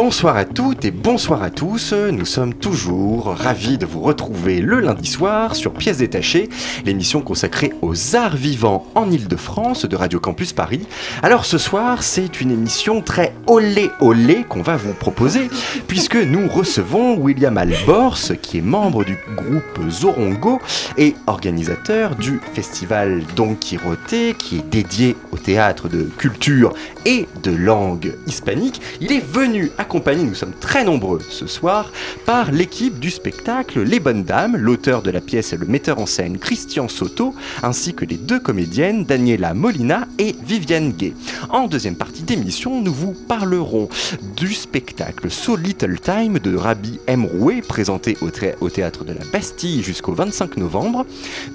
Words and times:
Bonsoir 0.00 0.36
à 0.36 0.44
toutes 0.44 0.84
et 0.84 0.92
bonsoir 0.92 1.42
à 1.42 1.50
tous. 1.50 1.92
Nous 1.92 2.24
sommes 2.24 2.54
toujours 2.54 3.34
ravis 3.34 3.78
de 3.78 3.84
vous 3.84 4.00
retrouver 4.00 4.60
le 4.60 4.78
lundi 4.78 5.08
soir 5.08 5.56
sur 5.56 5.72
Pièces 5.72 5.98
détachées, 5.98 6.48
l'émission 6.84 7.20
consacrée 7.20 7.72
aux 7.82 8.14
arts 8.14 8.36
vivants 8.36 8.86
en 8.94 9.10
Ile-de-France 9.10 9.86
de 9.86 9.96
Radio 9.96 10.20
Campus 10.20 10.52
Paris. 10.52 10.86
Alors 11.20 11.44
ce 11.44 11.58
soir, 11.58 12.04
c'est 12.04 12.40
une 12.40 12.52
émission 12.52 13.02
très 13.02 13.34
olé 13.48 13.90
olé 14.00 14.44
qu'on 14.48 14.62
va 14.62 14.76
vous 14.76 14.94
proposer 14.94 15.50
puisque 15.88 16.14
nous 16.14 16.46
recevons 16.46 17.18
William 17.18 17.58
Albors 17.58 18.20
qui 18.40 18.58
est 18.58 18.62
membre 18.62 19.02
du 19.02 19.18
groupe 19.34 19.90
Zorongo 19.90 20.60
et 20.96 21.16
organisateur 21.26 22.14
du 22.14 22.40
festival 22.54 23.24
Don 23.34 23.56
Quixote 23.56 24.36
qui 24.38 24.58
est 24.58 24.70
dédié 24.70 25.16
au 25.32 25.38
théâtre 25.38 25.88
de 25.88 26.04
culture 26.04 26.72
et 27.04 27.26
de 27.42 27.50
langue 27.50 28.14
hispanique. 28.28 28.80
Il 29.00 29.10
est 29.10 29.26
venu 29.26 29.72
accompagné, 29.88 30.22
nous 30.22 30.34
sommes 30.34 30.52
très 30.52 30.84
nombreux 30.84 31.20
ce 31.30 31.46
soir, 31.46 31.90
par 32.26 32.52
l'équipe 32.52 32.98
du 32.98 33.10
spectacle 33.10 33.80
Les 33.80 34.00
Bonnes 34.00 34.22
Dames, 34.22 34.54
l'auteur 34.54 35.00
de 35.00 35.10
la 35.10 35.22
pièce 35.22 35.54
et 35.54 35.56
le 35.56 35.64
metteur 35.64 35.98
en 35.98 36.04
scène 36.04 36.36
Christian 36.36 36.88
Soto, 36.88 37.34
ainsi 37.62 37.94
que 37.94 38.04
les 38.04 38.18
deux 38.18 38.38
comédiennes 38.38 39.06
Daniela 39.06 39.54
Molina 39.54 40.06
et 40.18 40.36
Viviane 40.44 40.92
Gay. 40.92 41.14
En 41.48 41.68
deuxième 41.68 41.96
partie 41.96 42.22
d'émission, 42.22 42.82
nous 42.82 42.92
vous 42.92 43.14
parlerons 43.14 43.88
du 44.36 44.52
spectacle 44.52 45.30
So 45.30 45.56
Little 45.56 45.98
Time 45.98 46.38
de 46.38 46.54
Rabbi 46.54 47.00
M. 47.06 47.24
Rouet, 47.24 47.62
présenté 47.62 48.18
au, 48.20 48.28
au 48.60 48.68
théâtre 48.68 49.04
de 49.06 49.14
la 49.14 49.24
Bastille 49.32 49.82
jusqu'au 49.82 50.12
25 50.12 50.58
novembre, 50.58 51.06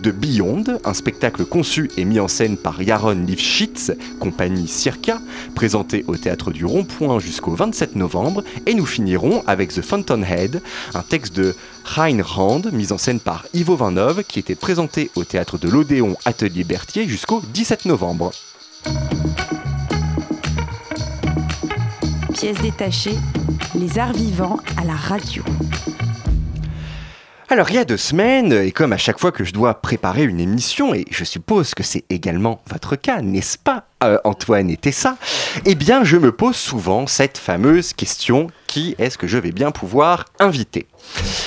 de 0.01 0.09
Beyond, 0.09 0.63
un 0.83 0.93
spectacle 0.95 1.45
conçu 1.45 1.91
et 1.97 2.03
mis 2.03 2.19
en 2.19 2.27
scène 2.27 2.57
par 2.57 2.81
Yaron 2.81 3.25
Lifshitz, 3.27 3.91
compagnie 4.19 4.67
Circa, 4.67 5.19
présenté 5.53 6.03
au 6.07 6.17
théâtre 6.17 6.49
du 6.49 6.65
Rond-Point 6.65 7.19
jusqu'au 7.19 7.51
27 7.51 7.95
novembre, 7.95 8.22
et 8.65 8.73
nous 8.73 8.85
finirons 8.85 9.43
avec 9.47 9.73
The 9.73 9.81
Fountainhead, 9.81 10.61
un 10.93 11.01
texte 11.01 11.35
de 11.35 11.55
Hein 11.97 12.21
Rand, 12.23 12.61
mis 12.71 12.91
en 12.91 12.97
scène 12.97 13.19
par 13.19 13.45
Ivo 13.53 13.75
Vanov, 13.75 14.23
qui 14.23 14.39
était 14.39 14.55
présenté 14.55 15.11
au 15.15 15.23
théâtre 15.23 15.57
de 15.57 15.69
l'Odéon 15.69 16.15
Atelier 16.25 16.63
Berthier 16.63 17.07
jusqu'au 17.07 17.41
17 17.53 17.85
novembre. 17.85 18.31
Pièce 22.33 22.57
détachée, 22.61 23.17
les 23.75 23.99
arts 23.99 24.13
vivants 24.13 24.59
à 24.77 24.85
la 24.85 24.95
radio. 24.95 25.43
Alors 27.49 27.69
il 27.69 27.75
y 27.75 27.79
a 27.79 27.85
deux 27.85 27.97
semaines, 27.97 28.53
et 28.53 28.71
comme 28.71 28.93
à 28.93 28.97
chaque 28.97 29.19
fois 29.19 29.31
que 29.31 29.43
je 29.43 29.51
dois 29.51 29.81
préparer 29.81 30.23
une 30.23 30.39
émission, 30.39 30.93
et 30.93 31.05
je 31.11 31.23
suppose 31.23 31.73
que 31.73 31.83
c'est 31.83 32.05
également 32.09 32.61
votre 32.71 32.95
cas, 32.95 33.21
n'est-ce 33.21 33.57
pas 33.57 33.85
euh, 34.03 34.17
Antoine 34.23 34.69
et 34.69 34.77
Tessa 34.77 35.17
Eh 35.65 35.75
bien 35.75 36.03
je 36.03 36.17
me 36.17 36.31
pose 36.31 36.55
souvent 36.55 37.05
cette 37.05 37.37
fameuse 37.37 37.93
question, 37.93 38.47
qui 38.67 38.95
est-ce 38.97 39.17
que 39.17 39.27
je 39.27 39.37
vais 39.37 39.51
bien 39.51 39.71
pouvoir 39.71 40.25
inviter? 40.39 40.87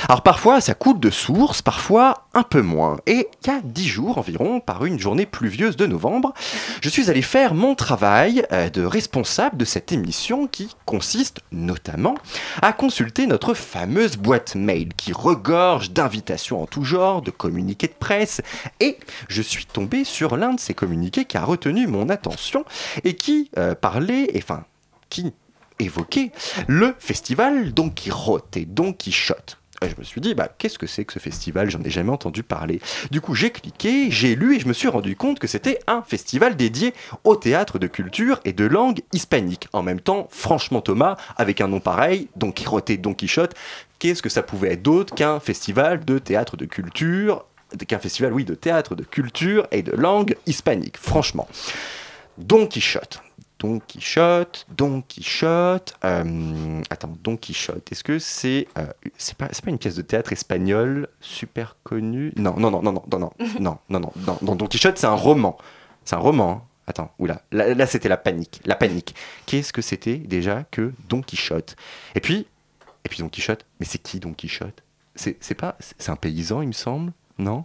Alors 0.08 0.22
parfois 0.22 0.60
ça 0.60 0.74
coule 0.74 1.00
de 1.00 1.10
source, 1.10 1.62
parfois 1.62 2.26
un 2.34 2.42
peu 2.42 2.62
moins. 2.62 2.98
Et 3.06 3.28
il 3.42 3.48
y 3.48 3.50
a 3.50 3.60
dix 3.62 3.88
jours 3.88 4.18
environ, 4.18 4.60
par 4.60 4.84
une 4.84 4.98
journée 4.98 5.26
pluvieuse 5.26 5.76
de 5.76 5.86
novembre, 5.86 6.32
je 6.80 6.88
suis 6.88 7.10
allé 7.10 7.22
faire 7.22 7.54
mon 7.54 7.74
travail 7.74 8.44
euh, 8.52 8.70
de 8.70 8.84
responsable 8.84 9.56
de 9.56 9.64
cette 9.64 9.92
émission 9.92 10.46
qui 10.46 10.74
consiste 10.84 11.40
notamment 11.52 12.14
à 12.62 12.72
consulter 12.72 13.26
notre 13.26 13.54
fameuse 13.54 14.16
boîte 14.16 14.54
mail 14.54 14.88
qui 14.96 15.12
regorge 15.12 15.90
d'invitations 15.90 16.62
en 16.62 16.66
tout 16.66 16.84
genre, 16.84 17.22
de 17.22 17.30
communiqués 17.30 17.88
de 17.88 17.94
presse. 17.98 18.40
Et 18.80 18.98
je 19.28 19.42
suis 19.42 19.66
tombé 19.66 20.04
sur 20.04 20.36
l'un 20.36 20.54
de 20.54 20.60
ces 20.60 20.74
communiqués 20.74 21.24
qui 21.24 21.36
a 21.36 21.44
retenu 21.44 21.86
mon 21.86 22.08
attention 22.08 22.64
et 23.04 23.14
qui 23.14 23.50
euh, 23.58 23.74
parlait, 23.74 24.30
enfin, 24.36 24.64
qui 25.08 25.32
évoquait 25.78 26.32
le 26.66 26.94
festival 26.98 27.72
Don 27.72 27.90
Quixote 27.90 28.56
et 28.56 28.64
Don 28.64 28.92
Quichotte. 28.92 29.58
Et 29.82 29.90
je 29.90 29.94
me 29.98 30.04
suis 30.04 30.22
dit, 30.22 30.34
bah, 30.34 30.48
qu'est-ce 30.56 30.78
que 30.78 30.86
c'est 30.86 31.04
que 31.04 31.12
ce 31.12 31.18
festival? 31.18 31.68
J'en 31.68 31.82
ai 31.82 31.90
jamais 31.90 32.10
entendu 32.10 32.42
parler. 32.42 32.80
Du 33.10 33.20
coup, 33.20 33.34
j'ai 33.34 33.50
cliqué, 33.50 34.10
j'ai 34.10 34.34
lu 34.34 34.56
et 34.56 34.60
je 34.60 34.66
me 34.68 34.72
suis 34.72 34.88
rendu 34.88 35.16
compte 35.16 35.38
que 35.38 35.46
c'était 35.46 35.80
un 35.86 36.02
festival 36.02 36.56
dédié 36.56 36.94
au 37.24 37.36
théâtre 37.36 37.78
de 37.78 37.86
culture 37.86 38.40
et 38.46 38.54
de 38.54 38.64
langue 38.64 39.02
hispanique. 39.12 39.68
En 39.74 39.82
même 39.82 40.00
temps, 40.00 40.28
franchement, 40.30 40.80
Thomas, 40.80 41.16
avec 41.36 41.60
un 41.60 41.68
nom 41.68 41.80
pareil, 41.80 42.28
Don 42.36 42.52
Quixote, 42.52 42.96
Don 42.96 43.12
Quichotte, 43.12 43.54
qu'est-ce 43.98 44.22
que 44.22 44.30
ça 44.30 44.42
pouvait 44.42 44.72
être 44.72 44.82
d'autre 44.82 45.14
qu'un 45.14 45.40
festival 45.40 46.04
de 46.04 46.18
théâtre 46.18 46.56
de 46.56 46.64
culture 46.64 47.44
qu'un 47.88 47.98
festival, 47.98 48.32
oui, 48.32 48.44
de 48.44 48.54
théâtre, 48.54 48.94
de 48.94 49.02
culture 49.02 49.66
et 49.72 49.82
de 49.82 49.92
langue 49.92 50.36
hispanique, 50.46 50.96
franchement? 50.96 51.48
Don 52.38 52.66
Quichotte. 52.66 53.20
Don 53.58 53.78
Quichotte, 53.80 54.66
Don 54.76 55.00
Quichotte. 55.02 55.94
euh, 56.04 56.82
attends, 56.90 57.16
Don 57.22 57.36
Quichotte. 57.36 57.90
Est-ce 57.90 58.04
que 58.04 58.18
c'est 58.18 58.68
euh, 58.76 58.86
c'est 59.16 59.36
pas 59.36 59.48
c'est 59.52 59.64
pas 59.64 59.70
une 59.70 59.78
pièce 59.78 59.94
de 59.96 60.02
théâtre 60.02 60.32
espagnole 60.32 61.08
super 61.20 61.76
connue? 61.82 62.32
Non, 62.36 62.54
non, 62.58 62.70
non, 62.70 62.82
non, 62.82 62.92
non, 62.92 63.02
non, 63.10 63.18
non, 63.18 63.32
non, 63.60 63.78
non, 63.88 64.00
non, 64.00 64.12
non, 64.26 64.38
non, 64.42 64.54
Don 64.56 64.66
Quichotte, 64.66 64.98
c'est 64.98 65.06
un 65.06 65.14
roman. 65.14 65.56
C'est 66.04 66.16
un 66.16 66.18
roman. 66.20 66.50
hein. 66.52 66.62
Attends, 66.88 67.10
oula, 67.18 67.42
là, 67.50 67.74
là 67.74 67.86
c'était 67.86 68.08
la 68.08 68.16
panique, 68.16 68.60
la 68.64 68.76
panique. 68.76 69.14
Qu'est-ce 69.46 69.72
que 69.72 69.82
c'était 69.82 70.18
déjà 70.18 70.62
que 70.70 70.92
Don 71.08 71.20
Quichotte? 71.20 71.74
Et 72.14 72.20
puis, 72.20 72.46
et 73.04 73.08
puis 73.08 73.18
Don 73.20 73.28
Quichotte. 73.28 73.64
Mais 73.80 73.86
c'est 73.86 73.98
qui 73.98 74.20
Don 74.20 74.32
Quichotte? 74.34 74.82
C'est 75.16 75.36
c'est 75.40 75.54
pas, 75.56 75.76
c'est 75.80 76.10
un 76.10 76.16
paysan, 76.16 76.60
il 76.62 76.68
me 76.68 76.72
semble, 76.72 77.12
non? 77.38 77.64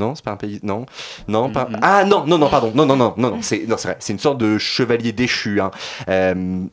Non, 0.00 0.14
c'est 0.14 0.24
pas 0.24 0.32
un 0.32 0.36
pays. 0.36 0.58
Non, 0.62 0.86
non, 1.28 1.50
pas. 1.50 1.68
Ah 1.82 2.04
non, 2.04 2.24
non, 2.26 2.38
non, 2.38 2.48
pardon. 2.48 2.72
Non, 2.74 2.86
non, 2.86 2.96
non, 2.96 3.14
non, 3.16 3.30
non. 3.30 3.38
C'est 3.42 3.66
non, 3.68 3.76
c'est 3.76 3.88
vrai. 3.88 3.96
C'est 4.00 4.12
une 4.12 4.18
sorte 4.18 4.38
de 4.38 4.58
chevalier 4.58 5.12
déchu. 5.12 5.60
Hein. 5.60 5.70
Euh, 6.08 6.64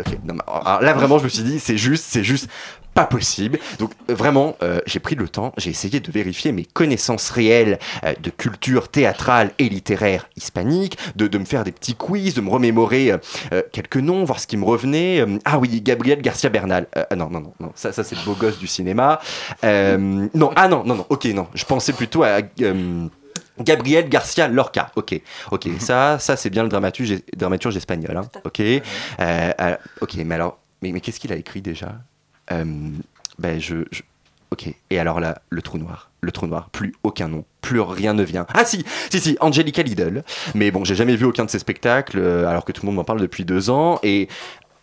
Ok. 0.00 0.18
Non, 0.24 0.34
mais, 0.34 0.40
alors 0.48 0.82
là 0.82 0.92
vraiment, 0.92 1.18
je 1.18 1.24
me 1.24 1.28
suis 1.28 1.44
dit, 1.44 1.60
c'est 1.60 1.78
juste, 1.78 2.04
c'est 2.08 2.24
juste 2.24 2.48
pas 2.94 3.04
possible. 3.06 3.58
Donc 3.78 3.90
vraiment, 4.08 4.56
euh, 4.62 4.80
j'ai 4.86 5.00
pris 5.00 5.14
le 5.16 5.28
temps, 5.28 5.52
j'ai 5.56 5.70
essayé 5.70 6.00
de 6.00 6.10
vérifier 6.12 6.52
mes 6.52 6.64
connaissances 6.64 7.30
réelles 7.30 7.78
euh, 8.04 8.14
de 8.22 8.30
culture 8.30 8.88
théâtrale 8.88 9.50
et 9.58 9.68
littéraire 9.68 10.28
hispanique, 10.36 10.96
de, 11.16 11.26
de 11.26 11.38
me 11.38 11.44
faire 11.44 11.64
des 11.64 11.72
petits 11.72 11.94
quiz, 11.94 12.34
de 12.34 12.40
me 12.40 12.50
remémorer 12.50 13.12
euh, 13.52 13.62
quelques 13.72 13.96
noms, 13.96 14.24
voir 14.24 14.38
ce 14.40 14.46
qui 14.46 14.56
me 14.56 14.64
revenait. 14.64 15.24
Ah 15.44 15.58
oui, 15.58 15.80
Gabriel 15.80 16.22
Garcia 16.22 16.50
Bernal. 16.50 16.86
Ah 16.94 17.16
non, 17.16 17.28
non, 17.30 17.40
non, 17.40 17.52
non, 17.60 17.72
ça, 17.74 17.92
ça 17.92 18.04
c'est 18.04 18.16
le 18.16 18.24
beau 18.24 18.34
gosse 18.34 18.58
du 18.58 18.66
cinéma. 18.66 19.20
Non, 19.62 20.50
ah 20.56 20.68
non, 20.68 20.84
non, 20.84 20.94
non, 20.94 21.06
ok, 21.08 21.24
non, 21.26 21.48
je 21.54 21.64
pensais 21.64 21.92
plutôt 21.92 22.22
à. 22.22 22.40
Gabriel 23.60 24.08
Garcia 24.08 24.48
Lorca, 24.48 24.90
ok, 24.96 25.20
ok, 25.52 25.68
ça, 25.78 26.18
ça 26.18 26.36
c'est 26.36 26.50
bien 26.50 26.64
le 26.64 26.68
dramaturge, 26.68 27.20
dramaturge 27.36 27.76
espagnol, 27.76 28.16
hein. 28.16 28.28
ok, 28.44 28.60
Euh, 29.20 29.76
ok, 30.00 30.14
mais 30.24 30.34
alors, 30.34 30.58
mais, 30.82 30.90
mais 30.90 31.00
qu'est-ce 31.00 31.20
qu'il 31.20 31.32
a 31.32 31.36
écrit 31.36 31.62
déjà? 31.62 31.92
Ben 32.50 33.58
je, 33.58 33.76
je- 33.90 34.02
ok, 34.50 34.72
et 34.90 34.98
alors 34.98 35.18
là, 35.20 35.42
le 35.50 35.62
trou 35.62 35.78
noir, 35.78 36.10
le 36.20 36.30
trou 36.30 36.46
noir, 36.46 36.68
plus 36.70 36.94
aucun 37.02 37.28
nom, 37.28 37.44
plus 37.60 37.80
rien 37.80 38.14
ne 38.14 38.22
vient. 38.22 38.46
Ah 38.54 38.64
si, 38.64 38.84
si, 39.10 39.20
si, 39.20 39.36
Angelica 39.40 39.82
Lidl, 39.82 40.22
mais 40.54 40.70
bon, 40.70 40.84
j'ai 40.84 40.94
jamais 40.94 41.16
vu 41.16 41.24
aucun 41.24 41.44
de 41.44 41.50
ses 41.50 41.58
spectacles, 41.58 42.18
euh, 42.18 42.46
alors 42.48 42.64
que 42.64 42.72
tout 42.72 42.82
le 42.82 42.86
monde 42.86 42.96
m'en 42.96 43.04
parle 43.04 43.20
depuis 43.20 43.44
deux 43.44 43.70
ans, 43.70 43.98
et 44.02 44.28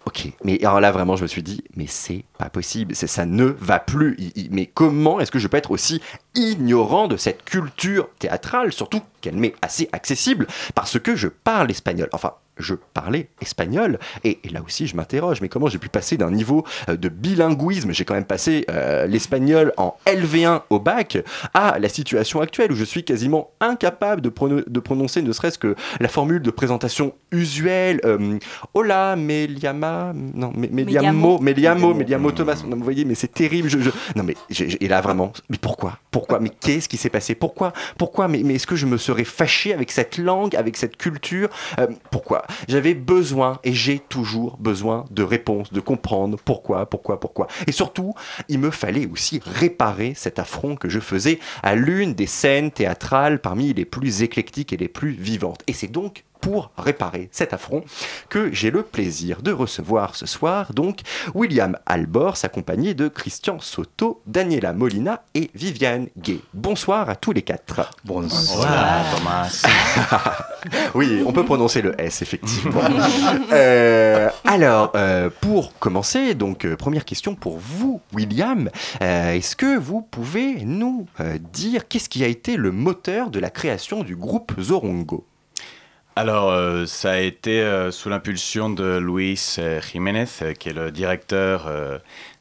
Ok, 0.08 0.30
mais 0.44 0.60
alors 0.66 0.82
là 0.82 0.92
vraiment 0.92 1.16
je 1.16 1.22
me 1.22 1.28
suis 1.28 1.44
dit, 1.44 1.64
mais 1.76 1.86
c'est 1.88 2.24
pas 2.40 2.50
possible, 2.50 2.96
ça 2.96 3.26
ne 3.28 3.46
va 3.46 3.78
plus. 3.78 4.18
Mais 4.50 4.66
comment 4.66 5.20
est-ce 5.20 5.30
que 5.30 5.38
je 5.38 5.48
peux 5.48 5.58
être 5.58 5.70
aussi 5.70 6.02
ignorant 6.34 7.08
de 7.08 7.18
cette 7.18 7.46
culture 7.46 8.10
théâtrale, 8.18 8.74
surtout 8.74 9.02
qu'elle 9.22 9.36
m'est 9.36 9.54
assez 9.62 9.90
accessible 9.92 10.48
parce 10.74 11.00
que 11.00 11.16
je 11.16 11.28
parle 11.28 11.70
espagnol. 11.70 12.10
Enfin, 12.14 12.34
je 12.58 12.76
parlais 12.94 13.28
espagnol 13.42 13.98
et, 14.24 14.40
et 14.44 14.50
là 14.50 14.62
aussi 14.66 14.88
je 14.88 14.96
m'interroge, 14.96 15.42
mais 15.42 15.50
comment 15.50 15.68
j'ai 15.68 15.78
pu 15.80 15.90
passer 15.90 16.18
d'un 16.18 16.32
niveau 16.32 16.66
euh, 16.90 16.98
de 16.98 17.10
bilinguisme, 17.10 17.92
j'ai 17.92 18.06
quand 18.06 18.14
même 18.14 18.26
passé 18.26 18.66
euh, 18.70 19.08
l'espagnol 19.08 19.74
en 19.78 19.96
LV1 20.06 20.62
au 20.70 20.80
bac, 20.80 21.18
à 21.54 21.80
la 21.80 21.90
situation 21.90 22.42
actuelle 22.42 22.72
où 22.72 22.76
je 22.76 22.84
suis 22.84 23.04
quasiment 23.04 23.52
incapable 23.60 24.22
de, 24.22 24.30
prono- 24.30 24.64
de 24.68 24.80
prononcer 24.80 25.22
ne 25.22 25.32
serait-ce 25.32 25.58
que 25.58 25.76
la 26.00 26.08
formule 26.08 26.42
de 26.42 26.52
présentation 26.52 27.14
usuelle. 27.32 28.00
euh, 28.06 28.38
Hola, 28.74 29.16
Meliama, 29.16 30.14
non, 30.16 30.52
me- 30.56 30.68
Meliamo, 30.68 31.40
Meliamo, 31.40 31.94
Meliamo 31.94 32.32
Thomas. 32.32 32.64
Non, 32.68 32.78
vous 32.78 32.84
voyez, 32.84 33.06
mais 33.06 33.16
c'est 33.16 33.34
terrible. 33.34 33.70
Je, 33.70 33.80
je- 33.80 33.90
Non, 34.16 34.24
mais 34.24 34.36
et 34.80 34.88
là 34.88 35.02
vraiment, 35.02 35.32
mais 35.50 35.58
pourquoi, 35.60 35.98
pourquoi, 36.12 36.40
mais 36.40 36.50
qu'est-ce 36.50 36.88
qui 36.90 36.98
s'est 36.98 37.10
passé 37.10 37.36
Pourquoi, 37.36 37.74
pourquoi 37.98 38.28
Mais, 38.28 38.42
mais 38.44 38.56
est-ce 38.56 38.68
que 38.68 38.76
je 38.76 38.86
me 38.86 38.98
serais 38.98 39.24
fâché 39.24 39.74
avec 39.74 39.92
cette 39.92 40.18
langue, 40.18 40.56
avec 40.56 40.78
cette 40.78 40.98
culture 40.98 41.50
Euh, 41.80 41.88
Pourquoi 42.12 42.44
J'avais 42.68 42.94
besoin, 42.94 43.60
et 43.64 43.74
j'ai 43.74 44.00
toujours 44.00 44.58
besoin 44.58 45.06
de 45.12 45.24
réponses, 45.24 45.72
de 45.74 45.80
comprendre 45.80 46.38
pourquoi, 46.44 46.86
pourquoi, 46.86 47.20
pourquoi. 47.20 47.48
Et 47.68 47.72
surtout, 47.72 48.14
il 48.50 48.60
me 48.60 48.72
fallait 48.72 49.08
aussi 49.08 49.42
réparer 49.46 50.14
cet 50.16 50.40
affront 50.40 50.76
que 50.76 50.90
je 50.90 51.00
faisais 51.00 51.40
à 51.64 51.76
l'une 51.76 52.14
des 52.14 52.28
scènes 52.28 52.72
théâtrales 52.72 53.40
parmi 53.40 53.74
les 53.74 53.86
plus 53.86 54.22
éclectiques 54.24 54.74
et 54.74 54.78
les 54.78 54.88
plus 54.88 55.12
vivantes. 55.12 55.62
Et 55.68 55.74
c'est 55.74 55.88
donc 55.88 56.24
pour 56.42 56.72
réparer 56.78 57.30
cet 57.32 57.54
affront 57.54 57.84
que 58.30 58.52
j'ai 58.52 58.72
le 58.72 58.84
plaisir 58.84 59.42
de 59.42 59.52
recevoir 59.52 60.16
ce 60.16 60.26
soir 60.26 60.74
donc 60.74 61.00
William 61.34 61.78
Albor, 61.86 62.36
accompagné 62.44 62.94
de 62.94 63.08
Christian 63.08 63.60
Soto, 63.60 64.22
Daniela 64.26 64.74
Molina 64.74 65.24
et 65.34 65.52
Viviane 65.54 66.08
Gay. 66.18 66.40
Bonsoir 66.54 67.10
à 67.10 67.16
tous 67.16 67.32
les 67.32 67.42
quatre. 67.42 67.92
Bonsoir, 68.04 69.06
Thomas. 69.16 69.64
oui, 70.96 71.24
on 71.26 71.32
peut 71.32 71.46
prononcer 71.46 71.82
le 71.82 72.00
S 72.00 72.22
effectivement. 72.22 72.82
Euh, 73.52 74.30
alors, 74.46 74.92
euh, 74.96 75.30
pour 75.42 75.78
commencer, 75.80 76.36
donc 76.36 76.66
euh, 76.66 76.76
première 76.76 77.06
question 77.06 77.36
pour 77.36 77.58
vous, 77.58 78.02
William. 78.14 78.70
Euh, 79.02 79.34
Est-ce 79.34 79.56
que 79.56 79.78
vous 79.78 80.02
pouvez 80.02 80.64
nous 80.64 81.08
euh, 81.20 81.38
dire 81.54 81.88
qu'est-ce 81.88 82.10
qui 82.10 82.24
a 82.24 82.28
été 82.28 82.56
le 82.58 82.72
moteur 82.72 83.30
de 83.30 83.40
la 83.40 83.50
création 83.50 84.04
du 84.04 84.16
groupe 84.16 84.54
Zorongo? 84.60 85.26
Alors, 86.18 86.52
euh, 86.52 86.86
ça 86.86 87.12
a 87.14 87.18
été 87.20 87.62
euh, 87.62 87.90
sous 87.90 88.10
l'impulsion 88.10 88.70
de 88.70 88.98
Luis 88.98 89.56
euh, 89.60 89.80
Jiménez, 89.82 90.26
qui 90.60 90.70
est 90.70 90.74
le 90.74 90.92
directeur 90.92 91.70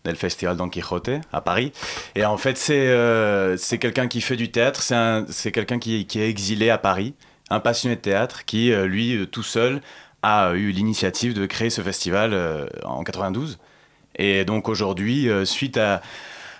del 0.05 0.17
Festival 0.17 0.56
Don 0.56 0.69
Quixote 0.69 1.20
à 1.32 1.40
Paris. 1.40 1.72
Et 2.17 2.25
en 2.25 2.37
fait, 2.37 2.56
c'est 2.58 3.78
quelqu'un 3.78 4.08
qui 4.08 4.20
fait 4.20 4.37
du 4.37 4.50
théâtre, 4.50 4.82
c'est 4.82 4.94
un- 4.96 5.25
c'est 5.28 5.52
quelqu'un 5.52 5.78
qui, 5.78 6.06
qui 6.06 6.20
est 6.20 6.28
exilé 6.28 6.70
à 6.70 6.78
Paris, 6.78 7.14
un 7.49 7.61
passionné 7.61 7.96
de 7.96 8.00
théâtre, 8.00 8.44
qui, 8.44 8.70
lui, 8.72 9.26
tout 9.31 9.43
seul, 9.44 9.81
a 10.23 10.52
eu 10.55 10.70
l'initiative 10.73 11.32
de 11.34 11.46
créer 11.46 11.70
ce 11.70 11.81
festival 11.81 12.69
en 12.84 13.05
92. 13.05 13.58
Et 14.16 14.44
donc 14.44 14.69
aujourd'hui, 14.69 15.28
suite 15.44 15.76
à, 15.76 16.02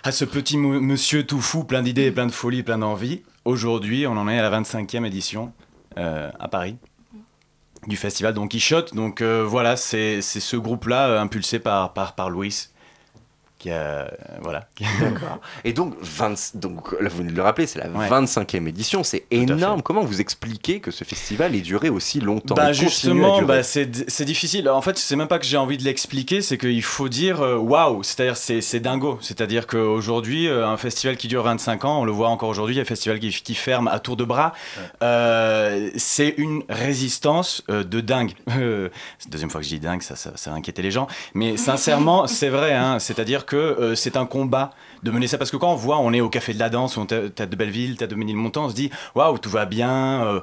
à 0.03 0.11
ce 0.11 0.23
petit 0.25 0.57
mo- 0.57 0.79
monsieur 0.79 1.23
tout 1.25 1.41
fou, 1.41 1.63
plein 1.65 1.81
d'idées, 1.83 2.11
plein 2.11 2.25
de 2.25 2.31
folie, 2.31 2.63
plein 2.63 2.77
d'envie, 2.79 3.21
aujourd'hui, 3.45 4.07
on 4.07 4.13
en 4.17 4.27
est 4.29 4.39
à 4.39 4.49
la 4.49 4.61
25e 4.61 5.05
édition 5.05 5.53
à 5.97 6.47
Paris 6.49 6.77
du 7.87 7.95
festival 7.97 8.33
Don 8.33 8.47
Quichotte. 8.47 8.93
Donc 8.95 9.21
euh, 9.21 9.43
voilà, 9.45 9.75
c'est 9.75 10.21
ce 10.21 10.57
groupe-là, 10.57 11.07
euh, 11.09 11.21
impulsé 11.21 11.59
par, 11.59 11.93
par, 11.93 12.15
par 12.15 12.29
Louis, 12.29 12.67
qui 13.61 13.69
a. 13.71 14.11
voilà. 14.41 14.67
D'accord. 14.99 15.39
Et 15.63 15.73
donc, 15.73 15.95
20 16.01 16.55
donc 16.55 16.93
là, 16.99 17.09
vous 17.09 17.17
venez 17.17 17.31
de 17.31 17.35
le 17.35 17.43
rappeler, 17.43 17.67
c'est 17.67 17.79
la 17.79 17.89
Ouais. 17.89 18.09
25e 18.09 18.67
édition, 18.67 19.03
c'est 19.03 19.25
énorme. 19.31 19.81
Comment 19.81 20.03
vous 20.03 20.19
expliquez 20.21 20.79
que 20.79 20.91
ce 20.91 21.03
festival 21.03 21.55
ait 21.55 21.61
duré 21.61 21.89
aussi 21.89 22.19
longtemps 22.21 22.55
Bah 22.55 22.71
justement, 22.73 23.41
bah, 23.43 23.63
c'est 23.63 23.85
difficile. 24.25 24.69
En 24.69 24.81
fait, 24.81 24.97
c'est 24.97 25.15
même 25.15 25.27
pas 25.27 25.39
que 25.39 25.45
j'ai 25.45 25.57
envie 25.57 25.77
de 25.77 25.83
l'expliquer, 25.83 26.41
c'est 26.41 26.57
qu'il 26.57 26.81
faut 26.83 27.09
dire 27.09 27.41
euh, 27.41 27.57
waouh, 27.57 28.01
c'est-à-dire 28.03 28.37
c'est 28.37 28.61
c'est 28.61 28.79
dingo. 28.79 29.19
C'est-à-dire 29.21 29.67
qu'aujourd'hui, 29.67 30.47
euh, 30.47 30.65
un 30.67 30.77
festival 30.77 31.17
qui 31.17 31.27
dure 31.27 31.43
25 31.43 31.85
ans, 31.85 32.01
on 32.01 32.05
le 32.05 32.11
voit 32.11 32.29
encore 32.29 32.49
aujourd'hui, 32.49 32.75
il 32.75 32.77
y 32.77 32.81
a 32.81 32.83
un 32.83 32.85
festival 32.85 33.19
qui, 33.19 33.29
qui 33.29 33.53
ferme 33.55 33.87
à 33.87 33.99
tour 33.99 34.15
de 34.17 34.23
bras. 34.23 34.53
Euh, 35.03 35.89
c'est 35.97 36.33
une 36.37 36.63
résistance 36.69 37.63
de 37.67 38.01
dingue. 38.01 38.33
C'est 38.51 39.27
la 39.27 39.31
deuxième 39.31 39.49
fois 39.49 39.61
que 39.61 39.65
je 39.65 39.71
dis 39.71 39.79
dingue, 39.79 40.01
ça, 40.01 40.15
ça, 40.15 40.31
ça 40.35 40.51
a 40.51 40.53
inquiété 40.55 40.81
les 40.81 40.91
gens. 40.91 41.07
Mais 41.33 41.57
sincèrement, 41.57 42.27
c'est 42.39 42.49
vrai. 42.49 42.73
Hein, 42.73 42.99
C'est-à-dire 42.99 43.45
que 43.45 43.50
euh, 43.57 43.95
c'est 43.95 44.17
un 44.17 44.25
combat 44.25 44.71
de 45.03 45.11
mener 45.11 45.27
ça. 45.27 45.37
Parce 45.37 45.51
que 45.51 45.57
quand 45.57 45.71
on 45.71 45.75
voit, 45.75 45.99
on 45.99 46.13
est 46.13 46.21
au 46.21 46.29
Café 46.29 46.53
de 46.53 46.59
la 46.59 46.69
Danse, 46.69 46.97
on 46.97 47.05
t'a 47.05 47.29
t'as 47.29 47.45
de 47.45 47.55
Belleville, 47.55 47.97
t'as 47.97 48.07
de 48.07 48.15
Ménilmontant, 48.15 48.65
on 48.65 48.69
se 48.69 48.75
dit 48.75 48.89
waouh, 49.15 49.37
tout 49.37 49.49
va 49.49 49.65
bien. 49.65 50.25
euh, 50.25 50.39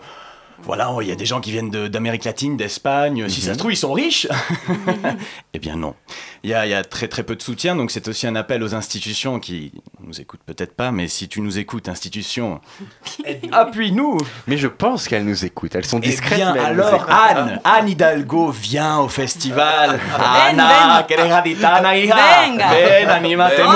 voilà, 0.64 0.90
il 1.00 1.08
y 1.08 1.12
a 1.12 1.14
des 1.14 1.24
gens 1.26 1.40
qui 1.40 1.50
viennent 1.52 1.70
de- 1.70 1.88
d'Amérique 1.88 2.24
latine, 2.24 2.56
d'Espagne. 2.56 3.28
Si 3.28 3.40
ça 3.40 3.54
se 3.54 3.58
trouve, 3.58 3.72
ils 3.72 3.76
sont 3.76 3.92
riches. 3.92 4.26
eh 5.54 5.58
bien 5.58 5.76
non. 5.76 5.94
Il 6.42 6.50
y 6.50 6.54
a, 6.54 6.66
il 6.66 6.70
y 6.70 6.74
a 6.74 6.84
très 6.84 7.08
très 7.08 7.22
peu 7.22 7.34
de 7.36 7.42
soutien, 7.42 7.74
donc 7.74 7.90
c'est 7.90 8.06
aussi 8.08 8.26
un 8.26 8.36
appel 8.36 8.62
aux 8.62 8.74
institutions 8.74 9.40
qui 9.40 9.72
nous 10.00 10.20
écoutent 10.20 10.42
peut-être 10.46 10.74
pas, 10.74 10.90
mais 10.92 11.08
si 11.08 11.28
tu 11.28 11.40
nous 11.40 11.58
écoutes, 11.58 11.88
institutions, 11.88 12.60
appuie-nous. 13.52 14.18
Mais 14.46 14.56
je 14.56 14.68
pense 14.68 15.08
qu'elles 15.08 15.24
nous 15.24 15.44
écoutent, 15.44 15.74
elles 15.74 15.84
sont 15.86 16.00
Eh 16.02 16.08
discrètes. 16.08 16.38
bien 16.38 16.52
mais 16.54 16.60
elles 16.60 16.76
nous 16.76 16.82
alors. 16.82 17.06
Anne, 17.10 17.60
Anne 17.64 17.88
Hidalgo 17.88 18.50
vient 18.50 18.98
au 18.98 19.08
festival. 19.08 19.98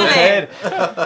Mujer. 0.02 0.48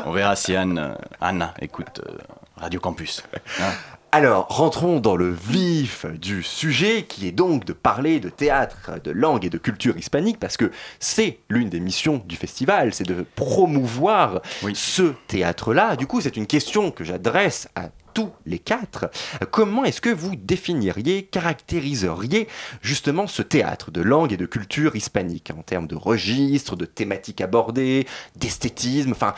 On 0.06 0.12
verra 0.12 0.37
si 0.37 0.55
Anne, 0.56 0.96
Anna 1.20 1.55
écoute 1.61 2.00
euh, 2.06 2.12
Radio 2.56 2.81
Campus. 2.81 3.23
Hein. 3.61 3.73
Alors, 4.16 4.46
rentrons 4.48 4.98
dans 4.98 5.14
le 5.14 5.30
vif 5.30 6.06
du 6.06 6.42
sujet, 6.42 7.02
qui 7.06 7.28
est 7.28 7.32
donc 7.32 7.66
de 7.66 7.74
parler 7.74 8.18
de 8.18 8.30
théâtre, 8.30 8.92
de 9.04 9.10
langue 9.10 9.44
et 9.44 9.50
de 9.50 9.58
culture 9.58 9.98
hispanique, 9.98 10.40
parce 10.40 10.56
que 10.56 10.70
c'est 11.00 11.40
l'une 11.50 11.68
des 11.68 11.80
missions 11.80 12.22
du 12.26 12.34
festival, 12.34 12.94
c'est 12.94 13.04
de 13.06 13.26
promouvoir 13.34 14.40
Oui. 14.62 14.72
ce 14.74 15.12
théâtre-là. 15.28 15.96
Du 15.96 16.06
coup, 16.06 16.22
c'est 16.22 16.38
une 16.38 16.46
question 16.46 16.90
que 16.92 17.04
j'adresse 17.04 17.68
à 17.74 17.90
tous 18.14 18.30
les 18.46 18.58
quatre. 18.58 19.10
Comment 19.50 19.84
est-ce 19.84 20.00
que 20.00 20.08
vous 20.08 20.34
définiriez, 20.34 21.24
caractériseriez 21.24 22.48
justement 22.80 23.26
ce 23.26 23.42
théâtre 23.42 23.90
de 23.90 24.00
langue 24.00 24.32
et 24.32 24.38
de 24.38 24.46
culture 24.46 24.96
hispanique 24.96 25.52
en 25.54 25.60
termes 25.60 25.86
de 25.86 25.94
registre, 25.94 26.74
de 26.74 26.86
thématiques 26.86 27.42
abordées, 27.42 28.06
d'esthétisme? 28.34 29.12
Enfin, 29.12 29.34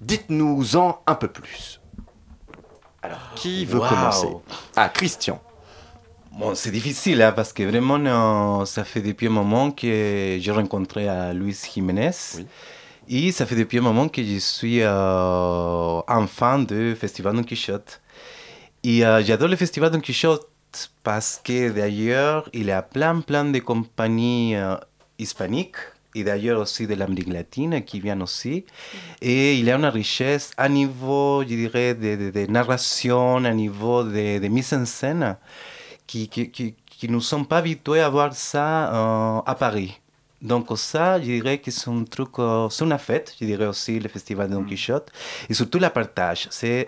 dites-nous-en 0.00 1.00
un 1.06 1.14
peu 1.14 1.28
plus. 1.28 1.80
Alors, 3.04 3.18
qui 3.36 3.64
veut 3.66 3.78
Wow. 3.80 3.88
commencer 3.88 4.28
Ah, 4.76 4.88
Christian. 4.88 5.40
Bon, 6.32 6.54
c'est 6.54 6.70
difficile 6.70 7.22
hein, 7.22 7.32
parce 7.32 7.52
que 7.52 7.62
vraiment, 7.62 8.00
euh, 8.00 8.64
ça 8.64 8.82
fait 8.84 9.02
depuis 9.02 9.26
un 9.28 9.30
moment 9.30 9.70
que 9.70 10.38
j'ai 10.40 10.50
rencontré 10.50 11.06
à 11.08 11.32
Luis 11.32 11.56
Jiménez. 11.72 12.10
Oui. 12.36 12.46
Et 13.06 13.32
ça 13.32 13.44
fait 13.44 13.54
depuis 13.56 13.78
un 13.78 13.82
moment 13.82 14.08
que 14.08 14.22
je 14.24 14.38
suis 14.38 14.80
euh, 14.82 16.00
un 16.08 16.26
fan 16.26 16.64
du 16.64 16.96
Festival 16.96 17.36
Don 17.36 17.42
Quichotte. 17.42 18.00
Et 18.82 19.04
euh, 19.04 19.22
j'adore 19.22 19.48
le 19.48 19.56
Festival 19.56 19.90
Don 19.90 20.00
Quichotte 20.00 20.48
parce 21.02 21.40
que 21.44 21.70
d'ailleurs, 21.70 22.48
il 22.54 22.64
y 22.66 22.72
a 22.72 22.82
plein, 22.82 23.20
plein 23.20 23.44
de 23.44 23.58
compagnies 23.58 24.56
euh, 24.56 24.76
hispaniques 25.18 25.76
et 26.14 26.24
d'ailleurs 26.24 26.60
aussi 26.60 26.86
de 26.86 26.94
l'Amérique 26.94 27.32
latine 27.32 27.82
qui 27.84 28.00
viennent 28.00 28.22
aussi. 28.22 28.64
Et 29.20 29.54
il 29.58 29.64
y 29.64 29.70
a 29.70 29.76
une 29.76 29.86
richesse 29.86 30.52
à 30.56 30.68
niveau, 30.68 31.42
je 31.42 31.48
dirais, 31.48 31.94
de, 31.94 32.16
de- 32.16 32.30
de 32.30 32.46
narration, 32.50 33.44
à 33.44 33.52
niveau 33.52 34.04
de, 34.04 34.38
de 34.38 34.48
mise 34.48 34.72
en 34.74 34.84
scène, 34.86 35.36
qui, 36.06 36.28
qui, 36.28 36.50
qui, 36.50 36.74
qui 36.86 37.08
ne 37.08 37.18
sont 37.20 37.44
pas 37.44 37.58
habitués 37.58 38.00
à 38.00 38.08
voir 38.08 38.32
ça 38.34 39.38
euh, 39.38 39.42
à 39.46 39.54
Paris. 39.54 40.00
Donc 40.42 40.66
ça, 40.76 41.18
je 41.18 41.24
dirais 41.24 41.58
que 41.58 41.70
c'est 41.70 41.88
un 41.90 42.04
truc, 42.04 42.38
euh, 42.38 42.68
c'est 42.68 42.84
une 42.84 42.98
fête, 42.98 43.34
je 43.40 43.46
dirais 43.46 43.66
aussi 43.66 43.98
le 43.98 44.08
festival 44.08 44.48
de 44.50 44.54
Don 44.54 44.64
Quichotte, 44.64 45.10
et 45.48 45.54
surtout 45.54 45.78
la 45.78 45.90
partage. 45.90 46.48
C'est 46.50 46.86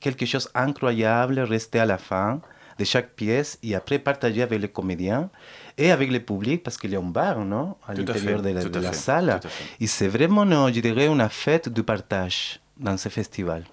quelque 0.00 0.26
chose 0.26 0.48
d'incroyable, 0.54 1.38
rester 1.40 1.78
à 1.78 1.86
la 1.86 1.98
fin 1.98 2.40
de 2.78 2.84
chaque 2.84 3.10
pièce 3.14 3.58
et 3.62 3.74
après 3.74 3.98
partager 3.98 4.42
avec 4.42 4.60
les 4.60 4.68
comédiens 4.68 5.30
et 5.78 5.90
avec 5.90 6.10
le 6.10 6.20
public 6.20 6.62
parce 6.62 6.76
qu'il 6.76 6.90
y 6.90 6.96
a 6.96 6.98
un 6.98 7.02
bar, 7.02 7.38
non? 7.44 7.76
À 7.88 7.94
l'intérieur 7.94 8.42
de 8.42 8.50
la, 8.50 8.64
de 8.64 8.92
salle. 8.94 9.40
Et 9.80 9.86
c'est 9.86 10.08
vraiment, 10.08 10.44
je 10.72 10.80
dirais, 10.80 11.06
une 11.06 11.26
fête 11.28 11.68
du 11.68 11.82
partage 11.82 12.60
dans 12.76 12.96
ce 12.96 13.08
festival. 13.08 13.64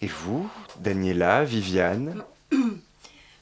Et 0.00 0.06
vous, 0.06 0.48
Daniela, 0.80 1.44
Viviane? 1.44 2.22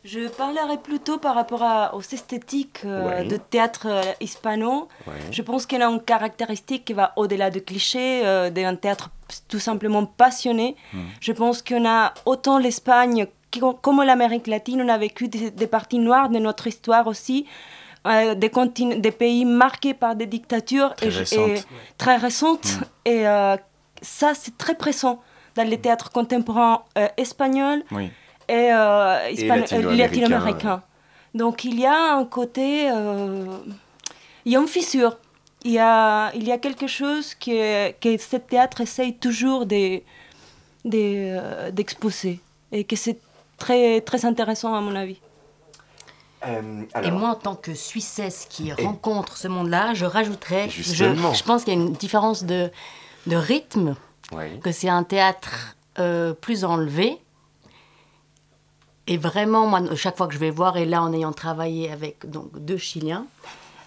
Je 0.07 0.29
parlerai 0.29 0.77
plutôt 0.77 1.17
par 1.17 1.35
rapport 1.35 1.63
à- 1.63 1.95
aux 1.95 2.03
esthétiques 2.03 2.83
euh, 2.85 3.09
Ouais. 3.09 3.25
de 3.25 3.39
théâtre 3.39 3.87
euh, 3.89 4.03
hispano. 4.21 4.87
Ouais. 5.07 5.15
Je 5.31 5.41
pense 5.41 5.65
qu'il 5.65 5.79
y 5.79 5.83
a 5.83 5.87
une 5.89 6.03
caractéristique 6.03 6.85
qui 6.85 6.93
va 6.93 7.15
au-delà 7.17 7.49
du 7.49 7.63
cliché 7.63 8.21
euh, 8.27 8.51
d'un 8.51 8.77
théâtre 8.77 9.09
tout 9.49 9.59
simplement 9.59 10.05
passionné. 10.05 10.77
Je 11.23 11.33
pense 11.33 11.63
qu'on 11.63 11.87
a 11.89 12.13
autant 12.27 12.59
l'Espagne 12.59 13.27
comme 13.61 14.03
l'Amérique 14.03 14.47
latine, 14.47 14.83
on 14.83 14.89
a 14.89 14.99
vécu 14.99 15.29
des, 15.29 15.51
des 15.51 15.67
parties 15.67 15.99
noires 15.99 16.29
de 16.29 16.39
notre 16.39 16.67
histoire 16.67 17.07
aussi. 17.07 17.47
euh, 18.07 18.35
des, 18.35 18.51
pays 19.13 19.45
marqués 19.47 19.95
par 19.95 20.15
des 20.15 20.27
dictatures 20.27 20.95
Très 20.95 21.09
récentes. 21.09 21.67
très 21.97 22.17
récentes. 22.17 22.69
Et 23.07 23.27
euh, 23.27 23.57
ça, 24.03 24.35
c'est 24.35 24.59
très 24.59 24.75
présent 24.75 25.23
dans 25.57 25.67
les 25.67 25.79
théâtres 25.81 26.11
contemporains 26.11 26.83
euh, 26.99 27.09
espagnols 27.17 27.83
Oui. 27.93 28.11
et, 28.49 28.69
euh, 28.73 29.31
hispano- 29.31 29.61
latino-américain, 29.61 29.89
euh, 29.93 29.97
latino-américain. 29.97 30.83
Donc 31.35 31.65
il 31.65 31.81
y 31.81 31.87
a 31.87 32.15
un 32.15 32.25
côté, 32.27 32.89
il 34.45 34.53
y 34.53 34.57
a 34.57 34.61
une 34.61 34.69
fissure, 34.69 35.17
il 35.65 35.73
y 35.73 35.79
a, 35.79 36.31
il 36.35 36.45
y 36.47 36.53
a 36.53 36.59
quelque 36.59 36.87
chose 36.87 37.35
que, 37.35 37.91
que 37.93 38.19
ce 38.19 38.37
théâtre 38.37 38.83
essaye 38.83 39.15
toujours 39.15 39.65
de- 39.65 40.03
de, 40.85 41.71
d'exposer 41.71 42.41
et 42.71 42.85
que 42.85 42.97
c'est 42.97 43.19
très, 43.65 44.01
très 44.03 44.27
intéressant 44.27 44.75
à 44.75 44.81
mon 44.83 44.95
avis. 44.95 45.21
Euh, 46.47 46.83
Et 47.03 47.11
moi, 47.11 47.31
en 47.31 47.35
tant 47.35 47.55
que 47.55 47.75
Suissesse 47.75 48.47
qui 48.51 48.73
rencontre 48.75 49.39
ce 49.39 49.49
monde-là, 49.49 49.95
je 49.95 50.05
rajouterais, 50.05 50.69
je, 50.69 50.83
Justement. 50.83 51.33
je 51.33 51.43
pense 51.43 51.65
qu'il 51.65 51.73
y 51.73 51.77
a 51.77 51.81
une 51.81 51.93
différence 51.95 52.45
de, 52.45 52.71
de 53.27 53.37
rythme, 53.37 53.97
ouais. 54.33 54.61
que 54.63 54.71
c'est 54.71 54.91
un 54.91 55.03
théâtre 55.03 55.77
euh, 55.99 56.35
plus 56.35 56.67
enlevé. 56.67 57.19
Et 59.07 59.17
vraiment, 59.17 59.67
moi, 59.67 59.81
chaque 59.97 60.19
fois 60.19 60.27
que 60.27 60.35
je 60.35 60.39
vais 60.39 60.51
voir, 60.51 60.77
et 60.77 60.85
là, 60.85 61.03
en 61.03 61.13
ayant 61.15 61.33
travaillé 61.33 61.91
avec 61.91 62.29
donc, 62.29 62.51
deux 62.59 62.79
Chiliens, 62.79 63.25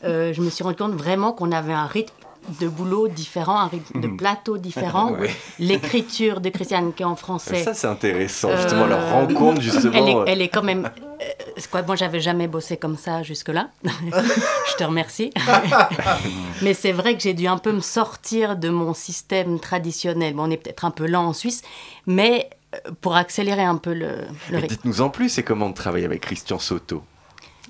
euh, 0.04 0.34
je 0.34 0.42
me 0.42 0.50
suis 0.50 0.64
rendu 0.64 0.78
compte 0.78 0.94
vraiment 0.94 1.34
qu'on 1.34 1.52
avait 1.52 1.74
un 1.74 1.86
rythme 1.88 2.17
de 2.60 2.68
boulot 2.68 3.08
différent, 3.08 3.60
un 3.60 3.68
rythme 3.68 4.02
de 4.02 4.08
Mhm. 4.08 4.18
plateau 4.18 4.58
différent. 4.58 5.14
Oui. 5.20 5.28
L'écriture 5.60 6.42
de 6.42 6.50
Christiane 6.50 6.94
qui 6.94 7.04
est 7.04 7.06
en 7.06 7.16
français. 7.16 7.64
Ça, 7.64 7.74
c'est 7.74 7.88
intéressant, 7.88 8.56
justement, 8.56 8.84
Euh, 8.84 8.88
leur 8.88 9.12
rencontre, 9.12 9.62
justement. 9.62 9.94
Elle 9.94 10.10
est, 10.10 10.32
elle 10.34 10.42
est 10.42 10.50
quand 10.50 10.64
même. 10.64 10.90
euh, 11.22 11.62
quoi, 11.72 11.82
moi, 11.84 11.96
j'avais 11.96 12.20
jamais 12.20 12.48
bossé 12.48 12.78
comme 12.78 12.98
ça 12.98 13.24
jusque-là. 13.24 13.70
Je 13.84 14.76
te 14.78 14.84
remercie. 14.84 15.32
Mais 16.62 16.74
c'est 16.74 16.92
vrai 16.92 17.16
que 17.16 17.22
j'ai 17.22 17.34
dû 17.34 17.48
un 17.48 17.58
peu 17.58 17.72
me 17.72 17.82
sortir 17.82 18.56
de 18.56 18.70
mon 18.70 18.94
système 18.94 19.60
traditionnel. 19.60 20.34
Bon, 20.34 20.44
on 20.48 20.52
est 20.52 20.58
peut-être 20.58 20.86
un 20.86 20.92
peu 20.92 21.06
lent 21.08 21.26
en 21.28 21.34
Suisse, 21.34 21.62
mais 22.06 22.50
euh, 22.76 22.92
pour 23.02 23.16
accélérer 23.16 23.64
un 23.64 23.78
peu 23.78 23.94
le, 23.94 24.08
le 24.08 24.26
Mais 24.52 24.58
rythme. 24.60 24.76
Dites-nous 24.76 25.02
en 25.02 25.10
plus, 25.10 25.30
c'est 25.30 25.44
comment 25.44 25.70
de 25.70 25.76
travailler 25.76 26.06
avec 26.06 26.22
Christian 26.22 26.60
Soto, 26.60 27.04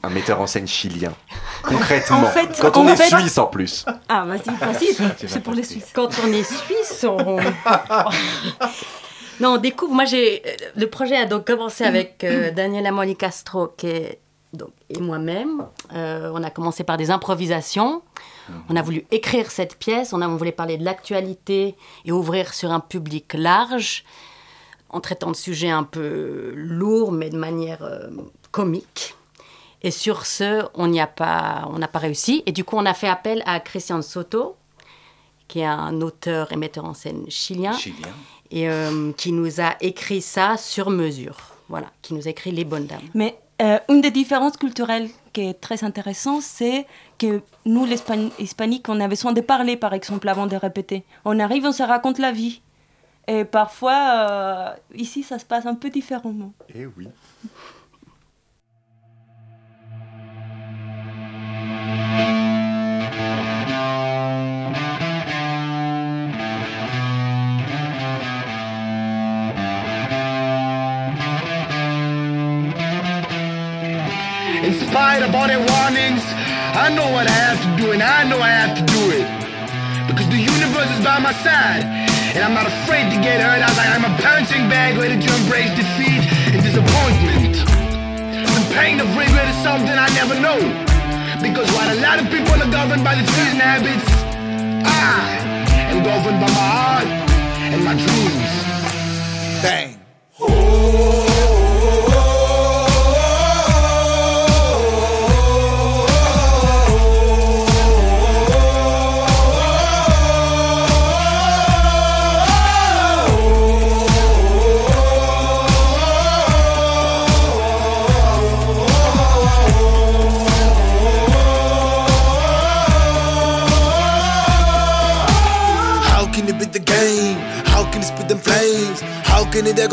un 0.07 0.09
metteur 0.09 0.39
en 0.41 0.47
scène 0.47 0.67
chilien. 0.67 1.13
Concrètement, 1.63 2.17
En 2.19 2.25
fait- 2.25 2.57
quand 2.61 2.77
on 2.77 2.85
en 2.85 2.87
est 2.87 2.95
fait- 2.95 3.09
suisse 3.15 3.37
en 3.37 3.47
plus. 3.47 3.85
Ah, 4.07 4.25
vas-y, 4.25 4.55
vas-y, 4.55 4.95
c'est 5.27 5.41
pour 5.43 5.53
les 5.53 5.63
Suisses. 5.63 5.91
Quand 5.93 6.09
on 6.25 6.31
est 6.31 6.43
suisse, 6.43 7.05
on... 7.07 7.37
non, 9.39 9.53
on 9.53 9.57
découvre. 9.57 9.93
Moi, 9.93 10.05
j'ai 10.05 10.41
le 10.75 10.87
projet 10.89 11.17
a 11.17 11.25
donc 11.25 11.45
commencé 11.45 11.83
avec 11.83 12.23
euh, 12.23 12.51
Daniela 12.51 12.91
Moli 12.91 13.15
Castro, 13.15 13.67
qui 13.77 13.87
est 13.87 14.19
donc 14.53 14.69
et 14.89 14.99
moi-même. 14.99 15.65
Euh, 15.93 16.31
on 16.33 16.41
a 16.43 16.49
commencé 16.49 16.83
par 16.83 16.97
des 16.97 17.11
improvisations. 17.11 18.01
On 18.69 18.77
a 18.77 18.81
voulu 18.81 19.05
écrire 19.11 19.51
cette 19.51 19.77
pièce. 19.77 20.13
On 20.13 20.21
a 20.21 20.27
on 20.29 20.37
voulait 20.37 20.53
parler 20.53 20.77
de 20.77 20.85
l'actualité 20.85 21.75
et 22.05 22.11
ouvrir 22.13 22.53
sur 22.53 22.71
un 22.71 22.79
public 22.79 23.33
large, 23.33 24.05
en 24.89 25.01
traitant 25.01 25.31
de 25.31 25.35
sujets 25.35 25.69
un 25.69 25.83
peu 25.83 26.53
lourds, 26.55 27.11
mais 27.11 27.29
de 27.29 27.37
manière 27.37 27.83
euh, 27.83 28.07
comique. 28.51 29.15
Et 29.83 29.91
sur 29.91 30.25
ce, 30.25 30.65
on 30.73 30.87
n'y 30.87 30.99
a 30.99 31.07
pas, 31.07 31.67
on 31.71 31.77
n'a 31.79 31.87
pas 31.87 31.99
réussi. 31.99 32.43
Et 32.45 32.51
du 32.51 32.63
coup, 32.63 32.75
on 32.77 32.85
a 32.85 32.93
fait 32.93 33.07
appel 33.07 33.43
à 33.45 33.59
Christian 33.59 34.01
Soto, 34.01 34.55
qui 35.47 35.59
est 35.59 35.65
un 35.65 36.01
auteur 36.01 36.51
et 36.51 36.55
metteur 36.57 36.85
en 36.85 36.93
scène 36.93 37.25
chilien, 37.29 37.73
Chilien. 37.73 38.09
et 38.51 38.69
euh, 38.69 39.11
qui 39.13 39.31
nous 39.31 39.61
a 39.61 39.75
écrit 39.81 40.21
ça 40.21 40.57
sur 40.57 40.89
mesure. 40.89 41.37
Voilà, 41.69 41.87
qui 42.01 42.13
nous 42.13 42.27
a 42.27 42.31
écrit 42.31 42.51
Les 42.51 42.65
Bonnes 42.65 42.87
Dames. 42.87 43.01
Mais 43.13 43.37
euh, 43.61 43.77
une 43.89 44.01
des 44.01 44.11
différences 44.11 44.57
culturelles 44.57 45.09
qui 45.33 45.41
est 45.41 45.53
très 45.53 45.83
intéressante, 45.83 46.41
c'est 46.41 46.87
que 47.19 47.41
nous, 47.65 47.85
les 47.85 47.97
Hispan- 47.97 48.31
hispaniques, 48.39 48.87
on 48.89 48.99
a 48.99 49.07
besoin 49.07 49.31
de 49.33 49.41
parler, 49.41 49.75
par 49.77 49.93
exemple, 49.93 50.27
avant 50.29 50.47
de 50.47 50.55
répéter. 50.55 51.03
On 51.25 51.39
arrive, 51.39 51.65
on 51.65 51.71
se 51.71 51.83
raconte 51.83 52.17
la 52.19 52.31
vie. 52.31 52.61
Et 53.27 53.43
parfois, 53.43 54.27
euh, 54.29 54.69
ici, 54.95 55.21
ça 55.23 55.37
se 55.37 55.45
passe 55.45 55.65
un 55.65 55.75
peu 55.75 55.89
différemment. 55.89 56.53
Eh 56.73 56.85
oui. 56.85 57.09
I 76.87 76.95
know 76.95 77.11
what 77.11 77.27
I 77.27 77.35
have 77.51 77.59
to 77.59 77.83
do, 77.83 77.91
and 77.91 77.99
I 78.01 78.23
know 78.23 78.39
I 78.39 78.47
have 78.47 78.71
to 78.79 78.83
do 78.87 79.11
it. 79.11 79.27
Because 80.07 80.23
the 80.31 80.39
universe 80.39 80.87
is 80.95 81.03
by 81.03 81.19
my 81.19 81.35
side, 81.43 81.83
and 82.31 82.39
I'm 82.39 82.55
not 82.55 82.63
afraid 82.63 83.11
to 83.11 83.19
get 83.19 83.43
hurt. 83.43 83.59
I 83.59 83.67
like, 83.75 83.91
I'm 83.91 84.07
a 84.07 84.15
punching 84.23 84.71
bag 84.71 84.95
ready 84.95 85.19
to 85.19 85.29
embrace 85.35 85.67
defeat 85.75 86.23
and 86.55 86.63
disappointment. 86.63 87.59
The 87.59 88.63
pain 88.71 89.03
of 89.03 89.11
regret 89.19 89.51
is 89.51 89.59
something 89.67 89.99
I 89.99 90.07
never 90.15 90.39
know. 90.39 90.63
Because 91.43 91.67
while 91.75 91.91
a 91.91 91.99
lot 91.99 92.23
of 92.23 92.31
people 92.31 92.55
are 92.55 92.71
governed 92.71 93.03
by 93.03 93.19
the 93.19 93.27
fears 93.35 93.51
and 93.51 93.59
habits, 93.67 94.07
I 94.87 95.91
am 95.91 96.07
governed 96.07 96.39
by 96.39 96.47
my 96.55 96.67
heart 96.71 97.09
and 97.67 97.83
my 97.83 97.99
dreams. 97.99 98.47
Bang. 99.59 99.96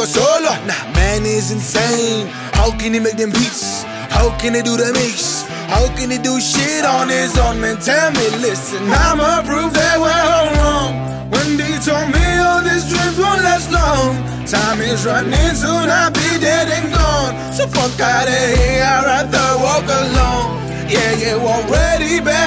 Solo? 0.06 0.52
Nah, 0.66 0.84
man 0.94 1.24
is 1.26 1.50
insane. 1.50 2.26
How 2.52 2.70
can 2.78 2.94
he 2.94 3.00
make 3.00 3.16
them 3.16 3.30
beats? 3.30 3.84
How 4.10 4.30
can 4.38 4.54
he 4.54 4.62
do 4.62 4.76
the 4.76 4.92
mix? 4.92 5.42
How 5.68 5.88
can 5.96 6.10
he 6.10 6.18
do 6.18 6.40
shit 6.40 6.84
on 6.84 7.08
his 7.08 7.36
own? 7.38 7.60
Man, 7.60 7.78
tell 7.78 8.10
me, 8.12 8.26
listen, 8.38 8.82
I'ma 8.88 9.42
prove 9.42 9.72
that 9.74 9.96
we're 9.98 10.24
all 10.36 10.48
wrong. 10.56 10.92
When 11.30 11.56
they 11.56 11.74
told 11.82 12.08
me 12.14 12.26
all 12.38 12.62
these 12.62 12.86
dreams 12.88 13.18
won't 13.18 13.42
last 13.42 13.72
long. 13.72 14.14
Time 14.46 14.80
is 14.82 15.04
running, 15.06 15.54
soon 15.56 15.88
I'll 15.88 16.10
be 16.12 16.38
dead 16.38 16.68
and 16.68 16.92
gone. 16.92 17.34
So 17.52 17.66
fuck 17.66 17.98
out 17.98 18.28
of 18.28 18.44
here, 18.58 18.84
I'd 18.84 19.04
rather 19.08 19.48
walk 19.64 19.88
alone. 19.88 20.64
Yeah, 20.88 21.12
yeah, 21.16 21.36
already 21.40 22.20
better 22.20 22.43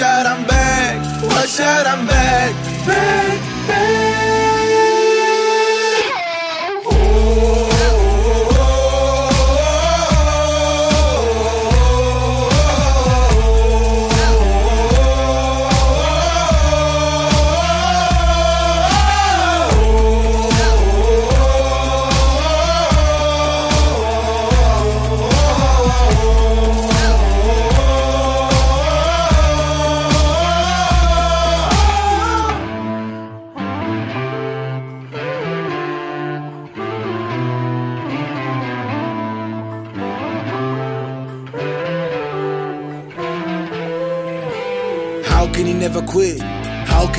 should 0.00 0.26
I'm 0.26 0.46
back? 0.46 0.96
Why 1.22 1.44
should 1.44 1.86
I'm 1.86 2.06
back? 2.06 2.54
Back. 2.86 3.49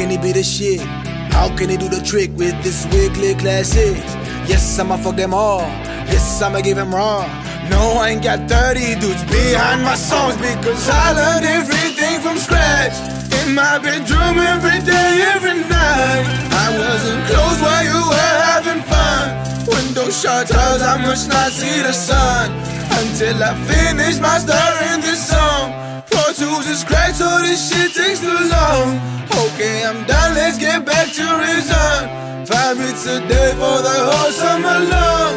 Can 0.01 0.09
he 0.09 0.17
be 0.17 0.31
the 0.31 0.41
shit? 0.41 0.81
How 1.29 1.55
can 1.55 1.69
he 1.69 1.77
do 1.77 1.87
the 1.87 2.01
trick 2.01 2.31
with 2.35 2.57
this 2.63 2.87
weekly 2.91 3.35
classics? 3.35 4.01
Yes, 4.49 4.79
I'ma 4.79 4.97
fuck 4.97 5.15
them 5.15 5.31
all. 5.31 5.61
Yes, 6.09 6.41
I'ma 6.41 6.61
give 6.61 6.79
him 6.79 6.91
raw. 6.91 7.21
No, 7.69 8.01
I 8.01 8.09
ain't 8.09 8.23
got 8.23 8.49
30 8.49 8.95
dudes 8.99 9.23
behind 9.25 9.83
my 9.83 9.93
songs 9.93 10.37
because 10.37 10.89
I 10.89 11.13
learned 11.13 11.45
everything 11.45 12.19
from 12.19 12.37
scratch. 12.37 12.97
In 13.45 13.53
my 13.53 13.77
bedroom 13.77 14.41
every 14.41 14.81
day, 14.81 15.21
every 15.35 15.61
night. 15.69 16.25
I 16.65 16.67
wasn't 16.81 17.21
close 17.29 17.59
while 17.61 17.85
you 17.85 18.01
were 18.09 18.37
having 18.49 18.81
fun. 18.89 19.25
Window 19.69 20.09
shutters, 20.09 20.81
I 20.81 20.97
must 21.05 21.29
not 21.29 21.51
see 21.51 21.77
the 21.83 21.93
sun 21.93 22.80
until 22.99 23.37
I 23.43 23.53
finish 23.67 24.19
my 24.19 24.37
story 24.37 24.85
in 24.93 25.01
this 25.01 25.21
song. 25.29 25.73
Pro 26.09 26.33
Tools 26.33 26.67
is 26.67 26.83
cracked, 26.83 27.17
so 27.17 27.29
this 27.39 27.69
shit 27.69 27.93
takes 27.93 28.19
too 28.19 28.41
long. 28.49 28.99
Okay, 29.47 29.85
I'm 29.85 30.05
done, 30.05 30.35
let's 30.35 30.57
get 30.57 30.85
back 30.85 31.07
to 31.13 31.23
reason. 31.39 32.45
Five 32.45 32.77
minutes 32.77 33.05
a 33.05 33.19
day 33.27 33.51
for 33.55 33.77
the 33.87 33.95
whole 34.09 34.31
summer. 34.31 34.77
Long, 34.91 35.33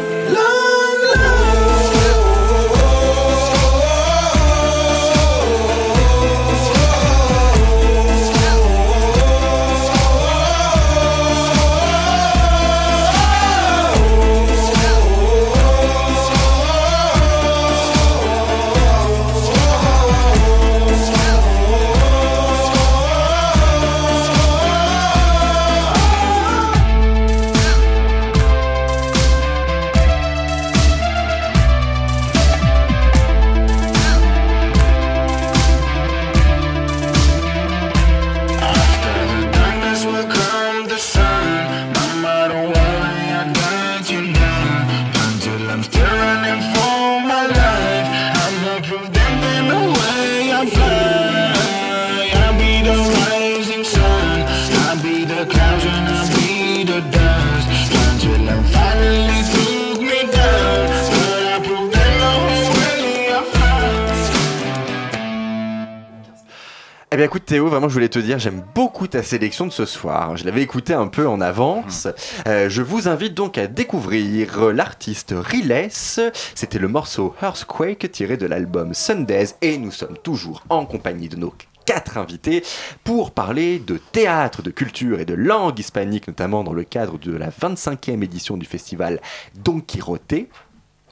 Théo, 67.55 67.69
vraiment 67.69 67.89
je 67.89 67.95
voulais 67.95 68.09
te 68.09 68.19
dire, 68.19 68.41
j'aime 68.41 68.65
beaucoup 68.75 69.07
ta 69.07 69.23
sélection 69.23 69.65
de 69.65 69.71
ce 69.71 69.85
soir. 69.87 70.37
Je 70.37 70.45
l'avais 70.45 70.61
écouté 70.61 70.93
un 70.93 71.07
peu 71.07 71.29
en 71.29 71.41
avance. 71.41 72.09
Euh, 72.49 72.69
je 72.69 72.83
vous 72.83 73.07
invite 73.07 73.33
donc 73.33 73.59
à 73.59 73.69
découvrir 73.69 74.73
l'artiste 74.73 75.33
Riles. 75.37 75.87
C'était 75.91 76.81
le 76.81 76.89
morceau 76.89 77.33
Earthquake 77.41 78.11
tiré 78.11 78.37
de 78.37 78.47
l'album 78.47 78.93
Sundays 78.93 79.55
et 79.63 79.79
nous 79.79 79.93
sommes 79.93 80.19
toujours 80.19 80.65
en 80.69 80.85
compagnie 80.85 81.29
de 81.29 81.37
nos 81.37 81.55
quatre 81.87 82.19
invités 82.19 82.65
pour 83.05 83.31
parler 83.31 83.79
de 83.79 83.99
théâtre, 83.99 84.61
de 84.61 84.73
culture 84.73 85.21
et 85.21 85.25
de 85.25 85.35
langue 85.35 85.79
hispanique, 85.79 86.27
notamment 86.27 86.65
dans 86.65 86.73
le 86.73 86.83
cadre 86.83 87.19
de 87.19 87.37
la 87.37 87.51
25e 87.51 88.21
édition 88.25 88.57
du 88.57 88.67
festival 88.67 89.21
Don 89.55 89.79
Quixote. 89.79 90.49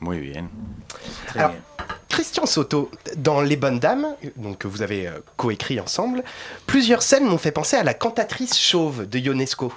Muy 0.00 0.18
bien. 0.18 0.48
Alors, 1.36 1.52
Christian 2.12 2.44
Soto, 2.44 2.90
dans 3.16 3.40
Les 3.40 3.56
Bonnes 3.56 3.78
Dames, 3.78 4.06
donc, 4.36 4.58
que 4.58 4.68
vous 4.68 4.82
avez 4.82 5.06
euh, 5.08 5.12
coécrit 5.38 5.80
ensemble, 5.80 6.22
plusieurs 6.66 7.02
scènes 7.02 7.24
m'ont 7.24 7.38
fait 7.38 7.52
penser 7.52 7.76
à 7.76 7.82
la 7.82 7.94
cantatrice 7.94 8.58
chauve 8.58 9.08
de 9.08 9.18
Ionesco. 9.18 9.72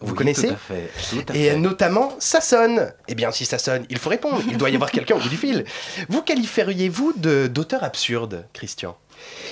Vous 0.00 0.10
Oui, 0.12 0.16
connaissez 0.18 0.48
tout 0.48 0.54
à 0.54 0.56
fait, 0.56 0.90
tout 1.10 1.32
à 1.32 1.36
Et 1.36 1.50
fait. 1.50 1.56
notamment, 1.56 2.14
ça 2.20 2.40
sonne. 2.40 2.92
Eh 3.08 3.14
bien, 3.16 3.32
si 3.32 3.44
ça 3.44 3.58
sonne, 3.58 3.86
il 3.90 3.98
faut 3.98 4.10
répondre. 4.10 4.40
Il 4.48 4.56
doit 4.56 4.70
y 4.70 4.74
avoir 4.76 4.90
quelqu'un 4.92 5.16
au 5.16 5.18
bout 5.18 5.28
du 5.28 5.36
fil. 5.36 5.64
Vous 6.08 6.22
qualifieriez-vous 6.22 7.14
de- 7.16 7.48
d'auteur 7.48 7.82
absurde, 7.82 8.44
Christian? 8.52 8.96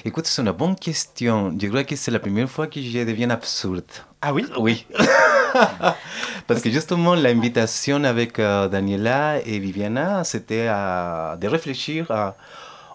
Écoute, 0.05 0.27
c'est 0.27 0.43
une 0.43 0.53
bonne 0.53 0.77
question. 0.77 1.55
Je 1.61 1.67
crois 1.69 1.85
que 1.85 1.97
c'est 1.97 2.11
la 2.11 2.19
première 2.19 2.49
fois 2.49 2.67
que 2.67 2.81
je 2.81 2.99
deviens 3.05 3.31
absurde. 3.31 3.85
Ah 4.21 4.33
oui 4.33 4.47
Oui. 4.59 4.87
Parce 6.47 6.61
que 6.63 6.71
justement, 6.71 7.15
l'invitation 7.15 8.03
avec 8.05 8.39
euh, 8.39 8.69
Daniela 8.69 9.41
et 9.45 9.59
Viviana, 9.59 10.25
c'était 10.25 10.67
euh, 10.69 11.37
de 11.37 11.47
réfléchir 11.49 12.11
à- 12.11 12.37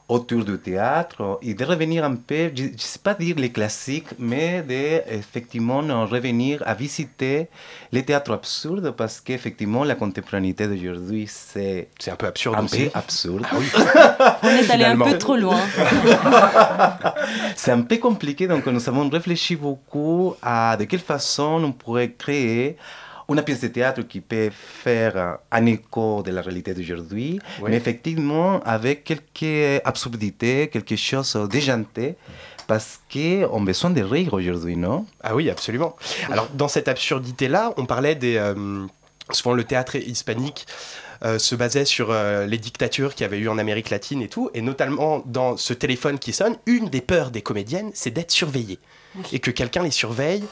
autour 0.09 0.45
du 0.45 0.57
théâtre 0.57 1.37
et 1.41 1.53
de 1.53 1.65
revenir 1.65 2.05
un 2.05 2.15
peu, 2.15 2.49
je 2.55 2.63
ne 2.63 2.77
sais 2.77 2.99
pas 2.99 3.13
dire 3.13 3.35
les 3.37 3.51
classiques, 3.51 4.07
mais 4.17 4.61
de 4.61 5.01
effectivement 5.13 5.81
revenir 6.05 6.63
à 6.65 6.73
visiter 6.73 7.49
les 7.91 8.03
théâtres 8.03 8.31
absurdes 8.31 8.91
parce 8.91 9.19
qu'effectivement, 9.19 9.83
la 9.83 9.95
contemporanéité 9.95 10.67
d'aujourd'hui, 10.67 11.27
c'est 11.27 11.89
un 12.07 12.15
peu 12.15 12.27
absurde 12.27 12.55
un 12.57 12.63
aussi. 12.63 12.85
peu 12.85 12.91
absurde. 12.93 13.45
On 14.43 14.47
est 14.47 14.71
allé 14.71 14.85
un 14.85 14.97
peu 14.97 15.17
trop 15.17 15.35
loin. 15.35 15.59
C'est 17.55 17.71
un 17.71 17.81
peu 17.81 17.97
compliqué, 17.97 18.47
donc 18.47 18.65
nous 18.65 18.87
avons 18.89 19.09
réfléchi 19.09 19.55
beaucoup 19.55 20.35
à 20.41 20.77
de 20.77 20.85
quelle 20.85 20.99
façon 20.99 21.61
on 21.63 21.71
pourrait 21.71 22.11
créer 22.11 22.77
une 23.29 23.41
pièce 23.43 23.61
de 23.61 23.67
théâtre 23.67 24.01
qui 24.03 24.21
peut 24.21 24.49
faire 24.51 25.39
un 25.51 25.65
écho 25.65 26.23
de 26.23 26.31
la 26.31 26.41
réalité 26.41 26.73
d'aujourd'hui, 26.73 27.39
Oui. 27.61 27.69
mais 27.71 27.77
effectivement 27.77 28.61
avec 28.63 29.03
quelques 29.03 29.81
absurdités, 29.85 30.69
quelque 30.69 30.95
chose 30.95 31.35
déjanté, 31.49 32.15
parce 32.67 32.99
qu'on 33.11 33.61
a 33.61 33.65
besoin 33.65 33.89
de 33.91 34.01
rire 34.01 34.33
aujourd'hui, 34.33 34.75
non? 34.75 35.05
Ah 35.23 35.35
oui, 35.35 35.49
absolument. 35.49 35.95
Alors, 36.29 36.47
dans 36.53 36.67
cette 36.67 36.87
absurdité-là, 36.87 37.73
on 37.77 37.85
parlait 37.85 38.15
des. 38.15 38.35
euh, 38.37 38.85
souvent, 39.31 39.53
le 39.55 39.63
théâtre 39.63 39.95
hispanique 39.95 40.65
euh, 41.23 41.39
se 41.39 41.55
basait 41.55 41.85
sur 41.85 42.11
euh, 42.11 42.45
les 42.45 42.57
dictatures 42.57 43.15
qu'il 43.15 43.23
y 43.23 43.25
avait 43.25 43.39
eu 43.39 43.47
en 43.49 43.57
Amérique 43.57 43.89
latine 43.89 44.21
et 44.21 44.27
tout. 44.27 44.49
Et 44.53 44.61
notamment, 44.61 45.21
dans 45.25 45.55
ce 45.57 45.73
téléphone 45.73 46.19
qui 46.19 46.31
sonne, 46.33 46.55
une 46.65 46.89
des 46.89 47.01
peurs 47.01 47.31
des 47.31 47.41
comédiennes, 47.41 47.91
c'est 47.93 48.11
d'être 48.11 48.31
surveillée. 48.31 48.79
Et 49.31 49.39
que 49.39 49.49
quelqu'un 49.51 49.83
les 49.83 49.91
surveille. 49.91 50.43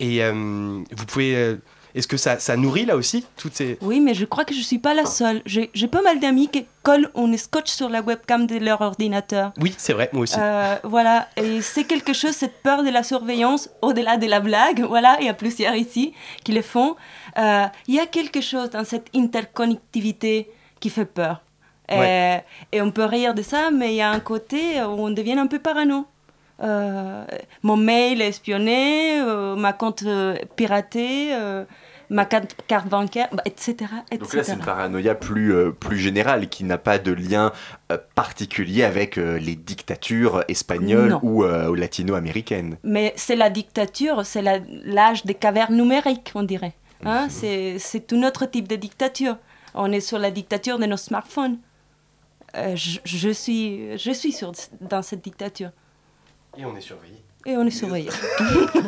Et 0.00 0.22
euh, 0.24 0.32
vous 0.32 1.06
pouvez. 1.06 1.56
Est-ce 1.94 2.08
que 2.08 2.16
ça, 2.16 2.38
ça 2.38 2.56
nourrit 2.56 2.84
là 2.84 2.96
aussi 2.96 3.24
toutes 3.36 3.54
ces. 3.54 3.78
Oui, 3.80 4.00
mais 4.00 4.14
je 4.14 4.24
crois 4.24 4.44
que 4.44 4.54
je 4.54 4.60
suis 4.60 4.78
pas 4.78 4.94
la 4.94 5.06
seule. 5.06 5.42
J'ai 5.46 5.88
pas 5.88 6.02
mal 6.02 6.20
d'amis 6.20 6.48
qui 6.48 6.66
collent 6.82 7.10
un 7.14 7.36
scotch 7.36 7.70
sur 7.70 7.88
la 7.88 8.00
webcam 8.00 8.46
de 8.46 8.56
leur 8.56 8.80
ordinateur. 8.80 9.52
Oui, 9.60 9.74
c'est 9.76 9.92
vrai, 9.92 10.08
moi 10.12 10.22
aussi. 10.22 10.36
Euh, 10.38 10.76
voilà, 10.84 11.28
et 11.36 11.60
c'est 11.62 11.84
quelque 11.84 12.12
chose, 12.12 12.32
cette 12.32 12.62
peur 12.62 12.82
de 12.82 12.90
la 12.90 13.02
surveillance, 13.02 13.70
au-delà 13.82 14.16
de 14.16 14.26
la 14.26 14.40
blague, 14.40 14.80
voilà, 14.82 15.16
il 15.20 15.26
y 15.26 15.28
a 15.28 15.34
plusieurs 15.34 15.74
ici 15.74 16.12
qui 16.44 16.52
le 16.52 16.62
font. 16.62 16.96
Euh, 17.38 17.66
Il 17.86 17.94
y 17.94 18.00
a 18.00 18.06
quelque 18.06 18.40
chose 18.40 18.70
dans 18.70 18.84
cette 18.84 19.08
interconnectivité 19.14 20.50
qui 20.78 20.90
fait 20.90 21.04
peur. 21.04 21.42
Et-. 21.88 22.38
Et, 22.72 22.80
on 22.80 22.92
peut 22.92 23.04
rire 23.04 23.34
de 23.34 23.42
ça, 23.42 23.70
mais 23.70 23.92
il 23.94 23.96
y 23.96 24.02
a 24.02 24.10
un 24.10 24.20
côté 24.20 24.80
où 24.82 25.06
on 25.06 25.10
devient 25.10 25.38
un 25.38 25.48
peu 25.48 25.58
parano. 25.58 26.06
Euh, 26.62 27.24
mon 27.62 27.76
mail 27.76 28.20
espionné, 28.20 29.20
euh, 29.20 29.56
ma 29.56 29.72
compte 29.72 30.02
euh, 30.02 30.36
piratée, 30.56 31.30
euh, 31.34 31.64
ma 32.10 32.26
carte, 32.26 32.54
carte 32.66 32.86
bancaire, 32.88 33.28
bah, 33.32 33.42
etc. 33.46 33.72
etc. 34.10 34.18
Donc 34.20 34.34
là, 34.34 34.44
c'est 34.44 34.52
une 34.52 34.58
paranoïa 34.58 35.14
plus, 35.14 35.54
euh, 35.54 35.70
plus 35.70 35.96
générale 35.98 36.48
qui 36.48 36.64
n'a 36.64 36.76
pas 36.76 36.98
de 36.98 37.12
lien 37.12 37.52
euh, 37.90 37.96
particulier 38.14 38.82
avec 38.84 39.16
euh, 39.16 39.38
les 39.38 39.56
dictatures 39.56 40.44
espagnoles 40.48 41.10
Non. 41.10 41.20
ou, 41.22 41.44
ou 41.44 41.74
latino-américaines. 41.74 42.76
Mais 42.84 43.14
c'est 43.16 43.36
la 43.36 43.48
dictature, 43.48 44.26
c'est 44.26 44.42
l'âge 44.84 45.24
des 45.24 45.34
cavernes 45.34 45.76
numériques, 45.76 46.32
on 46.34 46.42
dirait. 46.42 46.74
Hein? 47.04 47.24
Mhm. 47.24 47.78
C'est- 47.78 48.06
tout 48.06 48.22
autre 48.22 48.44
type 48.44 48.68
de 48.68 48.76
dictature. 48.76 49.36
On 49.74 49.90
est 49.92 50.00
sur 50.00 50.18
la 50.18 50.30
dictature 50.30 50.78
de 50.78 50.84
nos 50.84 50.98
smartphones. 50.98 51.58
Je, 52.54 52.98
je 53.04 53.28
suis, 53.30 53.96
je 53.96 54.10
suis 54.10 54.32
sur, 54.32 54.52
dans 54.80 55.00
cette 55.02 55.22
dictature. 55.22 55.70
Et 56.56 56.64
on 56.64 56.76
est 56.76 56.80
surveillé. 56.80 57.22
Et 57.46 57.56
on 57.56 57.64
est 57.66 57.70
surveillé. 57.70 58.10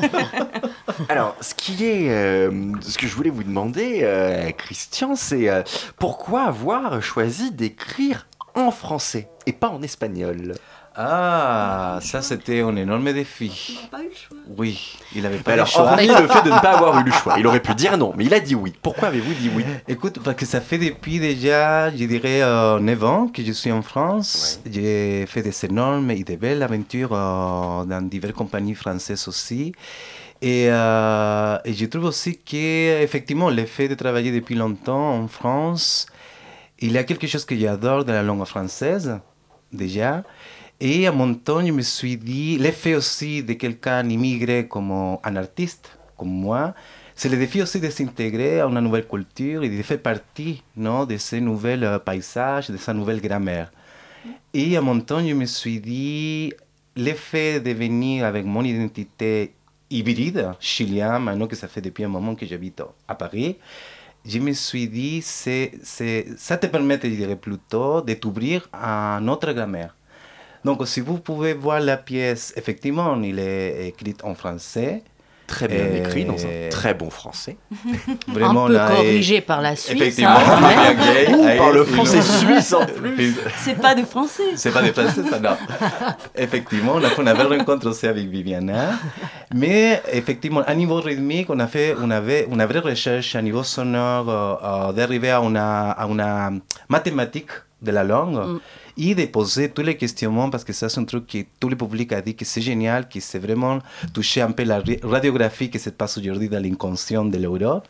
Alors, 1.08 1.36
ce 1.40 1.54
qui 1.54 1.84
est, 1.86 2.10
euh, 2.10 2.50
ce 2.82 2.98
que 2.98 3.06
je 3.06 3.14
voulais 3.14 3.30
vous 3.30 3.44
demander, 3.44 4.00
euh, 4.02 4.50
Christian, 4.50 5.16
c'est 5.16 5.48
euh, 5.48 5.62
pourquoi 5.98 6.42
avoir 6.42 7.02
choisi 7.02 7.50
d'écrire 7.50 8.26
en 8.54 8.70
français 8.70 9.28
et 9.46 9.52
pas 9.52 9.68
en 9.68 9.82
espagnol 9.82 10.54
Ah, 10.94 11.98
ça 12.02 12.20
c'était 12.22 12.60
un 12.60 12.76
énorme 12.76 13.12
défi. 13.12 13.78
Oui, 14.56 14.98
il 15.14 15.22
n'avait 15.22 15.38
pas 15.38 15.52
Alors, 15.54 15.66
le 15.66 15.70
choix. 15.72 15.82
hormis 15.92 16.06
le 16.06 16.28
fait 16.28 16.42
de 16.42 16.50
ne 16.50 16.60
pas 16.60 16.72
avoir 16.76 16.98
eu 17.00 17.04
le 17.04 17.10
choix, 17.12 17.36
il 17.38 17.46
aurait 17.46 17.60
pu 17.60 17.74
dire 17.74 17.96
non, 17.96 18.12
mais 18.16 18.24
il 18.26 18.34
a 18.34 18.40
dit 18.40 18.54
oui. 18.54 18.72
Pourquoi 18.82 19.08
avez-vous 19.08 19.32
dit 19.34 19.50
oui? 19.54 19.64
Écoute, 19.88 20.18
parce 20.22 20.36
que 20.36 20.44
ça 20.46 20.60
fait 20.60 20.78
depuis 20.78 21.18
déjà, 21.18 21.90
je 21.90 22.04
dirais, 22.04 22.42
euh, 22.42 22.78
9 22.78 23.04
ans 23.04 23.28
que 23.28 23.42
je 23.42 23.52
suis 23.52 23.72
en 23.72 23.82
France. 23.82 24.60
J'ai 24.70 25.24
fait 25.26 25.42
des 25.42 25.64
énormes 25.64 26.10
et 26.10 26.22
des 26.24 26.36
belles 26.36 26.62
aventures 26.62 27.12
euh, 27.14 27.84
dans 27.84 28.02
diverses 28.06 28.34
compagnies 28.34 28.74
françaises 28.74 29.26
aussi. 29.28 29.72
Et, 30.42 30.66
euh, 30.70 31.56
et 31.64 31.72
je 31.72 31.86
trouve 31.86 32.04
aussi 32.06 32.36
qu'effectivement, 32.36 33.48
le 33.48 33.64
fait 33.64 33.88
de 33.88 33.94
travailler 33.94 34.32
depuis 34.32 34.56
longtemps 34.56 35.14
en 35.22 35.28
France, 35.28 36.06
il 36.82 36.92
y 36.92 36.98
a 36.98 37.04
quelque 37.04 37.26
chose 37.26 37.44
que 37.44 37.56
j'adore 37.56 38.04
dans 38.04 38.12
la 38.12 38.22
langue 38.22 38.44
française, 38.44 39.18
déjà. 39.72 40.24
Et 40.80 41.06
à 41.06 41.12
mon 41.12 41.32
temps, 41.34 41.64
je 41.64 41.70
me 41.70 41.82
suis 41.82 42.16
dit, 42.16 42.58
l'effet 42.58 42.96
aussi 42.96 43.42
de 43.42 43.52
quelqu'un 43.52 44.08
immigré 44.08 44.66
comme 44.66 44.90
un 45.22 45.36
artiste, 45.36 45.96
comme 46.16 46.30
moi, 46.30 46.74
c'est 47.14 47.28
le 47.28 47.36
défi 47.36 47.62
aussi 47.62 47.78
de 47.78 47.88
s'intégrer 47.88 48.60
à 48.60 48.66
une 48.66 48.80
nouvelle 48.80 49.06
culture 49.06 49.62
et 49.62 49.68
de 49.68 49.82
faire 49.82 50.00
partie 50.00 50.62
non, 50.76 51.04
de 51.04 51.16
ces 51.18 51.40
nouveaux 51.40 51.68
euh, 51.68 51.98
paysages, 52.00 52.70
de 52.70 52.76
sa 52.76 52.92
nouvelle 52.92 53.20
grammaire. 53.20 53.70
Et 54.52 54.76
à 54.76 54.80
mon 54.80 54.98
temps, 55.00 55.24
je 55.24 55.34
me 55.34 55.44
suis 55.44 55.78
dit, 55.78 56.52
l'effet 56.96 57.60
de 57.60 57.70
venir 57.70 58.24
avec 58.24 58.44
mon 58.44 58.64
identité 58.64 59.54
hybride, 59.88 60.50
chilien, 60.58 61.20
maintenant 61.20 61.46
que 61.46 61.54
ça 61.54 61.68
fait 61.68 61.80
depuis 61.80 62.02
un 62.02 62.08
moment 62.08 62.34
que 62.34 62.46
j'habite 62.46 62.82
à 63.06 63.14
Paris, 63.14 63.56
je 64.24 64.38
me 64.38 64.52
suis 64.52 64.88
dit, 64.88 65.22
c'est, 65.22 65.72
c'est, 65.82 66.26
ça 66.36 66.56
te 66.56 66.66
permet, 66.66 66.98
je 67.02 67.08
dirais 67.08 67.36
plutôt, 67.36 68.00
de 68.00 68.14
t'ouvrir 68.14 68.68
à 68.72 69.18
notre 69.20 69.52
grammaire. 69.52 69.96
Donc, 70.64 70.86
si 70.86 71.00
vous 71.00 71.18
pouvez 71.18 71.54
voir 71.54 71.80
la 71.80 71.96
pièce, 71.96 72.52
effectivement, 72.56 73.20
il 73.20 73.38
est 73.38 73.88
écrit 73.88 74.14
en 74.22 74.34
français. 74.34 75.02
Très 75.52 75.68
bien 75.68 75.84
Et- 75.92 75.98
écrit, 75.98 76.24
dans 76.24 76.42
un 76.46 76.68
très 76.70 76.94
bon 76.94 77.10
français. 77.10 77.56
Vraiment, 78.28 78.64
Un 78.64 78.68
peu 78.68 78.72
là, 78.72 78.88
et- 78.92 78.96
corrigé 78.96 79.40
par 79.42 79.60
la 79.60 79.76
Suisse, 79.76 79.94
Effectivement, 80.00 80.30
hein, 80.30 80.60
bien 80.60 80.94
gay, 80.94 81.34
Ou 81.34 81.42
avec 81.44 81.58
par 81.58 81.72
le 81.72 81.80
une- 81.86 81.94
français 81.94 82.22
suisse, 82.22 82.72
en 82.72 82.86
plus. 83.00 83.36
C'est 83.58 83.78
pas 83.78 83.94
de 83.94 84.02
français. 84.04 84.50
C'est 84.56 84.72
pas 84.72 84.80
des 84.82 84.92
français, 84.94 85.22
ça, 85.30 85.38
non. 85.38 85.50
Effectivement, 86.34 86.92
on 86.96 87.04
a 87.04 87.10
fait 87.10 87.20
une 87.22 87.32
belle 87.34 87.46
rencontre 87.58 87.86
aussi 87.90 88.06
avec 88.06 88.26
Viviana. 88.28 88.92
Mais 89.54 90.00
effectivement, 90.10 90.62
à 90.66 90.74
niveau 90.74 91.00
rythmique, 91.02 91.48
on 91.50 91.60
a 91.60 91.66
fait 91.66 91.94
une, 92.02 92.12
avait- 92.12 92.46
une 92.50 92.64
vraie 92.64 92.78
recherche 92.78 93.34
à 93.36 93.42
niveau 93.42 93.62
sonore, 93.62 94.28
euh, 94.30 94.54
euh, 94.88 94.92
d'arriver 94.92 95.30
à 95.30 95.40
une, 95.40 95.58
à 95.58 96.06
une 96.08 96.60
mathématique 96.88 97.50
de 97.82 97.90
la 97.90 98.04
langue 98.04 98.58
et 98.96 99.14
de 99.14 99.24
poser 99.26 99.70
tous 99.70 99.82
les 99.82 99.96
questionnements 99.96 100.50
parce 100.50 100.64
que 100.64 100.72
ça, 100.72 100.88
c'est 100.88 101.00
un 101.00 101.04
truc 101.04 101.26
que 101.26 101.38
tout 101.58 101.68
le 101.68 101.76
public 101.76 102.12
a 102.12 102.20
dit 102.20 102.34
que 102.34 102.44
c'est 102.44 102.60
génial, 102.60 103.08
que 103.08 103.20
c'est 103.20 103.38
vraiment 103.38 103.78
toucher 104.12 104.40
un 104.42 104.52
peu 104.52 104.64
la 104.64 104.82
radiographie 105.02 105.70
qui 105.70 105.78
se 105.78 105.90
passe 105.90 106.18
aujourd'hui 106.18 106.48
dans 106.48 106.62
l'inconscient 106.62 107.24
de 107.24 107.38
l'Europe. 107.38 107.88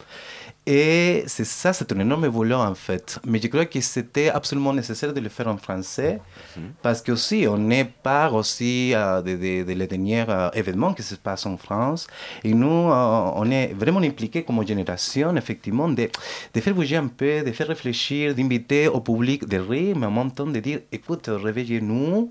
Et 0.65 1.25
c'est 1.27 1.45
ça, 1.45 1.73
c'est 1.73 1.91
un 1.93 1.99
énorme 1.99 2.29
boulot 2.29 2.55
en 2.57 2.75
fait. 2.77 3.19
Mais 3.27 3.41
je 3.43 3.49
crois 3.49 3.65
que 3.65 3.81
c'était 3.81 4.29
absolument 4.31 4.73
nécessaire 4.73 5.13
de 5.13 5.19
le 5.19 5.29
faire 5.29 5.49
en 5.49 5.57
français 5.57 6.21
Mhm. 6.57 6.63
parce 6.83 7.03
que 7.03 7.11
aussi 7.11 7.47
on 7.49 7.69
est 7.71 7.85
part 7.85 8.33
aussi 8.35 8.95
euh, 8.95 9.21
de, 9.23 9.33
de- 9.33 9.65
de 9.65 9.73
les 9.73 9.89
derniers 9.89 10.25
euh, 10.29 10.51
événements 10.55 10.95
qui 10.95 11.03
se 11.03 11.17
passent 11.17 11.47
en 11.47 11.57
France. 11.57 12.07
Et 12.45 12.55
nous, 12.55 12.69
euh, 12.93 13.41
on 13.43 13.51
est 13.51 13.73
vraiment 13.75 13.99
impliqués 14.01 14.45
comme 14.45 14.65
génération, 14.65 15.35
effectivement, 15.37 15.89
de, 15.89 16.09
de 16.55 16.61
faire 16.61 16.75
bouger 16.75 16.97
un 16.97 17.09
peu, 17.09 17.43
de 17.43 17.51
faire 17.51 17.67
réfléchir, 17.67 18.33
d'inviter 18.33 18.87
au 18.87 19.01
public 19.01 19.45
de 19.49 19.59
rire, 19.59 19.97
mais 19.99 20.07
en 20.07 20.13
même 20.13 20.31
temps 20.31 20.47
de 20.47 20.61
dire, 20.61 20.79
écoute, 20.93 21.29
réveillez-nous. 21.29 22.31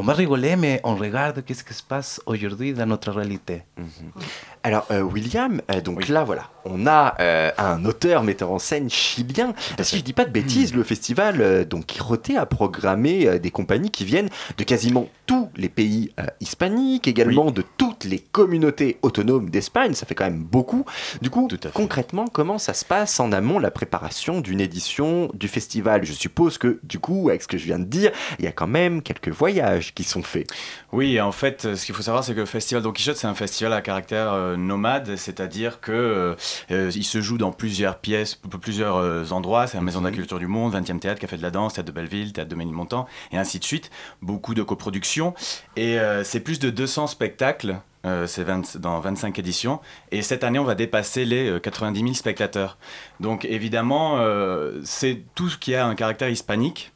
On 0.00 0.02
va 0.02 0.12
rigoler, 0.12 0.54
mais 0.54 0.80
on 0.84 0.94
regarde 0.94 1.44
qu'est-ce 1.44 1.64
qui 1.64 1.74
se 1.74 1.82
passe 1.82 2.20
aujourd'hui 2.24 2.72
dans 2.72 2.86
notre 2.86 3.10
réalité. 3.10 3.62
Alors, 4.62 4.86
euh, 4.92 5.00
William, 5.00 5.60
euh, 5.72 5.80
donc 5.80 6.06
là, 6.06 6.22
voilà, 6.22 6.50
on 6.64 6.86
a 6.86 7.16
euh, 7.18 7.50
un 7.58 7.84
auteur, 7.84 8.22
metteur 8.22 8.52
en 8.52 8.60
scène 8.60 8.88
chilien. 8.88 9.54
Si 9.82 9.98
je 9.98 10.04
dis 10.04 10.12
pas 10.12 10.24
de 10.24 10.30
bêtises, 10.30 10.72
le 10.72 10.84
festival 10.84 11.66
donc 11.66 11.86
Quiroté 11.86 12.36
a 12.36 12.46
programmé 12.46 13.40
des 13.40 13.50
compagnies 13.50 13.90
qui 13.90 14.04
viennent 14.04 14.28
de 14.56 14.62
quasiment 14.62 15.08
tous 15.26 15.48
les 15.56 15.68
pays 15.68 16.12
hispaniques, 16.40 17.08
également 17.08 17.50
de 17.50 17.64
toutes 17.76 18.04
les 18.04 18.20
communautés 18.20 18.98
autonomes 19.02 19.50
d'Espagne. 19.50 19.94
Ça 19.94 20.06
fait 20.06 20.14
quand 20.14 20.24
même 20.24 20.44
beaucoup. 20.44 20.84
Du 21.22 21.30
coup, 21.30 21.48
concrètement, 21.74 22.26
comment 22.32 22.58
ça 22.58 22.72
se 22.72 22.84
passe 22.84 23.18
en 23.18 23.32
amont 23.32 23.58
la 23.58 23.70
préparation 23.70 24.40
d'une 24.40 24.60
édition 24.60 25.28
du 25.34 25.48
festival? 25.48 26.04
Je 26.04 26.12
suppose 26.12 26.56
que, 26.56 26.78
du 26.84 27.00
coup, 27.00 27.30
avec 27.30 27.42
ce 27.42 27.48
que 27.48 27.58
je 27.58 27.64
viens 27.64 27.78
de 27.78 27.84
dire, 27.84 28.12
il 28.38 28.44
y 28.44 28.48
a 28.48 28.52
quand 28.52 28.68
même 28.68 29.02
quelques 29.02 29.30
voyages 29.30 29.87
qui 29.94 30.04
sont 30.04 30.22
faits. 30.22 30.46
Oui, 30.92 31.20
en 31.20 31.32
fait, 31.32 31.74
ce 31.76 31.84
qu'il 31.86 31.94
faut 31.94 32.02
savoir, 32.02 32.24
c'est 32.24 32.34
que 32.34 32.40
le 32.40 32.46
festival 32.46 32.82
Don 32.82 32.92
Quichotte, 32.92 33.16
c'est 33.16 33.26
un 33.26 33.34
festival 33.34 33.72
à 33.72 33.80
caractère 33.82 34.32
euh, 34.32 34.56
nomade, 34.56 35.16
c'est-à-dire 35.16 35.80
que 35.80 35.92
euh, 35.92 36.34
euh, 36.70 36.90
il 36.94 37.04
se 37.04 37.20
joue 37.20 37.38
dans 37.38 37.52
plusieurs 37.52 37.98
pièces, 37.98 38.34
plusieurs 38.60 38.96
euh, 38.96 39.24
endroits. 39.30 39.66
C'est 39.66 39.76
la 39.76 39.82
Maison 39.82 40.00
de 40.00 40.06
la 40.06 40.12
Culture 40.12 40.38
du 40.38 40.46
Monde, 40.46 40.74
20e 40.74 40.98
Théâtre, 40.98 41.20
Café 41.20 41.36
de 41.36 41.42
la 41.42 41.50
Danse, 41.50 41.74
Théâtre 41.74 41.88
de 41.88 41.92
Belleville, 41.92 42.32
Théâtre 42.32 42.50
de 42.50 42.56
Ménilmontant, 42.56 43.06
et 43.32 43.38
ainsi 43.38 43.58
de 43.58 43.64
suite. 43.64 43.90
Beaucoup 44.22 44.54
de 44.54 44.62
coproductions. 44.62 45.34
Et 45.76 45.98
c'est 46.24 46.40
plus 46.40 46.58
de 46.58 46.70
200 46.70 47.06
spectacles. 47.08 47.76
euh, 48.06 48.26
c'est 48.26 48.44
20 48.44 48.76
dans 48.78 49.00
25 49.00 49.38
éditions. 49.38 49.80
Et 50.12 50.22
cette 50.22 50.44
année, 50.44 50.58
on 50.58 50.64
va 50.64 50.74
dépasser 50.74 51.24
les 51.24 51.48
euh, 51.50 51.58
90 51.58 52.00
000 52.00 52.14
spectateurs. 52.14 52.78
Donc 53.20 53.44
évidemment, 53.44 54.18
euh, 54.18 54.80
c'est 54.84 55.22
tout 55.34 55.48
ce 55.48 55.58
qui 55.58 55.74
a 55.74 55.86
un 55.86 55.94
caractère 55.94 56.28
hispanique. 56.28 56.92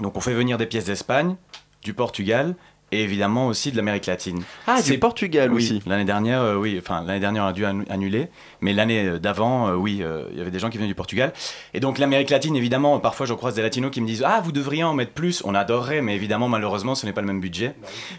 Donc 0.00 0.16
on 0.16 0.20
fait 0.20 0.34
venir 0.34 0.58
des 0.58 0.66
pièces 0.66 0.86
d'Espagne, 0.86 1.36
du 1.82 1.94
Portugal 1.94 2.54
et 2.92 3.02
évidemment 3.02 3.48
aussi 3.48 3.72
de 3.72 3.76
l'Amérique 3.76 4.06
latine. 4.06 4.42
Ah, 4.66 4.76
C'est- 4.80 4.98
Portugal 4.98 5.50
oui, 5.52 5.56
aussi. 5.64 5.82
L'année 5.86 6.04
dernière, 6.04 6.40
euh, 6.42 6.54
oui, 6.56 6.76
enfin 6.78 7.02
l'année 7.04 7.18
dernière 7.20 7.44
on 7.44 7.48
a 7.48 7.52
dû 7.52 7.64
annu- 7.64 7.84
annuler, 7.90 8.28
mais 8.60 8.72
l'année 8.72 9.06
euh, 9.08 9.18
d'avant, 9.18 9.68
euh, 9.68 9.74
oui, 9.74 9.98
euh, 10.02 10.26
il 10.32 10.38
y 10.38 10.40
avait 10.40 10.50
des 10.52 10.58
gens 10.60 10.70
qui 10.70 10.76
venaient 10.78 10.86
du 10.88 10.94
Portugal. 10.94 11.32
Et 11.74 11.80
donc 11.80 11.98
l'Amérique 11.98 12.30
latine, 12.30 12.54
évidemment, 12.54 13.00
parfois 13.00 13.26
je 13.26 13.34
croise 13.34 13.54
des 13.54 13.62
latinos 13.62 13.90
qui 13.90 14.00
me 14.00 14.06
disent 14.06 14.22
ah 14.24 14.40
vous 14.44 14.52
devriez 14.52 14.84
en 14.84 14.94
mettre 14.94 15.12
plus, 15.12 15.42
on 15.44 15.54
adorerait, 15.54 16.02
mais 16.02 16.14
évidemment 16.14 16.48
malheureusement 16.48 16.94
ce 16.94 17.06
n'est 17.06 17.12
pas 17.12 17.22
le 17.22 17.26
même 17.26 17.40
budget. 17.40 17.74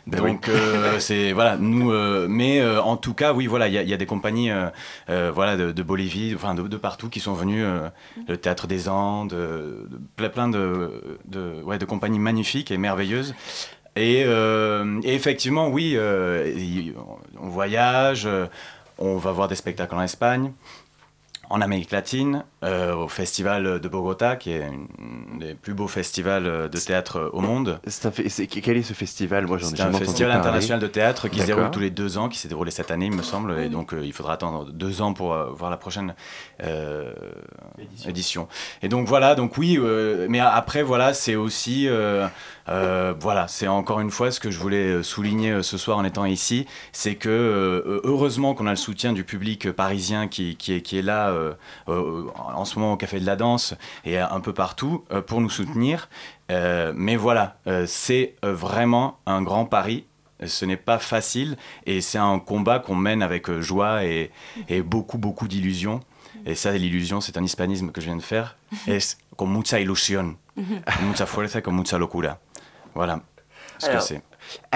Ben 0.08 0.18
donc 0.20 0.46
oui. 0.48 0.54
euh, 0.56 0.96
c'est 1.00 1.32
voilà 1.32 1.56
nous, 1.58 1.92
mais 2.28 2.66
en 2.66 2.98
tout 2.98 3.14
cas 3.14 3.32
oui 3.34 3.48
voilà 3.48 3.68
il 3.68 3.74
y, 3.74 3.78
a- 3.78 3.84
il 3.84 3.90
y 3.90 3.94
a 3.94 3.98
des 3.98 4.06
compagnies 4.08 4.50
voilà 5.08 5.56
de, 5.56 5.72
de 5.72 5.84
Bolivie, 5.84 6.34
enfin 6.36 6.56
de, 6.56 6.64
de 6.64 6.78
partout 6.78 7.10
qui 7.10 7.20
sont 7.20 7.34
venues, 7.34 7.64
le 8.28 8.38
théâtre 8.38 8.68
des 8.68 8.90
Andes, 8.90 9.30
de- 9.30 9.88
plein 10.34 10.52
ouais 10.52 11.78
de 11.78 11.86
compagnies 11.86 12.20
magnifiques 12.20 12.72
et 12.72 12.78
merveilleuses. 12.78 13.36
Et, 13.96 14.24
euh, 14.26 15.00
effectivement, 15.04 15.70
oui, 15.70 15.94
euh, 15.96 16.52
on 17.40 17.50
voyage, 17.50 18.26
euh, 18.26 18.48
on 18.98 19.18
va 19.18 19.32
voir 19.32 19.48
des 19.48 19.56
spectacles 19.56 19.94
en 19.96 20.02
Espagne, 20.02 20.52
en 21.54 21.62
Amérique 21.62 21.92
latine, 21.92 22.46
euh, 22.64 22.96
au 22.96 23.08
festival 23.08 23.80
de 23.80 23.88
Bogota, 23.88 24.36
qui 24.38 24.54
est 24.54 24.64
un 24.64 25.38
des 25.38 25.54
plus 25.54 25.76
beaux 25.76 25.88
festivals 25.88 26.68
de 26.68 26.78
théâtre 26.80 27.30
au 27.32 27.42
monde. 27.42 27.80
C'est 27.86 28.48
quel 28.48 28.76
est 28.78 28.82
ce 28.82 28.94
festival? 28.94 29.46
Moi, 29.46 29.60
j'en 29.60 29.68
ai 29.68 29.76
C'est 29.76 29.82
un 29.84 29.92
festival 29.94 30.32
parler. 30.32 30.48
international 30.48 30.80
de 30.80 30.88
théâtre 30.88 31.28
qui 31.28 31.40
se 31.42 31.46
déroule 31.46 31.70
tous 31.70 31.80
les 31.80 31.92
deux 31.92 32.18
ans, 32.18 32.28
qui 32.28 32.40
s'est 32.40 32.48
déroulé 32.48 32.72
cette 32.72 32.90
année, 32.90 33.06
il 33.06 33.12
me 33.12 33.22
semble, 33.22 33.60
et 33.60 33.70
donc 33.70 33.94
euh, 33.94 34.04
il 34.04 34.14
faudra 34.14 34.34
attendre 34.34 34.66
deux 34.72 35.04
ans 35.04 35.14
pour 35.14 35.34
euh, 35.34 35.52
voir 35.52 35.70
la 35.70 35.78
prochaine 35.78 36.16
euh, 36.64 37.14
édition. 38.08 38.48
Et 38.82 38.88
donc 38.88 39.08
voilà, 39.08 39.36
donc 39.36 39.56
oui, 39.60 39.78
euh, 39.80 40.26
mais 40.32 40.40
après 40.40 40.82
voilà, 40.82 41.14
c'est 41.14 41.36
aussi, 41.36 41.88
euh, 41.88 42.28
euh, 42.68 43.14
voilà, 43.20 43.48
c'est 43.48 43.68
encore 43.68 44.00
une 44.00 44.10
fois 44.10 44.32
ce 44.32 44.40
que 44.40 44.50
je 44.50 44.58
voulais 44.58 44.88
euh, 44.88 45.04
souligner 45.04 45.52
euh, 45.52 45.62
ce 45.62 45.78
soir 45.78 46.00
en 46.00 46.04
étant 46.04 46.26
ici, 46.26 46.66
c'est 46.94 47.14
que 47.14 47.30
euh, 47.30 48.02
heureusement 48.06 48.56
qu'on 48.56 48.66
a 48.66 48.72
le 48.72 48.76
soutien 48.76 49.14
du 49.14 49.24
public 49.24 49.72
parisien 49.72 50.28
qui, 50.28 50.56
qui 50.56 50.74
est, 50.74 50.82
qui 50.82 50.98
est 50.98 51.04
là 51.04 51.30
euh, 51.30 51.42
euh, 51.43 51.43
en 51.88 52.66
ce 52.66 52.80
moment 52.80 52.94
au 52.94 52.98
Café 52.98 53.20
de 53.20 53.26
la 53.26 53.36
Danse 53.36 53.76
et 54.06 54.18
un 54.18 54.40
peu 54.40 54.54
partout 54.54 55.04
euh, 55.12 55.22
pour 55.22 55.42
nous 55.42 55.50
soutenir. 55.50 56.10
Euh, 56.52 56.94
mais 56.96 57.16
voilà, 57.16 57.58
euh, 57.68 57.86
c'est 57.88 58.36
euh, 58.44 58.54
vraiment 58.54 59.18
un 59.26 59.42
grand 59.42 59.66
pari. 59.66 60.06
Ce 60.46 60.66
n'est 60.66 60.78
pas 60.78 61.00
facile 61.00 61.56
et 61.86 62.02
c'est 62.02 62.18
un 62.18 62.38
combat 62.40 62.80
qu'on 62.80 62.96
mène 62.96 63.22
avec 63.24 63.50
euh, 63.50 63.62
joie 63.62 64.04
et, 64.04 64.32
et 64.68 64.82
beaucoup, 64.82 65.18
beaucoup 65.18 65.48
d'illusions. 65.48 66.02
Et 66.46 66.56
ça, 66.56 66.72
l'illusion, 66.74 67.22
c'est 67.22 67.38
un 67.38 67.44
hispanisme 67.44 67.92
que 67.92 68.02
je 68.02 68.08
viens 68.08 68.18
de 68.18 68.22
faire. 68.22 68.58
Es 68.88 69.18
con 69.38 69.48
mucha 69.48 69.80
ilusión, 69.80 70.38
con 70.56 71.08
mucha 71.08 71.26
fuerza, 71.26 71.62
con 71.62 71.76
mucha 71.76 71.98
locura. 71.98 72.40
Voilà 72.94 73.22
ce 73.80 73.88
que 73.90 74.00
c'est. 74.00 74.22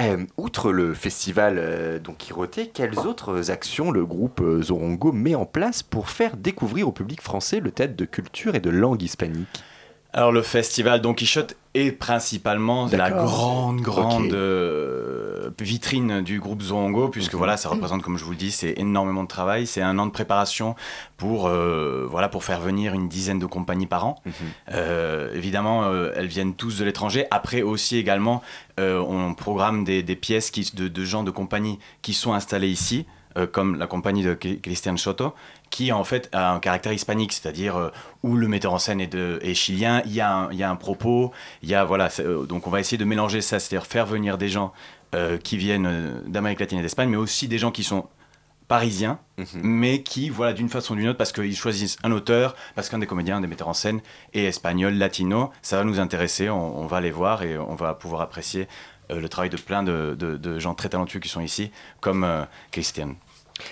Euh, 0.00 0.24
outre 0.36 0.72
le 0.72 0.94
festival 0.94 1.56
euh, 1.58 1.98
donc 1.98 2.18
Quiroté, 2.18 2.68
quelles 2.68 2.98
autres 2.98 3.50
actions 3.50 3.90
le 3.90 4.04
groupe 4.04 4.40
euh, 4.40 4.62
Zorongo 4.62 5.12
met 5.12 5.34
en 5.34 5.46
place 5.46 5.82
pour 5.82 6.08
faire 6.08 6.36
découvrir 6.36 6.88
au 6.88 6.92
public 6.92 7.20
français 7.20 7.60
le 7.60 7.70
théâtre 7.70 7.96
de 7.96 8.04
culture 8.04 8.54
et 8.54 8.60
de 8.60 8.70
langue 8.70 9.02
hispanique? 9.02 9.62
Alors 10.14 10.32
le 10.32 10.40
festival 10.40 11.02
Don 11.02 11.12
Quichotte 11.12 11.54
est 11.74 11.92
principalement 11.92 12.88
la 12.90 13.10
grande, 13.10 13.82
grande 13.82 14.32
euh, 14.32 15.50
vitrine 15.60 16.22
du 16.22 16.40
groupe 16.40 16.62
Zorongo, 16.62 17.08
puisque 17.08 17.34
voilà, 17.34 17.58
ça 17.58 17.68
représente, 17.68 18.02
comme 18.02 18.16
je 18.16 18.24
vous 18.24 18.30
le 18.30 18.36
dis, 18.36 18.50
c'est 18.50 18.74
énormément 18.78 19.22
de 19.22 19.28
travail. 19.28 19.66
C'est 19.66 19.82
un 19.82 19.98
an 19.98 20.06
de 20.06 20.10
préparation 20.10 20.76
pour, 21.18 21.46
euh, 21.46 22.06
voilà, 22.08 22.30
pour 22.30 22.42
faire 22.42 22.60
venir 22.60 22.94
une 22.94 23.08
dizaine 23.08 23.38
de 23.38 23.46
compagnies 23.46 23.86
par 23.86 24.06
an. 24.06 24.22
Euh, 24.72 25.34
évidemment, 25.34 25.92
elles 26.16 26.26
viennent 26.26 26.54
tous 26.54 26.78
de 26.78 26.84
l'étranger. 26.86 27.26
Après 27.30 27.60
aussi 27.60 27.98
également, 27.98 28.42
on 28.78 29.34
programme 29.34 29.84
des, 29.84 30.02
des 30.02 30.16
pièces 30.16 30.50
qui, 30.50 30.70
de, 30.74 30.88
de 30.88 31.04
gens 31.04 31.22
de 31.22 31.30
compagnies 31.30 31.78
qui 32.00 32.14
sont 32.14 32.32
installés 32.32 32.70
ici, 32.70 33.04
comme 33.52 33.76
la 33.76 33.86
compagnie 33.86 34.24
de 34.24 34.34
Christian 34.34 34.96
Soto, 34.96 35.34
qui 35.70 35.92
en 35.92 36.04
fait 36.04 36.28
a 36.32 36.52
un 36.52 36.60
caractère 36.60 36.92
hispanique, 36.92 37.32
c'est-à-dire 37.32 37.76
euh, 37.76 37.90
où 38.22 38.36
le 38.36 38.48
metteur 38.48 38.72
en 38.72 38.78
scène 38.78 39.00
est, 39.00 39.06
de, 39.12 39.38
est 39.42 39.54
chilien, 39.54 40.02
il 40.06 40.12
y, 40.14 40.20
a 40.20 40.32
un, 40.32 40.50
il 40.52 40.58
y 40.58 40.62
a 40.62 40.70
un 40.70 40.76
propos, 40.76 41.32
il 41.62 41.68
y 41.68 41.74
a 41.74 41.84
voilà, 41.84 42.08
euh, 42.20 42.46
donc 42.46 42.66
on 42.66 42.70
va 42.70 42.80
essayer 42.80 42.98
de 42.98 43.04
mélanger 43.04 43.40
ça, 43.40 43.58
c'est-à-dire 43.60 43.86
faire 43.86 44.06
venir 44.06 44.38
des 44.38 44.48
gens 44.48 44.72
euh, 45.14 45.38
qui 45.38 45.56
viennent 45.56 46.22
d'Amérique 46.26 46.60
latine 46.60 46.78
et 46.78 46.82
d'Espagne, 46.82 47.08
mais 47.10 47.16
aussi 47.16 47.48
des 47.48 47.58
gens 47.58 47.70
qui 47.70 47.84
sont 47.84 48.06
parisiens, 48.66 49.18
mais 49.62 50.02
qui, 50.02 50.28
voilà, 50.28 50.52
d'une 50.52 50.68
façon 50.68 50.92
ou 50.92 50.96
d'une 50.98 51.08
autre, 51.08 51.16
parce 51.16 51.32
qu'ils 51.32 51.56
choisissent 51.56 51.96
un 52.02 52.12
auteur, 52.12 52.54
parce 52.74 52.90
qu'un 52.90 52.98
des 52.98 53.06
comédiens, 53.06 53.38
un 53.38 53.40
des 53.40 53.46
metteurs 53.46 53.68
en 53.68 53.72
scène 53.72 54.00
est 54.34 54.42
espagnol, 54.44 54.92
latino, 54.94 55.50
ça 55.62 55.78
va 55.78 55.84
nous 55.84 56.00
intéresser, 56.00 56.50
on, 56.50 56.78
on 56.78 56.86
va 56.86 57.00
les 57.00 57.10
voir 57.10 57.42
et 57.42 57.56
on 57.56 57.76
va 57.76 57.94
pouvoir 57.94 58.20
apprécier 58.20 58.68
euh, 59.10 59.20
le 59.20 59.28
travail 59.30 59.48
de 59.48 59.56
plein 59.56 59.82
de, 59.82 60.14
de- 60.18 60.36
de 60.36 60.58
gens 60.58 60.74
très 60.74 60.90
talentueux 60.90 61.18
qui 61.20 61.30
sont 61.30 61.40
ici, 61.40 61.70
comme 62.00 62.24
euh, 62.24 62.44
Christian. 62.70 63.14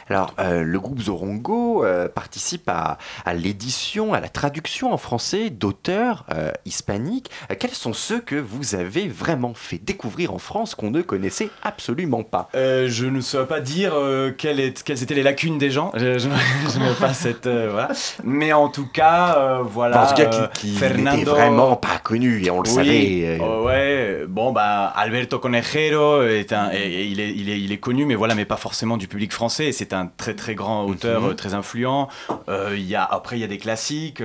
Alors, 0.09 0.35
euh, 0.39 0.63
le 0.63 0.81
groupe 0.81 1.01
Zorongo 1.01 1.85
euh, 1.85 2.09
participe 2.09 2.69
à, 2.69 2.99
à 3.25 3.35
l'édition, 3.35 4.15
à 4.15 4.21
la 4.21 4.29
traduction 4.29 4.93
en 4.93 4.97
français 4.99 5.51
d'auteurs 5.51 6.25
euh, 6.35 6.51
hispaniques. 6.65 7.31
Quels 7.59 7.71
sont 7.73 7.93
ceux 7.93 8.21
que 8.21 8.37
vous 8.37 8.75
avez 8.75 9.09
vraiment 9.09 9.55
fait 9.55 9.79
découvrir 9.79 10.33
en 10.35 10.39
France 10.39 10.75
qu'on 10.75 10.91
ne 10.91 11.03
connaissait 11.03 11.51
absolument 11.63 12.23
pas? 12.23 12.49
Je 12.55 13.07
ne 13.07 13.21
saurais 13.21 13.47
pas 13.47 13.61
dire 13.61 13.95
quelles, 14.39 14.61
est- 14.61 14.83
quelles 14.83 15.03
étaient 15.03 15.15
les 15.15 15.23
lacunes 15.23 15.59
des 15.59 15.71
gens. 15.71 15.91
Je, 15.95 16.19
je, 16.19 16.29
je 16.29 16.79
n'ai 16.79 16.95
pas 17.01 17.15
cette. 17.15 17.47
voilà. 17.47 17.89
Mais 18.25 18.53
en 18.53 18.69
tout 18.69 18.87
cas, 18.87 19.61
voilà. 19.63 20.05
En 20.05 20.07
tout 20.09 20.15
cas, 20.15 20.49
qui, 20.55 20.75
qui 20.75 20.87
n'était 20.97 21.25
vraiment 21.25 21.77
pas 21.77 21.99
connu, 22.03 22.43
et 22.45 22.51
on 22.51 22.61
le 22.63 22.69
Oui, 22.69 22.75
savait. 22.75 23.39
euh, 23.41 23.63
ouais, 23.63 24.27
bon, 24.29 24.53
bah, 24.53 24.93
Alberto 24.97 25.39
Conejero, 25.39 26.23
est 26.23 26.53
un, 26.53 26.71
et- 26.73 26.77
et 26.97 27.05
il, 27.05 27.21
est, 27.21 27.31
il, 27.33 27.49
est, 27.51 27.61
il 27.61 27.73
est 27.73 27.79
connu, 27.79 28.05
mais 28.07 28.15
voilà, 28.15 28.35
mais 28.35 28.45
pas 28.45 28.57
forcément 28.57 28.97
du 28.97 29.09
public 29.09 29.33
français. 29.33 29.73
C'est 29.77 29.93
un 29.93 30.07
très 30.07 30.35
très 30.35 30.55
grand 30.55 30.85
auteur, 30.87 31.21
Mhm. 31.23 31.31
euh, 31.31 31.35
très 31.35 31.53
influent. 31.53 32.09
Euh, 32.49 32.71
il 32.75 32.85
y 32.87 32.95
a, 32.95 33.05
après, 33.05 33.37
il 33.37 33.41
y 33.41 33.45
a 33.45 33.47
des 33.47 33.59
classiques 33.59 34.23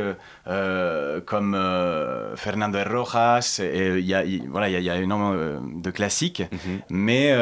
euh, 0.48 1.20
comme 1.22 1.56
euh, 1.56 2.36
Fernando 2.38 2.80
Rojas. 2.90 3.60
Et, 3.62 4.00
y 4.00 4.14
a, 4.14 4.24
il- 4.24 4.48
voilà, 4.50 4.70
il 4.70 4.74
y 4.74 4.76
a, 4.78 4.80
il 4.80 4.86
y 4.86 4.90
a 4.90 4.96
énormément 4.98 5.62
de 5.62 5.92
classiques. 5.92 6.44
Mhm. 6.52 6.80
Mais 6.90 7.36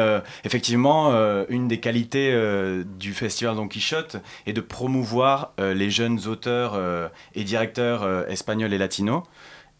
effectivement, 0.44 1.12
une 1.48 1.68
des 1.68 1.78
qualités 1.80 2.30
du 2.98 3.12
festival 3.12 3.54
Don 3.56 3.68
Quichotte 3.68 4.16
est 4.46 4.52
de 4.52 4.60
promouvoir 4.60 5.52
les 5.58 5.90
jeunes 5.90 6.26
auteurs 6.26 6.78
et 7.34 7.44
directeurs 7.44 8.28
espagnols 8.28 8.72
et 8.72 8.78
latinos 8.78 9.22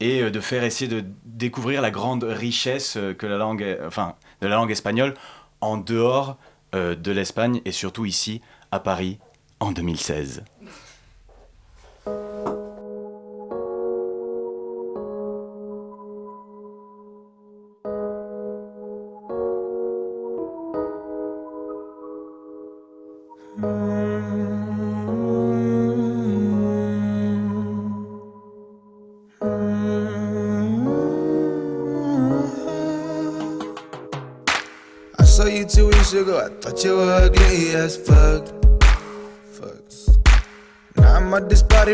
et 0.00 0.30
de 0.30 0.40
faire 0.40 0.64
essayer 0.64 0.88
de 0.90 1.04
découvrir 1.24 1.82
la 1.82 1.90
grande 1.90 2.24
richesse 2.24 2.96
que 3.18 3.26
la 3.26 3.36
langue, 3.36 3.78
enfin, 3.86 4.14
de 4.40 4.46
la 4.46 4.54
langue 4.56 4.70
espagnole 4.70 5.14
en 5.60 5.76
dehors 5.76 6.36
de 6.72 7.10
l'Espagne 7.10 7.60
et 7.64 7.72
surtout 7.72 8.04
ici 8.04 8.40
à 8.70 8.80
Paris 8.80 9.18
en 9.60 9.72
2016. 9.72 10.44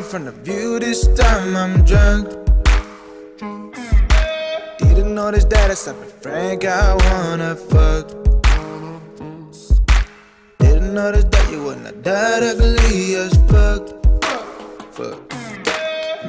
From 0.06 0.24
the 0.24 0.30
view. 0.30 0.78
This 0.78 1.08
time 1.14 1.56
I'm 1.56 1.84
drunk. 1.84 2.28
Didn't 4.78 5.14
notice 5.14 5.44
that 5.46 5.70
it's 5.70 5.88
up 5.88 5.96
Frank. 6.22 6.64
I 6.64 6.94
wanna 6.94 7.56
fuck. 7.56 8.06
Didn't 10.58 10.94
notice 10.94 11.24
that 11.24 11.50
you 11.50 11.64
were 11.64 11.76
not 11.76 12.04
that 12.04 12.42
ugly 12.42 13.16
as 13.16 13.34
fuck. 13.50 13.82
Fuck. 14.94 15.18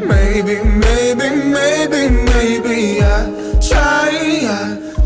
Maybe, 0.02 0.56
maybe, 0.64 1.28
maybe, 1.58 2.02
maybe 2.34 3.02
I 3.02 3.60
try, 3.62 4.10
I 4.58 4.60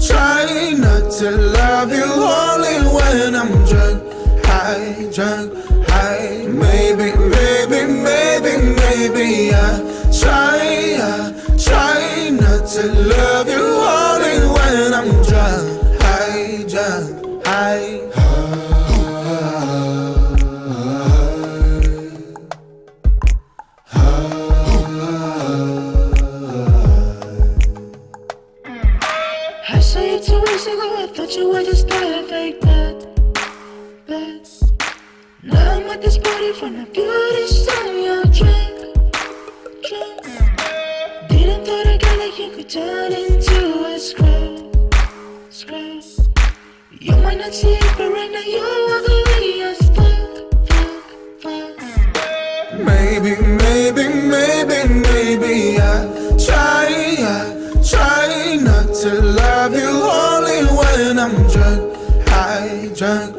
try 0.07 0.71
not 0.77 1.11
to 1.19 1.29
love 1.59 1.91
you 1.91 2.09
only 2.39 2.77
when 2.95 3.35
I'm 3.35 3.51
drunk, 3.69 3.99
high, 4.45 5.09
drunk, 5.13 5.47
high. 5.89 6.47
Maybe, 6.47 7.20
maybe 9.09 9.51
I 9.51 9.79
try, 10.19 10.59
I 11.01 11.33
try 11.57 12.29
not 12.29 12.67
to 12.73 12.83
love 13.15 13.47
you 13.49 13.65
only 13.99 14.37
when 14.55 14.93
I'm 14.93 15.09
drunk, 15.25 16.01
high, 16.01 16.63
drunk, 16.69 17.45
high. 17.45 17.97
You 30.01 30.19
two 30.19 30.39
weeks 30.39 30.65
ago, 30.65 30.95
I 30.97 31.07
thought 31.13 31.35
you 31.35 31.49
were 31.49 31.63
just 31.63 31.89
a 31.89 32.23
fake 32.27 32.61
bad, 32.61 33.05
bad. 34.07 34.47
Now 35.43 35.71
I'm 35.75 35.89
at 35.89 36.01
this 36.01 36.17
party 36.17 36.53
from 36.53 36.77
the 36.77 36.85
beauty 36.85 37.50
turn 42.71 43.11
into 43.11 43.83
a 43.83 43.99
scrub, 43.99 44.95
scrub. 45.49 46.01
You 47.01 47.17
might 47.17 47.37
not 47.37 47.53
see 47.53 47.73
it, 47.73 47.97
but 47.97 48.09
right 48.13 48.31
now 48.31 48.39
you're 48.39 48.91
ugly 48.95 49.61
as 49.63 49.79
fuck, 49.89 50.31
fuck, 50.69 51.07
fuck. 51.41 52.79
Maybe, 52.79 53.35
maybe, 53.41 54.07
maybe, 54.07 54.87
maybe 54.87 55.81
I 55.81 56.07
try, 56.39 56.87
I 57.19 57.73
try 57.83 58.55
not 58.61 58.95
to 59.01 59.21
love 59.21 59.73
you 59.73 59.91
only 60.23 60.63
when 60.77 61.19
I'm 61.19 61.35
drunk, 61.49 61.93
high, 62.29 62.89
drunk, 62.95 63.35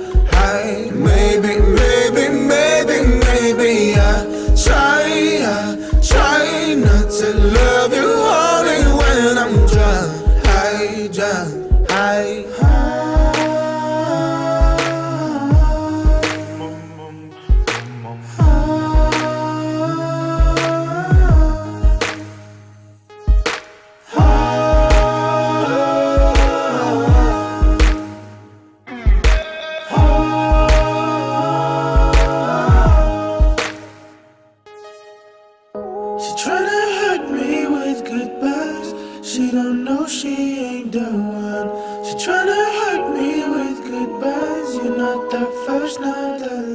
the 45.83 46.72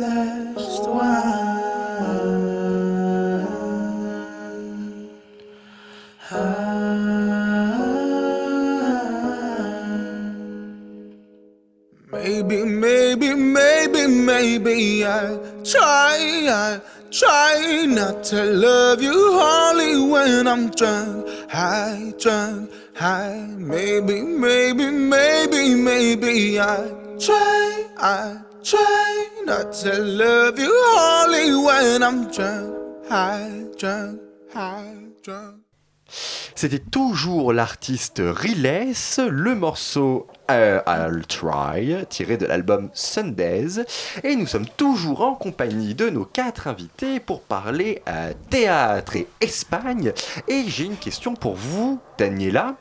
to 29.88 30.00
love 30.04 30.60
you 30.60 30.74
only 31.00 31.56
when 31.66 32.04
I'm 32.04 32.30
drunk, 32.30 33.08
high, 33.08 33.64
drunk, 33.78 34.20
high, 34.52 34.98
drunk. 35.24 35.67
C'était 36.58 36.80
toujours 36.80 37.54
l'artiste 37.54 38.20
Riles, 38.20 38.92
le 39.30 39.54
morceau 39.54 40.26
euh, 40.50 40.82
I'll 40.88 41.22
Try, 41.28 42.04
tiré 42.10 42.38
de 42.38 42.48
l'album 42.48 42.90
Sundays. 42.96 43.86
Et 44.24 44.36
nous 44.36 44.48
sommes 44.48 44.66
toujours 44.66 45.22
en 45.22 45.36
compagnie 45.36 45.94
de 45.94 46.10
nos 46.10 46.26
quatre 46.26 46.68
invités 46.68 47.20
pour 47.20 47.42
parler 47.42 48.02
euh, 48.10 48.34
théâtre 48.50 49.18
et 49.18 49.28
Espagne. 49.40 50.14
Et 50.48 50.64
j'ai 50.68 50.86
une 50.86 50.96
question 50.96 51.36
pour 51.36 51.54
vous, 51.54 52.00
Daniela. 52.18 52.76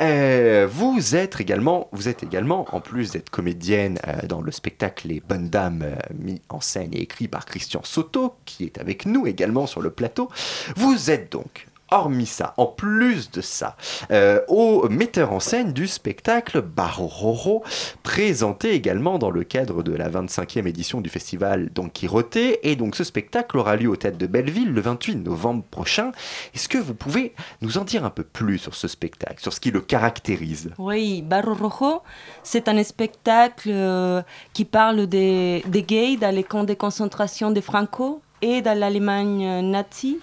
Euh, 0.00 0.68
vous 0.70 1.16
êtes 1.16 1.40
également, 1.40 1.88
vous 1.90 2.08
êtes 2.08 2.22
également, 2.22 2.66
en 2.70 2.80
plus 2.80 3.10
d'être 3.10 3.30
comédienne 3.30 3.98
dans 4.28 4.42
le 4.42 4.52
spectacle 4.52 5.08
Les 5.08 5.18
Bonnes 5.18 5.48
Dames, 5.48 5.84
mis 6.16 6.40
en 6.50 6.60
scène 6.60 6.90
et 6.94 7.00
écrit 7.00 7.26
par 7.26 7.46
Christian 7.46 7.80
Soto, 7.82 8.36
qui 8.44 8.62
est 8.62 8.78
avec 8.78 9.06
nous 9.06 9.26
également 9.26 9.66
sur 9.66 9.80
le 9.80 9.90
plateau. 9.90 10.30
Vous 10.76 11.10
êtes 11.10 11.32
donc 11.32 11.66
Hormis 11.90 12.26
ça, 12.26 12.54
en 12.56 12.66
plus 12.66 13.30
de 13.30 13.40
ça, 13.40 13.76
euh, 14.10 14.40
au 14.48 14.88
metteur 14.88 15.32
en 15.32 15.40
scène 15.40 15.72
du 15.72 15.86
spectacle 15.86 16.60
Barororo, 16.60 17.62
présenté 18.02 18.72
également 18.72 19.18
dans 19.18 19.30
le 19.30 19.42
cadre 19.44 19.82
de 19.82 19.92
la 19.92 20.10
25e 20.10 20.66
édition 20.66 21.00
du 21.00 21.08
festival 21.08 21.70
Don 21.74 21.88
Quixote. 21.88 22.58
Et 22.62 22.76
donc 22.76 22.94
ce 22.94 23.04
spectacle 23.04 23.56
aura 23.56 23.76
lieu 23.76 23.88
au 23.88 23.96
Théâtre 23.96 24.18
de 24.18 24.26
Belleville 24.26 24.72
le 24.72 24.80
28 24.80 25.16
novembre 25.16 25.64
prochain. 25.70 26.12
Est-ce 26.54 26.68
que 26.68 26.78
vous 26.78 26.94
pouvez 26.94 27.34
nous 27.62 27.78
en 27.78 27.84
dire 27.84 28.04
un 28.04 28.10
peu 28.10 28.24
plus 28.24 28.58
sur 28.58 28.74
ce 28.74 28.86
spectacle, 28.86 29.40
sur 29.40 29.52
ce 29.52 29.60
qui 29.60 29.70
le 29.70 29.80
caractérise? 29.80 30.70
Oui, 30.78 31.22
Barro 31.22 31.54
Rojo, 31.54 32.02
c'est 32.42 32.68
un 32.68 32.82
spectacle 32.82 33.70
euh, 33.72 34.22
qui 34.52 34.64
parle 34.64 35.06
des, 35.06 35.64
des 35.66 35.82
gays 35.82 36.16
dans 36.16 36.34
les 36.34 36.44
camps 36.44 36.64
de 36.64 36.74
concentration 36.74 37.50
de 37.50 37.60
Franco 37.60 38.20
et 38.42 38.62
dans 38.62 38.78
l'Allemagne 38.78 39.62
nazie. 39.62 40.18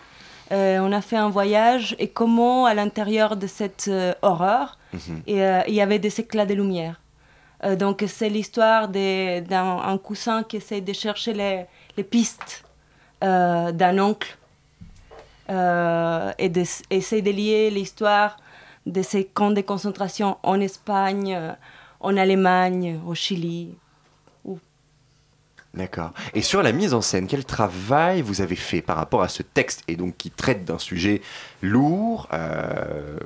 Euh, 0.52 0.80
on 0.80 0.92
a 0.92 1.02
fait 1.02 1.18
un 1.18 1.30
voyage 1.30 1.96
et 1.98 2.08
comment 2.10 2.66
à 2.66 2.74
l'intérieur 2.76 3.36
de 3.36 3.48
cette 3.48 3.88
euh, 3.88 4.14
horreur, 4.22 4.78
et, 5.28 5.42
euh, 5.44 5.62
il 5.68 5.74
y 5.74 5.82
avait 5.82 6.00
des 6.00 6.20
éclats 6.20 6.46
de 6.46 6.54
lumière. 6.54 7.02
Donc 7.80 8.04
c'est 8.08 8.30
l'histoire 8.30 8.88
de- 8.90 9.40
d'un 9.40 9.78
un 9.80 9.98
cousin 9.98 10.44
qui 10.44 10.58
essaie 10.58 10.82
de 10.82 10.94
chercher 10.94 11.34
les, 11.34 11.66
les 11.98 12.04
pistes 12.04 12.64
d'un 13.22 13.98
oncle 14.00 14.38
et 15.50 16.50
d'essayer 16.50 17.22
de 17.22 17.32
lier 17.32 17.70
l'histoire 17.72 18.38
de 18.86 19.02
ces 19.02 19.24
camps 19.26 19.52
de 19.52 19.62
concentration 19.62 20.38
en 20.44 20.60
Espagne, 20.60 21.40
en 22.02 22.18
Allemagne, 22.18 23.00
au 23.08 23.16
Chili. 23.16 23.74
D'accord. 25.76 26.12
Et 26.34 26.42
sur 26.42 26.64
la 26.64 26.72
mise 26.72 26.94
en 26.94 27.02
scène, 27.02 27.28
quel 27.28 27.44
travail 27.44 28.22
vous 28.22 28.40
avez 28.42 28.56
fait 28.56 28.82
par 28.82 28.96
rapport 28.96 29.22
à 29.22 29.28
ce 29.28 29.44
texte 29.44 29.84
et 29.90 29.96
donc 29.98 30.16
qui 30.18 30.32
traite 30.32 30.64
d'un 30.64 30.78
sujet 30.80 31.22
lourd 31.62 32.28
euh, 32.34 33.18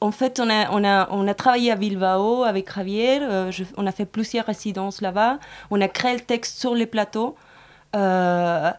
En 0.00 0.10
fait, 0.10 0.40
on 0.40 0.50
a, 0.50 0.70
on 0.72 0.84
a, 0.84 1.08
on 1.10 1.26
a 1.26 1.32
travaillé 1.34 1.70
à 1.72 1.76
Bilbao 1.76 2.44
avec 2.44 2.70
Javier, 2.74 3.22
euh, 3.22 3.50
je- 3.50 3.64
on 3.78 3.86
a 3.86 3.92
fait 3.92 4.04
plusieurs 4.04 4.44
résidences 4.44 5.00
là-bas, 5.00 5.38
on 5.70 5.80
a 5.80 5.88
créé 5.88 6.12
le 6.14 6.20
texte 6.20 6.58
sur 6.58 6.74
les 6.74 6.84
plateaux 6.86 7.34
euh, 7.96 8.70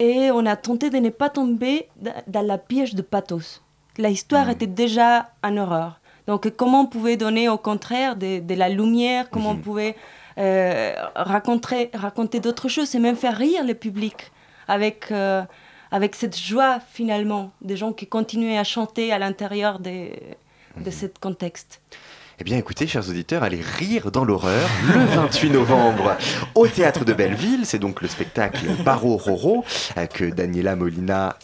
et 0.00 0.30
on 0.32 0.44
a 0.46 0.56
tenté 0.56 0.90
de 0.90 0.98
ne 0.98 1.10
pas 1.10 1.28
tomber 1.28 1.88
da- 1.96 2.22
dans 2.26 2.42
la 2.42 2.58
piège 2.58 2.94
de 2.96 3.02
pathos. 3.02 3.62
La 3.98 4.08
histoire 4.08 4.48
était 4.50 4.66
déjà 4.66 5.30
en 5.44 5.56
horreur. 5.58 6.00
Donc 6.26 6.50
comment 6.56 6.80
on 6.82 6.86
pouvait 6.86 7.16
donner 7.16 7.48
au 7.48 7.58
contraire 7.58 8.16
de, 8.16 8.40
de 8.40 8.54
la 8.54 8.68
lumière, 8.68 9.28
comment 9.30 9.50
on 9.50 9.56
pouvait 9.56 9.96
euh, 10.38 10.92
raconter, 11.14 11.90
raconter 11.94 12.40
d'autres 12.40 12.68
choses 12.68 12.94
et 12.94 12.98
même 12.98 13.16
faire 13.16 13.36
rire 13.36 13.64
le 13.64 13.74
public 13.74 14.30
avec, 14.68 15.06
euh, 15.10 15.42
avec 15.90 16.14
cette 16.14 16.38
joie 16.38 16.78
finalement 16.92 17.52
des 17.60 17.76
gens 17.76 17.92
qui 17.92 18.06
continuaient 18.06 18.58
à 18.58 18.64
chanter 18.64 19.12
à 19.12 19.18
l'intérieur 19.18 19.78
des- 19.78 20.18
de 20.82 20.90
ce 20.90 21.06
contexte. 21.20 21.80
Eh 22.40 22.44
bien 22.44 22.56
écoutez, 22.56 22.86
chers 22.86 23.08
auditeurs, 23.08 23.42
allez 23.44 23.60
rire 23.60 24.10
dans 24.10 24.24
l'horreur 24.24 24.68
le 24.94 25.04
28 25.04 25.50
novembre 25.50 26.16
au 26.54 26.66
Théâtre 26.66 27.04
de 27.04 27.12
Belleville. 27.12 27.66
C'est 27.66 27.78
donc 27.78 28.00
le 28.00 28.08
spectacle 28.08 28.66
Barreau 28.84 29.16
Roro 29.18 29.64
euh, 29.98 30.06
que 30.06 30.24
Daniela 30.24 30.74
Molina 30.74 31.36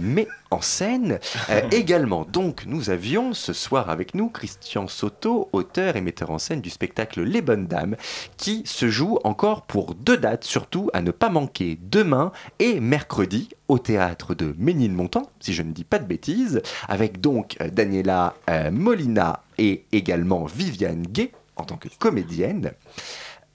met 0.00 0.28
en 0.54 0.60
scène. 0.60 1.18
Euh, 1.50 1.60
également, 1.72 2.24
donc, 2.24 2.64
nous 2.66 2.90
avions 2.90 3.34
ce 3.34 3.52
soir 3.52 3.90
avec 3.90 4.14
nous 4.14 4.28
Christian 4.28 4.88
Soto, 4.88 5.48
auteur 5.52 5.96
et 5.96 6.00
metteur 6.00 6.30
en 6.30 6.38
scène 6.38 6.60
du 6.60 6.70
spectacle 6.70 7.22
Les 7.22 7.42
Bonnes 7.42 7.66
Dames, 7.66 7.96
qui 8.36 8.62
se 8.64 8.88
joue 8.88 9.18
encore 9.24 9.62
pour 9.62 9.94
deux 9.94 10.16
dates, 10.16 10.44
surtout 10.44 10.90
à 10.94 11.02
ne 11.02 11.10
pas 11.10 11.28
manquer 11.28 11.78
demain 11.82 12.32
et 12.58 12.80
mercredi 12.80 13.50
au 13.68 13.78
théâtre 13.78 14.34
de 14.34 14.54
Ménilmontant, 14.58 15.30
si 15.40 15.52
je 15.52 15.62
ne 15.62 15.72
dis 15.72 15.84
pas 15.84 15.98
de 15.98 16.06
bêtises, 16.06 16.62
avec 16.88 17.20
donc 17.20 17.56
euh, 17.60 17.68
Daniela 17.68 18.34
euh, 18.48 18.70
Molina 18.70 19.42
et 19.58 19.84
également 19.92 20.44
Viviane 20.44 21.02
Gay 21.02 21.32
en 21.56 21.64
tant 21.64 21.76
que 21.76 21.88
comédienne. 21.98 22.72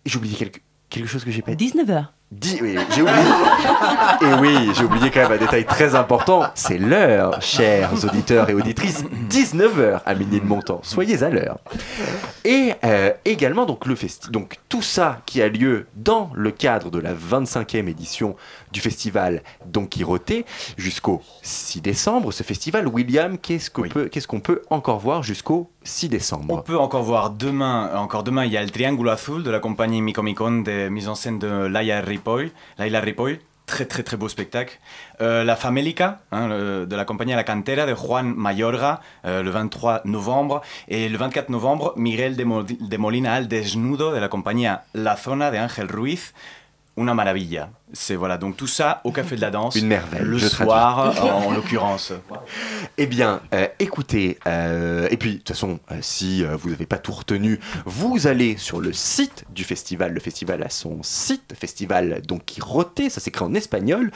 J'ai 0.05 0.17
oublié 0.17 0.35
quelque, 0.35 0.59
quelque 0.89 1.07
chose 1.07 1.23
que 1.23 1.31
j'ai 1.31 1.41
pas 1.41 1.55
dit. 1.55 1.71
19h. 1.71 2.07
Oui, 2.32 2.78
j'ai 2.96 3.02
oublié. 3.02 3.18
Et 4.22 4.34
oui, 4.39 4.72
j'ai 4.76 4.84
oublié 4.84 5.10
quand 5.10 5.22
même 5.22 5.32
un 5.32 5.38
détail 5.38 5.65
très 5.65 5.96
important. 5.96 6.44
C'est 6.54 6.78
l'heure, 6.78 7.42
chers 7.42 7.92
auditeurs 8.06 8.50
et 8.52 8.54
auditrices. 8.54 9.04
19h 9.30 10.02
à 10.06 10.13
Ménilmontant. 10.13 10.80
Soyez 10.84 11.24
à 11.24 11.30
l'heure. 11.30 11.58
Et 12.46 12.74
euh, 12.84 13.12
également, 13.26 13.65
donc, 13.65 13.88
le 13.88 13.96
festi 13.96 14.30
donc, 14.30 14.58
tout 14.70 14.84
ça 14.84 15.22
qui 15.26 15.42
a 15.42 15.48
lieu 15.48 15.88
dans 15.96 16.30
le 16.36 16.52
cadre 16.52 16.92
de 16.92 17.00
la 17.00 17.13
25e 17.13 17.88
édition 17.88 18.36
du 18.71 18.79
festival 18.82 19.41
Don 19.65 19.86
Quixote 19.86 20.43
jusqu'au 20.77 21.21
6 21.41 21.82
décembre. 21.82 22.32
Ce 22.32 22.43
festival, 22.43 22.88
William, 22.88 23.38
qu'est-ce 23.38 23.69
qu'on 23.69 24.39
peut, 24.39 24.62
encore 24.69 24.99
voir 24.99 25.23
jusqu'au 25.23 25.69
6 25.84 26.10
décembre? 26.10 26.53
On 26.53 26.62
peut 26.62 26.77
encore 26.77 27.03
voir 27.03 27.29
demain, 27.32 27.91
encore 27.95 28.23
demain, 28.23 28.45
il 28.45 28.51
y 28.51 28.58
a 28.58 28.63
le 28.63 28.69
Triangle 28.69 29.10
Azul 29.10 29.43
de 29.43 29.49
la 29.51 29.60
compagnie 29.60 30.01
Micomicon 30.01 30.62
de 30.62 30.89
mise 30.89 31.08
en 31.08 31.15
scène 31.15 31.39
de 31.39 31.65
Laila 31.65 32.01
Ripoll. 32.01 32.51
Laila 32.77 32.99
Ripoll, 32.99 33.39
très 33.65 33.86
très 33.86 34.01
très 34.03 34.17
beau 34.17 34.27
spectacle. 34.29 34.79
Euh, 35.21 35.43
la 35.43 35.55
Famélica, 35.55 36.21
hein, 36.32 36.47
le- 36.47 36.86
de 36.88 36.95
la 36.95 37.05
compagnie 37.05 37.34
La 37.34 37.43
Cantera 37.43 37.86
de 37.86 37.93
Juan 37.93 38.34
Mayorga, 38.36 38.99
euh, 39.25 39.43
le 39.43 39.49
23 39.51 40.01
novembre. 40.05 40.62
Et 40.88 41.08
le 41.10 41.17
24 41.17 41.49
novembre, 41.49 41.93
Miguel 41.95 42.36
de, 42.36 42.43
Mo- 42.43 42.63
de 42.63 42.97
Molina 42.97 43.34
al 43.34 43.47
Desnudo 43.47 44.12
de 44.13 44.17
la 44.19 44.27
compagnie 44.27 44.67
La 44.93 45.15
Zona 45.17 45.51
de 45.51 45.58
Ángel 45.58 45.88
Ruiz. 45.88 46.34
Una 46.97 47.13
maravilla. 47.13 47.69
C'est 47.91 48.15
voilà, 48.15 48.38
donc 48.38 48.56
tout 48.56 48.67
ça 48.67 49.02
au 49.04 49.12
Café 49.12 49.36
de 49.36 49.41
la 49.41 49.49
Danse. 49.49 49.75
Une 49.75 49.88
merveille, 49.88 50.21
Le 50.23 50.38
soir, 50.38 51.12
traduis. 51.15 51.32
en 51.47 51.52
l'occurrence. 51.52 52.13
Eh 52.97 53.08
bien, 53.08 53.41
euh, 53.54 53.67
écoutez, 53.80 54.38
euh, 54.47 55.08
et 55.10 55.17
puis 55.17 55.32
de 55.34 55.38
toute 55.38 55.47
façon, 55.49 55.80
euh, 55.91 55.95
si 56.02 56.43
euh, 56.43 56.56
vous 56.56 56.69
n'avez 56.69 56.86
pas 56.86 56.97
tout 56.99 57.12
retenu, 57.13 57.60
vous 57.86 58.28
allez 58.28 58.58
sur 58.58 58.80
le 58.80 58.93
site 58.93 59.45
du 59.54 59.63
festival. 59.63 60.13
Le 60.13 60.19
festival 60.19 60.62
a 60.63 60.69
son 60.69 61.02
site, 61.02 61.54
festival 61.60 62.21
donc 62.28 62.45
Quixote, 62.45 63.10
ça 63.10 63.19
s'écrit 63.19 63.43
en 63.45 63.54
espagnol, 63.56 64.12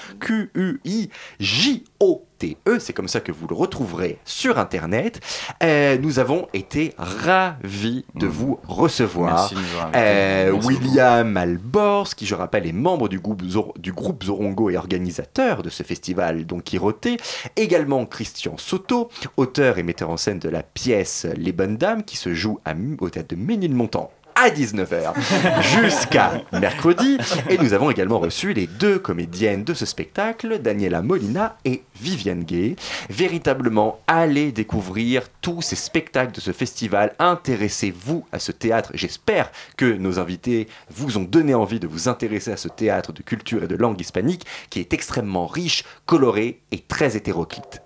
Q-U-I-J-O-T-E, 1.40 2.80
c'est 2.80 2.94
comme 2.94 3.08
ça 3.08 3.20
que 3.22 3.32
vous 3.32 3.48
le 3.48 3.56
retrouverez 3.56 4.20
sur 4.26 4.60
Internet. 4.60 5.20
Euh, 5.64 5.98
nous 5.98 6.20
avons 6.20 6.48
été 6.54 6.94
ravis 6.98 8.06
de 8.16 8.28
vous 8.28 8.60
recevoir. 8.68 9.50
Merci. 9.52 9.56
Euh, 9.96 10.52
William 10.52 11.38
Albors, 11.38 12.16
qui 12.16 12.26
je 12.26 12.36
rappelle 12.36 12.68
est 12.68 12.72
membre 12.74 13.08
du 13.10 13.20
groupe, 13.20 13.44
Zor- 13.44 13.63
du 13.78 13.92
groupe 13.94 14.24
Zorongo 14.24 14.70
et 14.70 14.78
organisateur 14.78 15.64
de 15.64 15.70
ce 15.70 15.84
festival 15.84 16.46
donc 16.46 16.64
Quixote. 16.64 17.18
Également 17.56 18.06
Christian 18.06 18.58
Soto, 18.58 19.10
auteur 19.38 19.78
et 19.78 19.84
metteur 19.84 20.10
en 20.10 20.18
scène 20.18 20.40
de 20.40 20.50
la 20.50 20.64
pièce 20.64 21.26
Les 21.38 21.52
Bonnes 21.52 21.78
Dames, 21.78 22.04
qui 22.04 22.18
se 22.18 22.34
joue 22.34 22.60
au 23.00 23.10
théâtre 23.10 23.36
de 23.36 23.36
Ménilmontant 23.36 24.12
à 24.36 24.50
19h 24.50 25.14
jusqu'à 25.62 26.42
mercredi. 26.52 27.18
Et 27.50 27.58
nous 27.58 27.74
avons 27.74 27.92
également 27.92 28.20
reçu 28.20 28.54
les 28.54 28.68
deux 28.68 29.00
comédiennes 29.00 29.64
de 29.64 29.74
ce 29.74 29.86
spectacle, 29.86 30.60
Daniela 30.60 31.02
Molina 31.02 31.58
et 31.66 31.84
Viviane 32.00 32.44
Gay. 32.44 32.76
Véritablement, 33.10 34.00
allez 34.08 34.52
découvrir 34.52 35.24
tous 35.42 35.62
ces 35.62 35.76
spectacles 35.76 36.34
de 36.34 36.42
ce 36.42 36.52
festival. 36.52 37.14
Intéressez-vous 37.20 38.26
à 38.32 38.40
ce 38.40 38.52
théâtre. 38.52 38.92
J'espère 38.94 39.52
que 39.78 39.86
nos 39.86 40.20
invités 40.20 40.68
vous 40.90 41.18
ont 41.18 41.24
donné 41.24 41.54
envie 41.54 41.80
de 41.80 41.88
vous 41.88 42.08
intéresser 42.10 42.52
à 42.52 42.58
ce 42.58 42.68
théâtre 42.68 43.14
de 43.14 43.22
culture 43.22 43.64
et 43.64 43.68
de 43.68 43.76
langue 43.76 44.00
hispanique 44.00 44.46
qui 44.70 44.80
est 44.80 44.94
extrêmement 44.94 45.48
riche, 45.48 45.84
coloré 46.06 46.62
et 46.72 46.80
très 46.80 47.16
hétéroclite. 47.16 47.82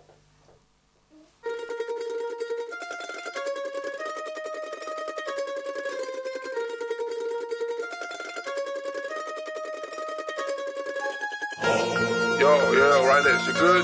Yo, 12.47 12.71
yeah, 12.71 13.03
right 13.03 13.21
there. 13.25 13.35
You 13.43 13.51
good? 13.51 13.83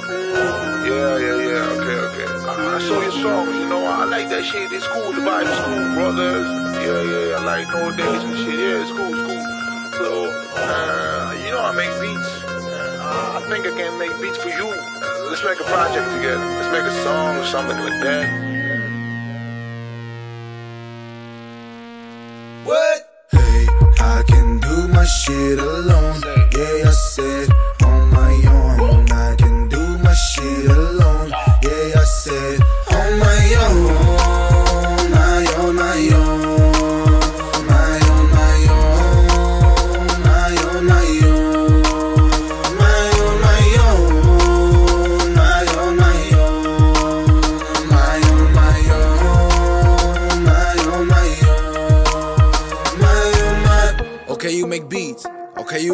Yeah, 0.88 1.20
yeah, 1.20 1.38
yeah. 1.52 1.76
Okay, 1.76 2.00
okay. 2.08 2.28
I, 2.48 2.76
I 2.76 2.80
saw 2.80 3.02
your 3.02 3.12
songs. 3.12 3.54
You 3.60 3.68
know, 3.68 3.84
I 3.84 4.06
like 4.06 4.30
that 4.30 4.46
shit. 4.46 4.72
It's 4.72 4.88
cool. 4.88 5.12
The 5.12 5.20
vibe 5.20 5.52
is 5.52 5.60
cool, 5.68 5.84
brothers. 6.00 6.48
Yeah, 6.80 7.02
yeah. 7.12 7.40
I 7.40 7.44
like 7.44 7.68
no 7.68 7.92
days 7.92 8.24
and 8.24 8.38
shit. 8.40 8.56
Yeah, 8.56 8.84
it's 8.84 8.92
cool, 8.96 9.12
it's 9.12 9.20
cool. 9.28 9.44
So, 10.00 10.32
uh, 10.56 11.36
you 11.44 11.52
know, 11.52 11.60
I 11.60 11.76
make 11.76 11.92
beats. 12.00 12.32
Uh, 12.48 13.36
I 13.36 13.44
think 13.52 13.68
I 13.68 13.72
can 13.76 14.00
make 14.00 14.16
beats 14.22 14.38
for 14.38 14.48
you. 14.48 14.68
Uh, 14.72 15.28
let's 15.28 15.44
make 15.44 15.60
a 15.60 15.68
project 15.68 16.08
together. 16.16 16.48
Let's 16.56 16.72
make 16.72 16.88
a 16.88 16.96
song 17.04 17.36
or 17.36 17.44
something 17.44 17.78
like 17.84 18.00
that. 18.00 18.32
What? 22.64 23.12
Hey, 23.30 23.68
I 24.00 24.24
can 24.26 24.62
do 24.62 24.88
my 24.88 25.04
shit 25.04 25.60
alone. 25.60 26.24
Yeah, 26.56 26.88
I 26.88 26.92
said 27.12 27.50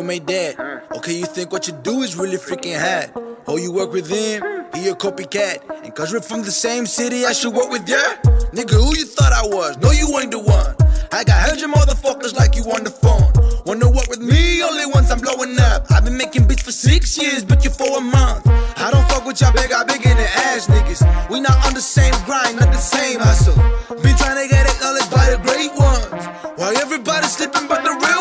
made 0.10 0.26
that. 0.26 0.58
Okay, 0.98 1.14
you 1.14 1.26
think 1.26 1.52
what 1.52 1.68
you 1.68 1.74
do 1.84 2.02
is 2.02 2.18
really 2.18 2.38
freaking 2.38 2.80
hot. 2.82 3.14
Oh, 3.46 3.58
you 3.58 3.72
work 3.72 3.94
with 3.94 4.10
him? 4.10 4.42
He 4.74 4.90
a 4.90 4.96
copycat. 4.96 5.62
And 5.84 5.94
cause 5.94 6.12
we're 6.12 6.20
from 6.32 6.42
the 6.42 6.50
same 6.52 6.88
city, 6.88 7.28
I 7.28 7.32
should 7.32 7.54
work 7.54 7.70
with 7.70 7.88
ya? 7.88 8.02
Nigga, 8.58 8.74
who 8.74 8.90
you 8.98 9.06
thought 9.06 9.34
I 9.34 9.46
was? 9.46 9.78
No, 9.78 9.92
you 9.92 10.10
ain't 10.18 10.32
the 10.32 10.40
one. 10.40 10.74
I 11.12 11.24
got 11.24 11.38
hundred 11.48 11.70
motherfuckers 11.70 12.34
like 12.36 12.56
you 12.56 12.64
on 12.74 12.84
the 12.84 12.90
phone. 12.90 13.30
Wanna 13.68 13.86
work 13.86 14.10
with 14.10 14.20
me 14.20 14.64
only 14.64 14.88
once 14.88 15.12
I'm 15.12 15.22
blowing 15.22 15.54
up. 15.60 15.86
I've 15.92 16.06
been 16.06 16.18
making 16.18 16.48
beats 16.48 16.64
for 16.64 16.72
six 16.72 17.16
years, 17.22 17.46
but 17.46 17.64
you 17.64 17.70
for 17.70 18.00
a 18.00 18.02
month. 18.02 18.48
I 18.82 18.90
don't 18.90 19.08
fuck 19.14 19.28
with 19.28 19.40
y'all 19.42 19.54
big, 19.54 19.72
I 19.72 19.84
bigger 19.84 20.10
than 20.10 20.30
ass 20.50 20.66
niggas. 20.66 21.06
We 21.30 21.40
not 21.40 21.58
on 21.68 21.76
the 21.76 21.86
same 21.86 22.18
grind, 22.26 22.58
not 22.58 22.74
the 22.74 22.82
same 22.82 23.20
hustle. 23.20 23.54
Been 24.02 24.18
trying 24.18 24.42
to 24.42 24.48
get 24.50 24.66
acknowledged 24.74 25.12
by 25.14 25.30
the 25.30 25.38
great 25.46 25.70
ones. 25.78 26.26
Why 26.58 26.74
everybody's 26.82 27.38
slipping 27.38 27.68
but 27.68 27.84
the 27.86 27.94
real 27.94 28.19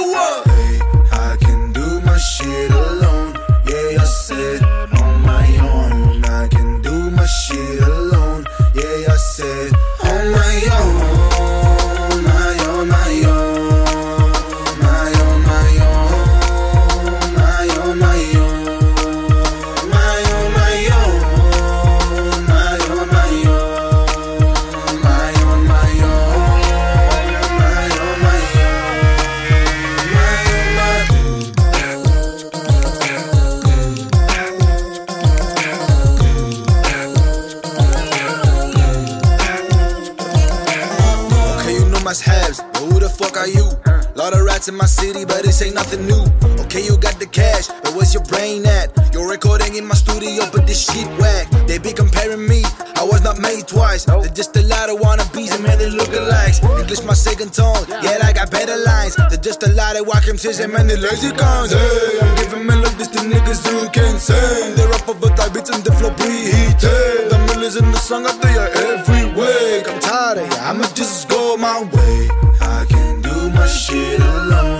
city, 45.12 45.24
but 45.24 45.42
this 45.42 45.62
ain't 45.62 45.74
nothing 45.74 46.06
new. 46.06 46.24
Okay, 46.64 46.84
you 46.84 46.96
got 46.98 47.16
the 47.18 47.26
cash, 47.26 47.68
but 47.82 47.94
where's 47.94 48.12
your 48.12 48.24
brain 48.24 48.66
at? 48.66 48.92
You're 49.12 49.28
recording 49.30 49.74
in 49.76 49.86
my 49.86 49.94
studio, 49.94 50.44
but 50.52 50.66
this 50.66 50.84
shit 50.84 51.09
whack. 51.18 51.48
They 51.66 51.78
be 51.78 51.92
comparing 51.92 52.46
me, 52.46 52.62
I 52.96 53.04
was 53.04 53.22
not 53.22 53.38
made 53.38 53.66
twice. 53.66 54.04
They're 54.04 54.36
just 54.40 54.56
a 54.56 54.62
lot 54.62 54.90
of 54.90 55.00
wannabes 55.00 55.54
and 55.54 55.62
many 55.64 55.86
lookalikes. 55.98 56.59
English 56.80 57.02
my 57.04 57.14
second 57.14 57.52
tongue, 57.52 57.84
yeah, 58.04 58.20
I 58.22 58.32
got 58.32 58.50
better 58.50 58.76
lines. 58.76 59.16
They're 59.16 59.46
just 59.48 59.62
a 59.62 59.70
lot 59.72 59.96
of 59.96 60.06
Wacom 60.06 60.38
says 60.38 60.61
and 60.61 60.72
many 60.72 60.96
lazy 60.96 61.32
guns. 61.32 61.72
Hey, 61.72 62.20
I'm 62.20 62.36
giving 62.36 62.66
melodies 62.66 63.09
to 63.09 63.20
niggas 63.32 63.62
who 63.66 63.88
can't 63.90 64.20
sing. 64.20 64.74
They're 64.76 64.92
up 64.92 65.09
over 65.09 65.28
the 65.28 65.50
beats 65.54 65.70
and 65.70 65.82
the 65.84 65.92
flow 65.92 66.11
preheated. 66.20 67.30
The 67.30 67.38
millions 67.48 67.76
in 67.76 67.90
the 67.90 67.98
song, 67.98 68.26
I 68.26 68.32
do 68.42 68.48
ya 68.48 68.64
every 68.92 69.24
week. 69.38 69.88
I'm 69.88 70.00
tired 70.00 70.38
of 70.38 70.48
ya, 70.52 70.70
I'ma 70.70 70.86
just 70.94 71.28
go 71.28 71.56
my 71.56 71.80
way. 71.96 72.28
I 72.61 72.84
can 72.88 73.22
do 73.22 73.50
my 73.50 73.66
shit 73.66 74.20
alone. 74.20 74.78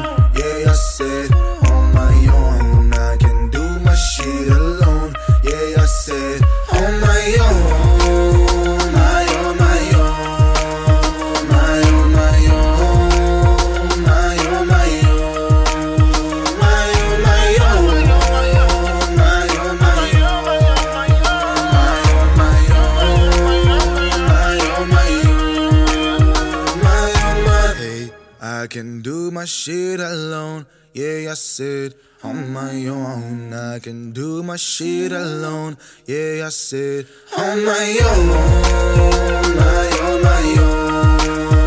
Shit 29.49 30.01
alone. 30.01 30.67
Yeah, 30.93 31.33
I 31.33 31.35
said 31.35 31.95
on 32.23 32.53
my 32.53 32.87
own. 32.87 33.53
I 33.53 33.79
can 33.79 34.13
do 34.13 34.43
my 34.43 34.57
shit 34.57 35.13
alone. 35.13 35.77
Yeah, 36.07 36.47
I 36.47 36.51
said 36.51 37.07
on 37.37 37.65
my 37.65 37.99
own. 38.11 38.27
My 39.57 39.89
own, 40.03 40.23
my 40.23 40.57
own. 40.61 41.58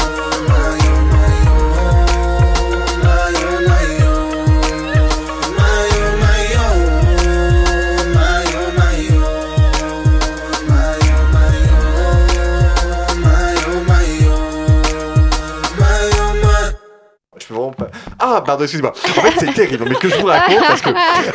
Ah, 18.23 18.41
pardon, 18.45 18.63
excusez-moi. 18.63 18.93
En 19.17 19.21
fait, 19.21 19.33
c'est 19.39 19.53
terrible, 19.53 19.85
mais 19.89 19.95
que 19.95 20.07
je 20.07 20.15
vous 20.15 20.27
raconte 20.27 20.59
parce 20.67 20.81
que 20.81 20.89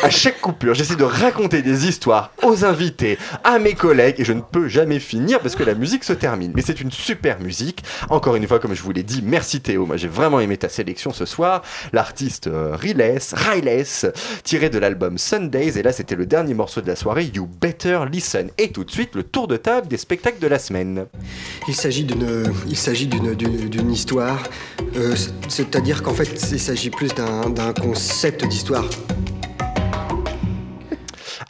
à 0.05 0.11
chaque 0.11 0.41
coupure, 0.41 0.75
j'essaie 0.75 0.95
de 0.97 1.05
raconter 1.05 1.61
des 1.63 1.87
histoires 1.89 2.31
aux 2.43 2.65
invités, 2.65 3.19
à 3.45 3.59
mes 3.59 3.75
collègues, 3.75 4.17
et 4.19 4.25
je 4.25 4.33
ne 4.33 4.41
peux 4.41 4.69
jamais 4.69 5.01
finir 5.01 5.41
parce 5.41 5.57
que 5.57 5.65
la 5.65 5.75
musique 5.75 6.05
se 6.05 6.13
termine. 6.13 6.53
Mais 6.55 6.63
c'est 6.63 6.81
une 6.81 6.93
super 6.93 7.41
musique. 7.41 7.83
Encore 8.09 8.37
une 8.37 8.47
fois, 8.47 8.59
comme 8.61 8.75
je 8.75 8.83
vous 8.83 8.93
l'ai 8.93 9.03
dit, 9.03 9.21
merci 9.25 9.61
Théo. 9.61 9.85
Moi, 9.87 9.97
j'ai 9.97 10.09
vraiment 10.09 10.39
aimé 10.41 10.57
ta 10.57 10.69
sélection 10.69 11.13
ce 11.13 11.25
soir. 11.27 11.63
L'artiste 11.93 12.47
euh, 12.47 12.77
Riles, 12.77 13.03
Riles, 13.33 13.85
tiré 14.45 14.71
de 14.71 14.79
l'album 14.79 15.19
Sundays, 15.19 15.79
et 15.79 15.83
là, 15.83 15.93
c'était 15.93 16.15
le 16.15 16.27
dernier 16.27 16.55
morceau 16.55 16.81
de 16.81 16.87
la 16.87 16.97
soirée, 16.97 17.31
You 17.35 17.49
Better 17.61 18.01
Listen. 18.11 18.49
Et 18.59 18.71
tout 18.71 18.85
de 18.85 18.91
suite, 18.91 19.15
le 19.15 19.23
tour 19.25 19.49
de 19.49 19.57
table 19.57 19.89
des 19.89 19.97
spectacles 19.97 20.39
de 20.41 20.47
la 20.47 20.59
semaine. 20.59 21.07
Il 22.71 22.77
s'agit 22.77 23.07
d'une, 23.07 23.93
histoire, 23.93 24.39
euh, 24.97 25.15
c'est- 25.17 25.33
c'est-à-dire 25.49 26.03
qu'en 26.03 26.15
fait, 26.15 26.29
il 26.53 26.61
s'agit 26.61 26.76
plus 26.91 27.09
d'un, 27.15 27.49
d'un 27.51 27.73
concept 27.73 28.47
d'histoire. 28.47 28.85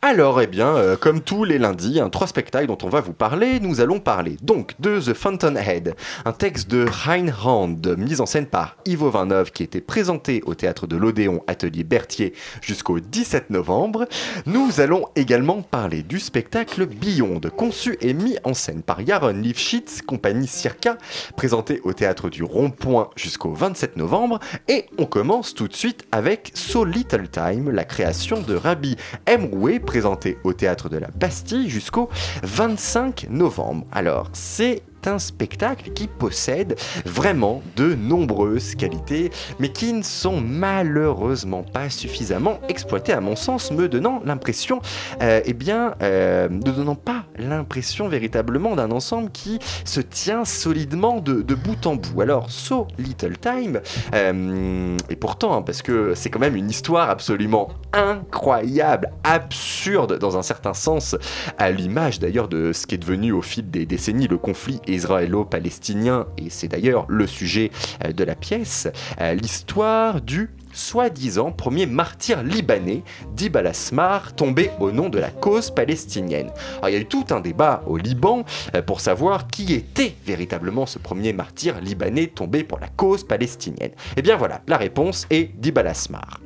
Alors, 0.09 0.41
eh 0.41 0.47
bien, 0.47 0.77
euh, 0.77 0.97
comme 0.97 1.21
tous 1.21 1.43
les 1.43 1.59
lundis, 1.59 1.99
hein, 1.99 2.11
trois 2.11 2.29
spectacles 2.29 2.69
dont 2.69 2.79
on 2.85 2.89
va 2.89 3.01
vous 3.01 3.13
parler. 3.13 3.59
Nous 3.59 3.81
allons 3.81 3.99
parler 3.99 4.37
donc 4.41 4.75
de 4.79 5.01
The 5.01 5.15
Fountainhead, 5.15 5.97
un 6.25 6.31
texte 6.31 6.71
de 6.71 6.87
Rand, 6.89 7.75
mise 7.99 8.21
en 8.21 8.27
scène 8.27 8.47
par 8.47 8.77
Ivo 8.85 9.11
Vineuve, 9.11 9.51
qui 9.51 9.65
était 9.65 9.81
présenté 9.81 10.45
au 10.47 10.55
théâtre 10.55 10.87
de 10.87 10.97
l'Odéon 10.97 11.43
Atelier 11.49 11.83
Berthier 11.83 12.35
jusqu'au 12.61 13.01
17 13.01 13.51
novembre. 13.51 14.07
Nous 14.47 14.81
allons 14.81 15.07
également 15.17 15.61
parler 15.63 16.05
du 16.05 16.21
spectacle 16.21 16.87
Beyond, 16.87 17.41
conçu 17.57 17.99
et 18.01 18.15
mis 18.15 18.37
en 18.45 18.55
scène 18.55 18.83
par 18.83 19.01
Yaron 19.01 19.33
Lifshitz, 19.33 20.03
compagnie 20.03 20.47
Circa, 20.47 20.99
présenté 21.37 21.81
au 21.83 21.93
théâtre 21.93 22.29
du 22.29 22.45
Rond-Point 22.45 23.11
jusqu'au 23.17 23.55
27 23.55 23.97
novembre. 23.97 24.39
Et 24.69 24.87
on 24.99 25.07
commence 25.07 25.53
tout 25.53 25.67
de 25.67 25.75
suite 25.75 26.05
avec 26.13 26.53
So 26.55 26.85
Little 26.85 27.27
Time, 27.27 27.73
la 27.73 27.85
création 27.85 28.41
de 28.41 28.55
Rabbi 28.55 28.95
Emroué, 29.29 29.81
présenté 29.81 29.96
au 30.45 30.53
théâtre 30.53 30.89
de 30.89 30.99
la 30.99 31.09
Bastille 31.09 31.71
jusqu'au 31.71 32.09
25 32.43 33.29
novembre. 33.31 33.87
Alors, 33.93 34.29
c'est 34.33 34.83
un 35.07 35.19
spectacle 35.19 35.91
qui 35.91 36.07
possède 36.07 36.77
vraiment 37.05 37.63
de 37.77 37.95
nombreuses 37.95 38.75
qualités, 38.75 39.31
mais 39.59 39.71
qui 39.71 39.93
ne 39.93 40.03
sont 40.03 40.41
malheureusement 40.41 41.63
pas 41.63 41.91
suffisamment 41.91 42.59
exploitées 42.69 43.13
à 43.13 43.21
mon 43.21 43.37
sens, 43.37 43.71
me 43.71 43.89
donnant 43.89 44.21
l'impression, 44.25 44.81
euh, 45.23 45.41
eh 45.45 45.53
bien, 45.53 45.95
euh, 46.03 46.49
ne 46.49 46.61
donnant 46.61 46.95
pas 46.95 47.25
l'impression 47.39 48.09
véritablement 48.09 48.77
d'un 48.77 48.91
ensemble 48.91 49.31
qui 49.31 49.59
se 49.85 50.01
tient 50.01 50.45
solidement 50.45 51.21
de, 51.21 51.43
bout 51.55 51.87
en 51.87 51.97
bout. 51.97 52.21
Alors, 52.21 52.51
So 52.51 52.87
Little 52.99 53.39
Time, 53.39 53.81
euh, 54.15 54.97
et 55.09 55.17
pourtant, 55.17 55.57
hein, 55.57 55.63
parce 55.63 55.83
que 55.83 56.15
c'est 56.15 56.31
quand 56.31 56.39
même 56.39 56.57
une 56.57 56.71
histoire 56.71 57.11
absolument 57.11 57.69
incroyable, 57.93 59.11
absurde 59.25 60.19
dans 60.19 60.37
un 60.37 60.43
certain 60.43 60.75
sens, 60.75 61.17
à 61.59 61.71
l'image 61.71 62.19
d'ailleurs 62.19 62.49
de 62.49 62.73
ce 62.73 62.87
qui 62.87 62.95
est 62.95 62.99
devenu 62.99 63.33
au 63.33 63.43
fil 63.43 63.71
des 63.71 63.87
décennies 63.87 64.29
le 64.29 64.39
conflit 64.39 64.81
israélo-palestinien, 64.97 66.27
et 66.39 66.51
c'est 66.51 66.69
d'ailleurs 66.69 67.07
le 67.09 67.27
sujet 67.27 67.71
euh, 68.05 68.13
de 68.13 68.25
la 68.25 68.35
pièce, 68.35 68.89
euh, 69.21 69.35
l'histoire 69.35 70.21
du 70.21 70.51
soi-disant 70.73 71.53
premier 71.53 71.87
martyr 71.87 72.43
libanais, 72.43 73.03
Dib 73.35 73.57
al-Asmar, 73.57 74.35
tombé 74.35 74.71
au 74.79 74.93
nom 74.93 75.09
de 75.09 75.19
la 75.19 75.31
cause 75.31 75.71
palestinienne. 75.71 76.51
Alors, 76.79 76.91
il 76.91 76.93
y 76.93 76.97
a 76.97 77.01
eu 77.01 77.07
tout 77.07 77.25
un 77.31 77.41
débat 77.41 77.83
au 77.87 77.97
Liban 77.97 78.45
euh, 78.75 78.83
pour 78.83 79.01
savoir 79.01 79.47
qui 79.47 79.73
était 79.73 80.15
véritablement 80.25 80.87
ce 80.87 80.99
premier 80.99 81.33
martyr 81.33 81.81
libanais 81.81 82.27
tombé 82.27 82.63
pour 82.63 82.79
la 82.79 82.89
cause 82.89 83.25
palestinienne. 83.25 83.93
Et 84.17 84.23
bien 84.23 84.37
voilà, 84.37 84.61
la 84.67 84.77
réponse 84.77 85.27
est 85.31 85.51
Dib 85.59 85.79
al-Asmar. 85.79 86.46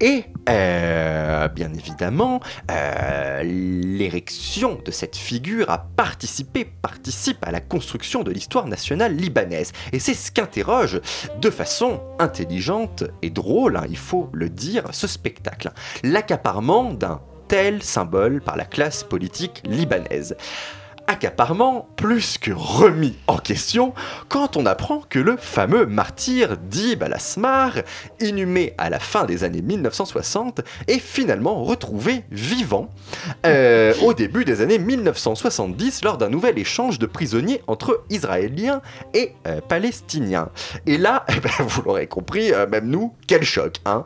Et 0.00 0.24
euh, 0.48 1.48
bien 1.48 1.72
évidemment, 1.74 2.40
euh, 2.70 3.42
l'érection 3.42 4.78
de 4.82 4.90
cette 4.90 5.16
figure 5.16 5.68
a 5.70 5.78
participé, 5.78 6.64
participe 6.64 7.44
à 7.44 7.50
la 7.50 7.60
construction 7.60 8.22
de 8.22 8.30
l'histoire 8.30 8.66
nationale 8.66 9.14
libanaise. 9.14 9.72
Et 9.92 9.98
c'est 9.98 10.14
ce 10.14 10.32
qu'interroge 10.32 11.00
de 11.40 11.50
façon 11.50 12.00
intelligente 12.18 13.04
et 13.20 13.30
drôle, 13.30 13.76
hein, 13.76 13.84
il 13.90 13.98
faut 13.98 14.30
le 14.32 14.48
dire, 14.48 14.84
ce 14.92 15.06
spectacle. 15.06 15.70
L'accaparement 16.02 16.94
d'un 16.94 17.20
tel 17.48 17.82
symbole 17.82 18.40
par 18.40 18.56
la 18.56 18.64
classe 18.64 19.02
politique 19.02 19.62
libanaise 19.64 20.36
accaparement 21.10 21.88
plus 21.96 22.38
que 22.38 22.52
remis 22.52 23.16
en 23.26 23.36
question 23.36 23.94
quand 24.28 24.56
on 24.56 24.64
apprend 24.64 25.02
que 25.08 25.18
le 25.18 25.36
fameux 25.36 25.84
martyr 25.84 26.56
Dib 26.56 27.02
al-Asmar, 27.02 27.72
inhumé 28.20 28.74
à 28.78 28.90
la 28.90 29.00
fin 29.00 29.24
des 29.24 29.42
années 29.42 29.60
1960, 29.60 30.60
est 30.86 31.00
finalement 31.00 31.64
retrouvé 31.64 32.24
vivant 32.30 32.90
euh, 33.44 33.92
au 34.04 34.14
début 34.14 34.44
des 34.44 34.60
années 34.60 34.78
1970 34.78 36.04
lors 36.04 36.16
d'un 36.16 36.28
nouvel 36.28 36.60
échange 36.60 37.00
de 37.00 37.06
prisonniers 37.06 37.60
entre 37.66 38.04
Israéliens 38.08 38.80
et 39.12 39.32
euh, 39.48 39.60
Palestiniens. 39.68 40.50
Et 40.86 40.96
là, 40.96 41.24
eh 41.36 41.40
ben, 41.40 41.50
vous 41.58 41.82
l'aurez 41.82 42.06
compris, 42.06 42.52
euh, 42.52 42.68
même 42.68 42.86
nous, 42.86 43.14
quel 43.26 43.42
choc 43.42 43.78
hein 43.84 44.04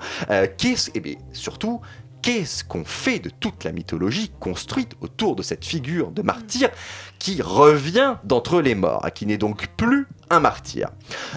Qu'est-ce... 0.57 0.91
Et 0.95 1.01
bien, 1.01 1.17
surtout, 1.35 1.83
qu'est-ce 2.25 2.65
qu'on 2.65 2.87
fait 2.87 3.19
de 3.19 3.29
toute 3.29 3.65
la 3.65 3.73
mythologie 3.73 4.33
construite 4.41 4.93
autour 5.03 5.37
de 5.37 5.43
cette 5.43 5.63
figure 5.63 6.11
de 6.11 6.23
martyr 6.23 6.71
qui 7.19 7.43
revient 7.43 8.17
d'entre 8.25 8.63
les 8.63 8.75
morts, 8.75 9.07
qui 9.15 9.27
n'est 9.27 9.37
donc 9.37 9.69
plus 9.77 10.07
un 10.31 10.41
martyr? 10.41 10.89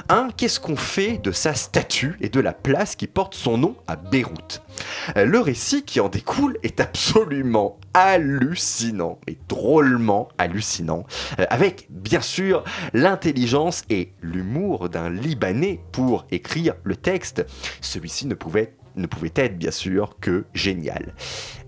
Un, 0.07 0.29
qu'est-ce 0.37 0.61
qu'on 0.61 0.77
fait 0.77 1.17
de 1.17 1.33
sa 1.33 1.55
statue 1.55 2.15
et 2.21 2.29
de 2.29 2.39
la 2.39 2.53
place 2.53 2.95
qui 2.95 3.07
porte 3.07 3.35
son 3.35 3.57
nom 3.57 3.75
à 3.87 3.97
Beyrouth? 3.97 4.61
Euh, 5.17 5.25
Le 5.25 5.41
récit 5.41 5.83
qui 5.83 5.99
en 5.99 6.07
découle 6.07 6.57
est 6.63 6.79
absolument 6.79 7.77
hallucinant, 7.93 9.19
et 9.27 9.37
drôlement 9.49 10.29
hallucinant, 10.37 11.05
euh, 11.41 11.45
avec 11.49 11.87
bien 11.89 12.21
sûr 12.21 12.63
l'intelligence 12.93 13.83
et 13.89 14.13
l'humour 14.21 14.87
d'un 14.87 15.09
Libanais 15.09 15.81
pour 15.91 16.25
écrire 16.31 16.75
le 16.85 16.95
texte. 16.95 17.45
Celui-ci 17.81 18.25
ne 18.25 18.35
pouvait 18.35 18.73
ne 18.97 19.07
pouvait 19.07 19.31
être 19.35 19.57
bien 19.57 19.71
sûr 19.71 20.17
que 20.19 20.45
génial. 20.53 21.13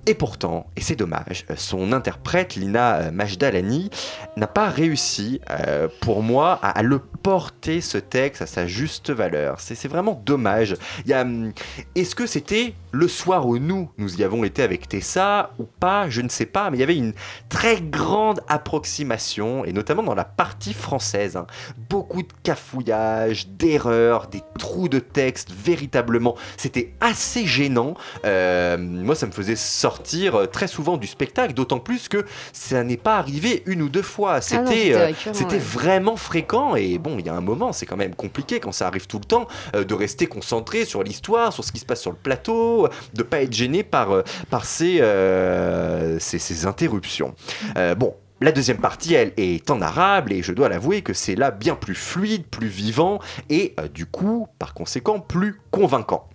Et 0.10 0.16
pourtant, 0.16 0.66
et 0.76 0.82
c'est 0.82 0.96
dommage, 0.96 1.46
son 1.56 1.92
interprète 1.94 2.56
Lina 2.56 2.96
euh, 2.96 3.12
Majdalani 3.12 3.92
n'a 4.38 4.48
pas 4.48 4.68
réussi, 4.68 5.40
euh, 5.52 5.88
pour 6.02 6.24
moi, 6.24 6.54
à, 6.64 6.82
le 6.82 6.98
porter 6.98 7.80
ce 7.80 8.00
texte 8.00 8.42
à 8.42 8.48
sa 8.48 8.66
juste 8.66 9.12
valeur. 9.12 9.60
C'est 9.60 9.88
vraiment 9.88 10.20
dommage. 10.26 10.76
Hum, 11.12 11.54
Est-ce 11.94 12.16
que 12.16 12.26
c'était 12.26 12.74
le 12.92 13.08
soir 13.08 13.46
où 13.46 13.60
nous, 13.60 13.92
nous 14.00 14.16
y 14.16 14.24
avons 14.24 14.44
été 14.44 14.64
avec 14.64 14.90
Tessa 14.90 15.52
ou 15.60 15.66
pas? 15.66 16.10
Je 16.10 16.22
ne 16.22 16.30
sais 16.30 16.48
pas, 16.48 16.72
mais 16.72 16.78
il 16.78 16.80
y 16.80 16.84
avait 16.84 16.98
une 16.98 17.14
très 17.48 17.80
grande 17.80 18.42
approximation, 18.48 19.64
et 19.64 19.74
notamment 19.74 20.02
dans 20.02 20.16
la 20.16 20.26
partie 20.26 20.74
française. 20.74 21.36
hein. 21.38 21.46
Beaucoup 21.88 22.24
de 22.24 22.34
cafouillages, 22.42 23.48
d'erreurs, 23.50 24.26
des 24.26 24.42
trous 24.58 24.90
de 24.90 24.98
texte, 24.98 25.52
véritablement. 25.52 26.36
C'était 26.58 26.96
assez 27.00 27.46
gênant. 27.46 27.94
Euh, 28.26 28.76
moi, 28.80 29.14
ça 29.14 29.28
me 29.28 29.32
faisait 29.32 29.56
sortir 29.56 29.99
euh, 30.34 30.46
très 30.46 30.68
souvent 30.68 30.98
du 30.98 31.08
spectacle, 31.08 31.54
d'autant 31.54 31.80
plus 31.80 32.08
que 32.08 32.26
ça 32.54 32.84
n'est 32.84 32.98
pas 32.98 33.18
arrivé 33.18 33.64
une 33.66 33.82
ou 33.82 33.90
deux 33.90 34.02
fois. 34.02 34.36
Ah 34.36 34.42
C'était 34.42 34.94
euh, 34.94 35.06
récurrent, 35.08 35.34
c'était 35.34 35.54
ouais. 35.54 35.60
vraiment 35.60 36.16
fréquent, 36.16 36.76
et 36.76 36.98
bon, 36.98 37.18
il 37.20 37.26
y 37.26 37.30
a 37.30 37.36
un 37.36 37.42
moment, 37.42 37.74
c'est 37.74 37.86
quand 37.86 37.98
même 37.98 38.16
compliqué 38.16 38.60
quand 38.60 38.72
ça 38.72 38.88
arrive 38.88 39.08
tout 39.08 39.20
le 39.20 39.26
temps, 39.26 39.48
euh, 39.76 39.84
de 39.84 39.94
rester 39.94 40.28
concentré 40.28 40.86
sur 40.86 41.04
l'histoire, 41.04 41.54
sur 41.54 41.64
ce 41.64 41.72
qui 41.72 41.80
se 41.80 41.86
passe 41.86 42.02
sur 42.02 42.12
le 42.12 42.18
plateau, 42.18 42.88
de 43.14 43.24
pas 43.24 43.42
être 43.42 43.54
gêné 43.54 43.84
par, 43.84 44.24
par 44.50 44.66
ces, 44.66 45.00
euh, 45.02 46.20
ces, 46.20 46.40
ces 46.40 46.66
interruptions. 46.66 47.36
Euh, 47.78 47.96
bon. 47.96 48.16
La 48.42 48.54
deuxième 48.54 48.78
partie, 48.78 49.16
elle, 49.16 49.34
est 49.36 49.70
en 49.70 49.82
arabe 49.82 50.32
et 50.32 50.42
je 50.42 50.54
dois 50.54 50.70
l'avouer 50.70 51.02
que 51.02 51.14
c'est 51.14 51.36
là 51.36 51.52
bien 51.52 51.76
plus 51.76 51.94
fluide, 51.94 52.46
plus 52.46 52.70
vivant 52.70 53.20
et 53.50 53.74
euh, 53.82 53.90
du 53.90 54.06
coup, 54.06 54.48
par 54.60 54.74
conséquent, 54.74 55.20
plus 55.20 55.60
convaincant. 55.72 56.30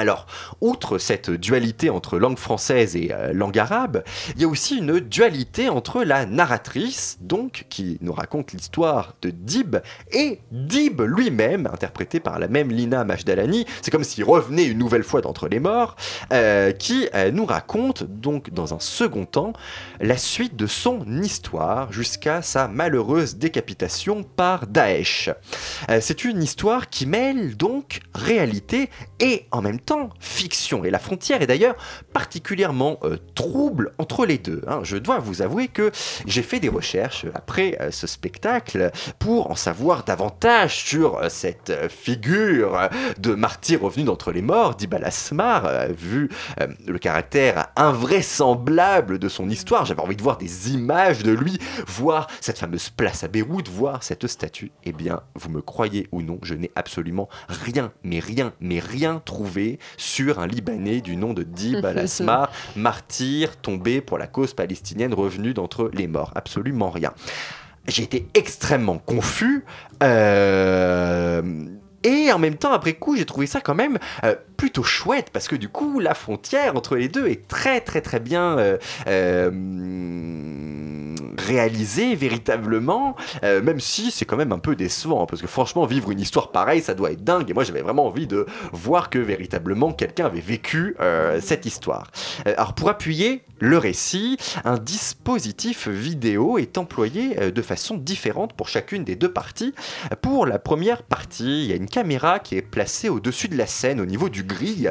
Alors, 0.00 0.24
outre 0.62 0.96
cette 0.96 1.30
dualité 1.30 1.90
entre 1.90 2.18
langue 2.18 2.38
française 2.38 2.96
et 2.96 3.10
euh, 3.12 3.34
langue 3.34 3.58
arabe, 3.58 4.02
il 4.34 4.40
y 4.40 4.46
a 4.46 4.48
aussi 4.48 4.78
une 4.78 4.98
dualité 4.98 5.68
entre 5.68 6.04
la 6.04 6.24
narratrice, 6.24 7.18
donc 7.20 7.66
qui 7.68 7.98
nous 8.00 8.14
raconte 8.14 8.54
l'histoire 8.54 9.14
de 9.20 9.28
Dib, 9.28 9.76
et 10.10 10.40
Dib 10.52 11.02
lui-même, 11.02 11.66
interprété 11.66 12.18
par 12.18 12.38
la 12.38 12.48
même 12.48 12.70
Lina 12.70 13.04
Majdalani. 13.04 13.66
C'est 13.82 13.90
comme 13.90 14.04
s'il 14.04 14.24
revenait 14.24 14.64
une 14.64 14.78
nouvelle 14.78 15.04
fois 15.04 15.20
d'entre 15.20 15.48
les 15.48 15.60
morts, 15.60 15.96
euh, 16.32 16.72
qui 16.72 17.06
euh, 17.14 17.30
nous 17.30 17.44
raconte 17.44 18.04
donc 18.04 18.48
dans 18.48 18.72
un 18.72 18.80
second 18.80 19.26
temps 19.26 19.52
la 20.00 20.16
suite 20.16 20.56
de 20.56 20.66
son 20.66 21.04
histoire 21.22 21.92
jusqu'à 21.92 22.40
sa 22.40 22.68
malheureuse 22.68 23.36
décapitation 23.36 24.22
par 24.22 24.66
Daesh. 24.66 25.28
C'est 26.00 26.24
une 26.24 26.42
histoire 26.42 26.88
qui 26.88 27.04
mêle 27.04 27.56
donc 27.56 28.00
réalité 28.14 28.88
et 29.18 29.46
en 29.50 29.60
même 29.60 29.80
temps 29.80 29.89
fiction. 30.20 30.84
Et 30.84 30.90
la 30.90 30.98
frontière 30.98 31.42
est 31.42 31.46
d'ailleurs 31.46 31.76
particulièrement 32.12 32.98
euh, 33.02 33.16
trouble 33.34 33.92
entre 33.98 34.26
les 34.26 34.38
deux. 34.38 34.62
hein. 34.66 34.80
Je 34.82 34.96
dois 34.96 35.18
vous 35.18 35.42
avouer 35.42 35.68
que 35.68 35.90
j'ai 36.26 36.42
fait 36.42 36.60
des 36.60 36.68
recherches 36.68 37.26
après 37.34 37.76
euh, 37.80 37.90
ce 37.90 38.06
spectacle 38.06 38.90
pour 39.18 39.50
en 39.50 39.54
savoir 39.54 40.04
davantage 40.04 40.76
sur 40.76 41.18
euh, 41.18 41.28
cette 41.28 41.70
euh, 41.70 41.88
figure 41.88 42.76
euh, 42.78 42.88
de 43.18 43.34
martyr 43.34 43.82
revenu 43.82 44.04
d'entre 44.04 44.32
les 44.32 44.42
morts, 44.42 44.74
d'Ibn 44.74 45.02
Asmar, 45.04 45.66
euh, 45.66 45.88
vu 45.88 46.28
euh, 46.60 46.66
le 46.86 46.98
caractère 46.98 47.68
invraisemblable 47.76 49.18
de 49.18 49.28
son 49.28 49.48
histoire. 49.48 49.84
J'avais 49.86 50.02
envie 50.02 50.16
de 50.16 50.22
voir 50.22 50.36
des 50.38 50.72
images 50.72 51.22
de 51.22 51.32
lui, 51.32 51.58
voir 51.86 52.26
cette 52.40 52.58
fameuse 52.58 52.90
place 52.90 53.24
à 53.24 53.28
Beyrouth, 53.28 53.68
voir 53.68 54.02
cette 54.02 54.26
statue. 54.26 54.70
Eh 54.84 54.92
bien, 54.92 55.20
vous 55.34 55.50
me 55.50 55.60
croyez 55.62 56.08
ou 56.12 56.22
non, 56.22 56.38
je 56.42 56.54
n'ai 56.54 56.70
absolument 56.76 57.28
rien, 57.48 57.92
mais 58.02 58.18
rien, 58.20 58.52
mais 58.60 58.78
rien 58.78 59.22
trouvé 59.24 59.69
sur 59.96 60.38
un 60.40 60.46
Libanais 60.46 61.00
du 61.00 61.16
nom 61.16 61.32
de 61.32 61.42
Dib 61.42 61.84
al-Asmar, 61.84 62.50
martyr 62.76 63.56
tombé 63.56 64.00
pour 64.00 64.18
la 64.18 64.26
cause 64.26 64.54
palestinienne 64.54 65.14
revenu 65.14 65.54
d'entre 65.54 65.90
les 65.94 66.06
morts. 66.08 66.32
Absolument 66.34 66.90
rien. 66.90 67.12
J'ai 67.88 68.02
été 68.02 68.26
extrêmement 68.34 68.98
confus. 68.98 69.64
euh, 70.02 71.42
Et 72.02 72.30
en 72.32 72.38
même 72.38 72.56
temps, 72.56 72.72
après 72.72 72.92
coup, 72.94 73.16
j'ai 73.16 73.24
trouvé 73.26 73.46
ça 73.46 73.60
quand 73.60 73.74
même 73.74 73.98
euh, 74.24 74.34
plutôt 74.56 74.82
chouette 74.82 75.30
parce 75.32 75.48
que 75.48 75.56
du 75.56 75.68
coup, 75.68 75.98
la 76.00 76.14
frontière 76.14 76.76
entre 76.76 76.96
les 76.96 77.08
deux 77.08 77.26
est 77.28 77.46
très 77.48 77.80
très 77.80 78.00
très 78.00 78.20
bien 78.20 78.58
euh, 78.58 78.78
euh, 79.06 79.50
réalisée 81.40 82.14
véritablement, 82.14 83.16
euh, 83.42 83.62
même 83.62 83.80
si 83.80 84.10
c'est 84.10 84.24
quand 84.24 84.36
même 84.36 84.52
un 84.52 84.58
peu 84.58 84.76
décevant 84.76 85.26
parce 85.26 85.42
que 85.42 85.48
franchement, 85.48 85.86
vivre 85.86 86.10
une 86.10 86.20
histoire 86.20 86.52
pareille, 86.52 86.82
ça 86.82 86.94
doit 86.94 87.12
être 87.12 87.24
dingue. 87.24 87.50
Et 87.50 87.54
moi, 87.54 87.64
j'avais 87.64 87.82
vraiment 87.82 88.06
envie 88.06 88.26
de 88.26 88.46
voir 88.72 89.10
que 89.10 89.18
véritablement 89.18 89.92
quelqu'un 89.92 90.26
avait 90.26 90.40
vécu 90.40 90.96
euh, 91.00 91.40
cette 91.40 91.66
histoire. 91.66 92.10
Euh, 92.46 92.54
alors, 92.56 92.74
pour 92.74 92.88
appuyer 92.88 93.42
le 93.58 93.76
récit, 93.76 94.38
un 94.64 94.78
dispositif 94.78 95.88
vidéo 95.88 96.56
est 96.56 96.78
employé 96.78 97.52
de 97.52 97.62
façon 97.62 97.98
différente 97.98 98.54
pour 98.54 98.68
chacune 98.68 99.04
des 99.04 99.16
deux 99.16 99.30
parties. 99.30 99.74
Pour 100.22 100.46
la 100.46 100.58
première 100.58 101.02
partie, 101.02 101.64
il 101.64 101.70
y 101.70 101.72
a 101.72 101.76
une 101.76 101.88
caméra 101.88 102.38
qui 102.38 102.56
est 102.56 102.62
placée 102.62 103.10
au-dessus 103.10 103.48
de 103.48 103.58
la 103.58 103.66
scène 103.66 104.00
au 104.00 104.06
niveau 104.06 104.30
du 104.30 104.44
grille 104.44 104.90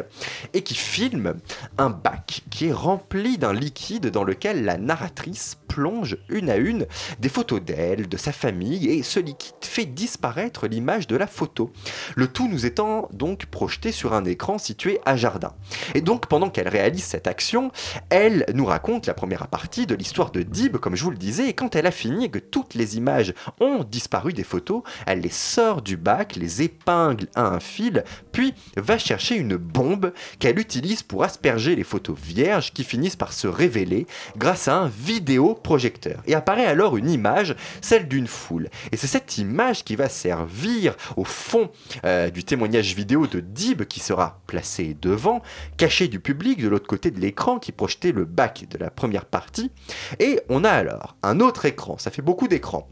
et 0.53 0.61
qui 0.61 0.75
filme 0.75 1.33
un 1.79 1.89
bac 1.89 2.43
qui 2.51 2.67
est 2.67 2.71
rempli 2.71 3.39
d'un 3.39 3.53
liquide 3.53 4.11
dans 4.11 4.23
lequel 4.23 4.65
la 4.65 4.77
narratrice 4.77 5.57
plonge 5.67 6.17
une 6.29 6.38
à 6.47 6.57
une 6.57 6.85
des 7.19 7.29
photos 7.29 7.61
d'elle, 7.61 8.07
de 8.07 8.17
sa 8.17 8.31
famille 8.31 8.87
et 8.87 9.03
ce 9.03 9.19
liquide 9.19 9.55
fait 9.61 9.85
disparaître 9.85 10.67
l'image 10.67 11.07
de 11.07 11.15
la 11.15 11.27
photo. 11.27 11.71
Le 12.15 12.27
tout 12.27 12.47
nous 12.47 12.65
étant 12.65 13.09
donc 13.11 13.47
projeté 13.47 13.91
sur 13.91 14.13
un 14.13 14.25
écran 14.25 14.57
situé 14.57 14.99
à 15.05 15.17
Jardin. 15.17 15.53
Et 15.95 16.01
donc 16.01 16.27
pendant 16.27 16.49
qu'elle 16.49 16.67
réalise 16.67 17.03
cette 17.03 17.27
action, 17.27 17.71
elle 18.09 18.45
nous 18.53 18.65
raconte 18.65 19.07
la 19.07 19.13
première 19.13 19.47
partie 19.47 19.87
de 19.87 19.95
l'histoire 19.95 20.31
de 20.31 20.43
Dib, 20.43 20.77
comme 20.77 20.95
je 20.95 21.03
vous 21.03 21.11
le 21.11 21.17
disais, 21.17 21.49
et 21.49 21.53
quand 21.53 21.75
elle 21.75 21.87
a 21.87 21.91
fini 21.91 22.29
que 22.29 22.39
toutes 22.39 22.75
les 22.75 22.97
images 22.97 23.33
ont 23.59 23.83
disparu 23.83 24.33
des 24.33 24.43
photos, 24.43 24.83
elle 25.05 25.21
les 25.21 25.29
sort 25.29 25.81
du 25.81 25.97
bac, 25.97 26.35
les 26.35 26.61
épingle 26.61 27.27
à 27.35 27.47
un 27.47 27.59
fil, 27.59 28.03
puis 28.31 28.53
va 28.77 28.97
chercher 28.97 29.35
une 29.35 29.57
bombe 29.57 30.13
qu'elle 30.39 30.59
utilise 30.59 31.03
pour 31.03 31.23
asperger 31.23 31.75
les 31.75 31.83
photos 31.83 32.17
vierges 32.17 32.73
qui 32.73 32.83
finissent 32.83 33.15
par 33.15 33.33
se 33.33 33.47
révéler 33.47 34.05
grâce 34.37 34.67
à 34.67 34.75
un 34.75 34.87
vidéoprojecteur. 34.87 36.18
Et 36.25 36.35
apparaît 36.35 36.65
alors 36.65 36.97
une 36.97 37.09
image, 37.09 37.55
celle 37.81 38.07
d'une 38.07 38.27
foule. 38.27 38.69
Et 38.91 38.97
c'est 38.97 39.07
cette 39.07 39.37
image 39.37 39.83
qui 39.83 39.95
va 39.95 40.09
servir 40.09 40.95
au 41.17 41.23
fond 41.23 41.71
euh, 42.05 42.29
du 42.29 42.43
témoignage 42.43 42.95
vidéo 42.95 43.27
de 43.27 43.39
Dib 43.39 43.83
qui 43.83 43.99
sera 43.99 44.41
placé 44.47 44.95
devant, 45.01 45.41
caché 45.77 46.07
du 46.07 46.19
public 46.19 46.61
de 46.61 46.67
l'autre 46.67 46.87
côté 46.87 47.11
de 47.11 47.19
l'écran 47.19 47.59
qui 47.59 47.71
projetait 47.71 48.11
le 48.11 48.25
bac 48.25 48.65
de 48.69 48.77
la 48.77 48.89
première 48.89 49.25
partie. 49.25 49.71
Et 50.19 50.39
on 50.49 50.63
a 50.63 50.71
alors 50.71 51.15
un 51.23 51.39
autre 51.39 51.65
écran, 51.65 51.97
ça 51.97 52.11
fait 52.11 52.21
beaucoup 52.21 52.47
d'écrans 52.47 52.87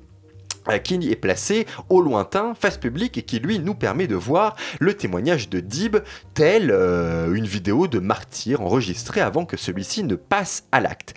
qui 0.83 1.11
est 1.11 1.15
placé 1.15 1.65
au 1.89 2.01
lointain, 2.01 2.53
face 2.55 2.77
publique, 2.77 3.17
et 3.17 3.21
qui 3.23 3.39
lui 3.39 3.59
nous 3.59 3.75
permet 3.75 4.07
de 4.07 4.15
voir 4.15 4.55
le 4.79 4.93
témoignage 4.93 5.49
de 5.49 5.59
Dib, 5.59 5.97
tel 6.33 6.71
euh, 6.71 7.33
une 7.33 7.45
vidéo 7.45 7.87
de 7.87 7.99
martyr 7.99 8.61
enregistrée 8.61 9.21
avant 9.21 9.45
que 9.45 9.57
celui-ci 9.57 10.03
ne 10.03 10.15
passe 10.15 10.65
à 10.71 10.79
l'acte. 10.79 11.13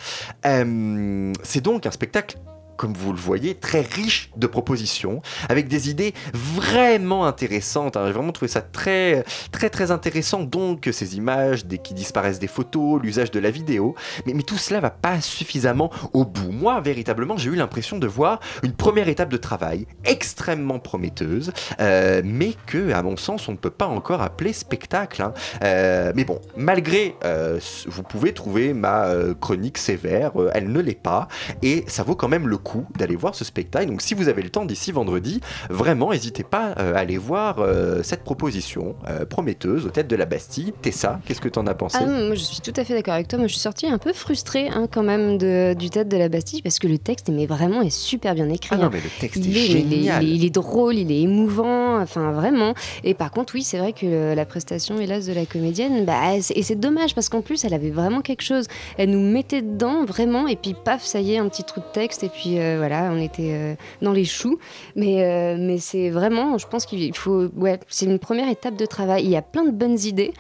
Euh, 0.47 1.33
c'est 1.43 1.63
donc 1.63 1.87
un 1.87 1.91
spectacle 1.91 2.37
comme 2.81 2.95
vous 2.95 3.13
le 3.13 3.19
voyez, 3.19 3.57
très 3.57 3.83
riche 3.83 4.31
de 4.39 4.47
propositions, 4.47 5.21
avec 5.51 5.69
des 5.69 5.91
idées 5.91 6.15
vraiment 6.33 7.27
intéressantes. 7.27 7.99
J'ai 8.07 8.13
vraiment 8.13 8.33
trouvé 8.33 8.49
ça 8.49 8.63
très, 8.63 9.23
très, 9.53 9.69
très 9.69 9.91
intéressant. 9.91 10.45
Donc, 10.45 10.89
ces 10.91 11.19
images 11.19 11.65
qui 11.85 11.93
disparaissent 11.93 12.39
des 12.39 12.47
photos, 12.47 12.99
l'usage 13.03 13.31
de 13.33 13.39
la 13.39 13.51
vidéo. 13.51 13.95
Mais, 14.25 14.33
tout 14.43 14.57
cela 14.57 14.81
va 14.81 14.89
pas 14.89 15.21
suffisamment 15.21 15.91
au 16.15 16.25
bout. 16.25 16.53
Moi, 16.53 16.81
véritablement, 16.81 17.37
j'ai 17.37 17.51
eu 17.51 17.55
l'impression 17.55 17.99
de 17.99 18.07
voir 18.07 18.41
une 18.63 18.73
première 18.73 19.11
étape 19.11 19.29
de 19.29 19.37
travail 19.37 19.87
extrêmement 20.07 20.79
prometteuse, 20.79 21.53
euh, 21.81 22.23
mais 22.25 22.55
que, 22.67 22.93
à 22.93 23.03
mon 23.03 23.19
sens, 23.19 23.47
on 23.51 23.53
ne 23.53 23.59
peut 23.59 23.69
pas 23.69 23.89
encore 23.89 24.23
appeler 24.23 24.55
spectacle. 24.55 25.21
hein. 25.21 25.35
Euh, 25.63 26.13
mais 26.17 26.25
bon, 26.25 26.41
malgré, 26.57 27.15
euh, 27.25 27.61
vous 27.87 28.03
pouvez 28.03 28.33
trouver 28.33 28.73
ma 28.73 29.11
chronique 29.39 29.77
sévère, 29.77 30.33
elle 30.55 30.73
ne 30.73 30.81
l'est 30.81 30.95
pas, 30.95 31.29
et 31.61 31.85
ça 31.87 32.05
vaut 32.05 32.17
quand 32.17 32.29
même 32.29 32.49
le 32.49 32.57
coup 32.57 32.70
d'aller 32.97 33.17
voir 33.17 33.35
ce 33.35 33.45
spectacle. 33.45 33.87
Donc, 33.87 34.03
si 34.03 34.15
vous 34.15 34.29
avez 34.29 34.43
le 34.43 34.51
temps 34.51 34.65
d'ici 34.65 34.93
vendredi, 34.93 35.41
vraiment, 35.69 36.11
n'hésitez 36.11 36.43
pas 36.45 36.75
euh, 36.79 36.95
à 36.95 36.99
aller 36.99 37.19
voir 37.19 37.59
euh, 37.59 38.03
cette 38.03 38.23
proposition 38.25 38.95
euh, 39.09 39.25
prometteuse 39.25 39.87
aux 39.87 39.91
têtes 39.91 40.09
de 40.09 40.17
la 40.17 40.27
Bastille. 40.27 40.73
Tessa, 40.83 41.21
qu'est-ce 41.25 41.41
que 41.41 41.49
t'en 41.49 41.67
as 41.67 41.75
pensé? 41.75 41.99
Ah 42.01 42.07
non, 42.07 42.27
moi 42.27 42.35
je 42.35 42.43
suis 42.43 42.61
tout 42.61 42.73
à 42.77 42.85
fait 42.85 42.95
d'accord 42.95 43.15
avec 43.15 43.29
toi. 43.29 43.39
Moi 43.39 43.49
je 43.49 43.53
suis 43.53 43.61
sortie 43.61 43.87
un 43.87 43.99
peu 43.99 44.13
frustrée 44.13 44.69
hein, 44.69 44.87
quand 44.91 45.03
même 45.03 45.39
de- 45.39 45.75
du 45.75 45.91
tête 45.91 46.09
de 46.09 46.17
la 46.17 46.29
Bastille 46.29 46.63
parce 46.63 46.79
que 46.79 46.87
le 46.87 46.99
texte 46.99 47.29
mais 47.31 47.47
vraiment 47.47 47.83
est 47.83 47.91
super 47.91 48.35
bien 48.35 48.49
écrit. 48.49 48.71
Ah 48.73 48.77
non, 48.77 48.85
hein. 48.85 48.91
mais 48.93 49.01
le 49.01 49.11
texte 49.21 49.45
il 49.45 49.57
est 49.57 49.61
génial. 49.61 50.23
il 50.23 50.33
est, 50.33 50.37
il 50.37 50.45
est 50.45 50.51
drôle, 50.51 50.97
il 50.97 51.11
est 51.13 51.21
émouvant, 51.21 52.01
enfin 52.01 52.33
vraiment. 52.33 52.75
Et 53.05 53.15
par 53.15 53.31
contre, 53.31 53.55
oui, 53.55 53.63
c'est 53.63 53.79
vrai 53.79 53.93
que 53.93 54.35
la 54.35 54.45
prestation, 54.45 54.99
hélas, 54.99 55.27
de 55.27 55.33
la 55.33 55.47
comédienne, 55.47 56.05
bah, 56.05 56.37
et 56.37 56.63
c'est 56.63 56.79
dommage 56.79 57.15
parce 57.15 57.29
qu'en 57.29 57.41
plus, 57.43 57.65
elle 57.65 57.75
avait 57.75 57.91
vraiment 57.91 58.21
quelque 58.21 58.43
chose. 58.43 58.67
Elle 58.99 59.11
nous 59.11 59.21
mettait 59.21 59.63
dedans 59.63 60.05
vraiment, 60.05 60.47
et 60.47 60.57
puis 60.57 60.75
paf, 60.75 61.05
ça 61.05 61.21
y 61.21 61.35
est, 61.35 61.39
un 61.39 61.49
petit 61.49 61.65
trou 61.65 61.81
de 61.81 61.93
texte, 61.93 62.23
et 62.23 62.29
puis 62.29 62.50
euh, 62.59 62.77
voilà, 62.79 63.11
on 63.13 63.21
était 63.21 63.53
euh, 63.53 63.75
dans 64.03 64.13
les 64.13 64.25
choux. 64.25 64.59
Mais, 64.97 65.25
euh, 65.25 65.57
mais 65.59 65.79
c'est 65.79 66.11
vraiment, 66.11 66.59
je 66.59 66.67
pense 66.67 66.87
qu'il 66.87 67.15
faut, 67.17 67.49
ouais, 67.57 67.79
c'est 67.89 68.07
une 68.07 68.19
première 68.19 68.49
étape 68.49 68.77
de 68.77 68.87
travail. 68.87 69.25
Il 69.25 69.31
y 69.31 69.37
a 69.37 69.43
plein 69.43 69.65
de 69.65 69.71
bonnes 69.71 69.99
idées, 69.99 70.33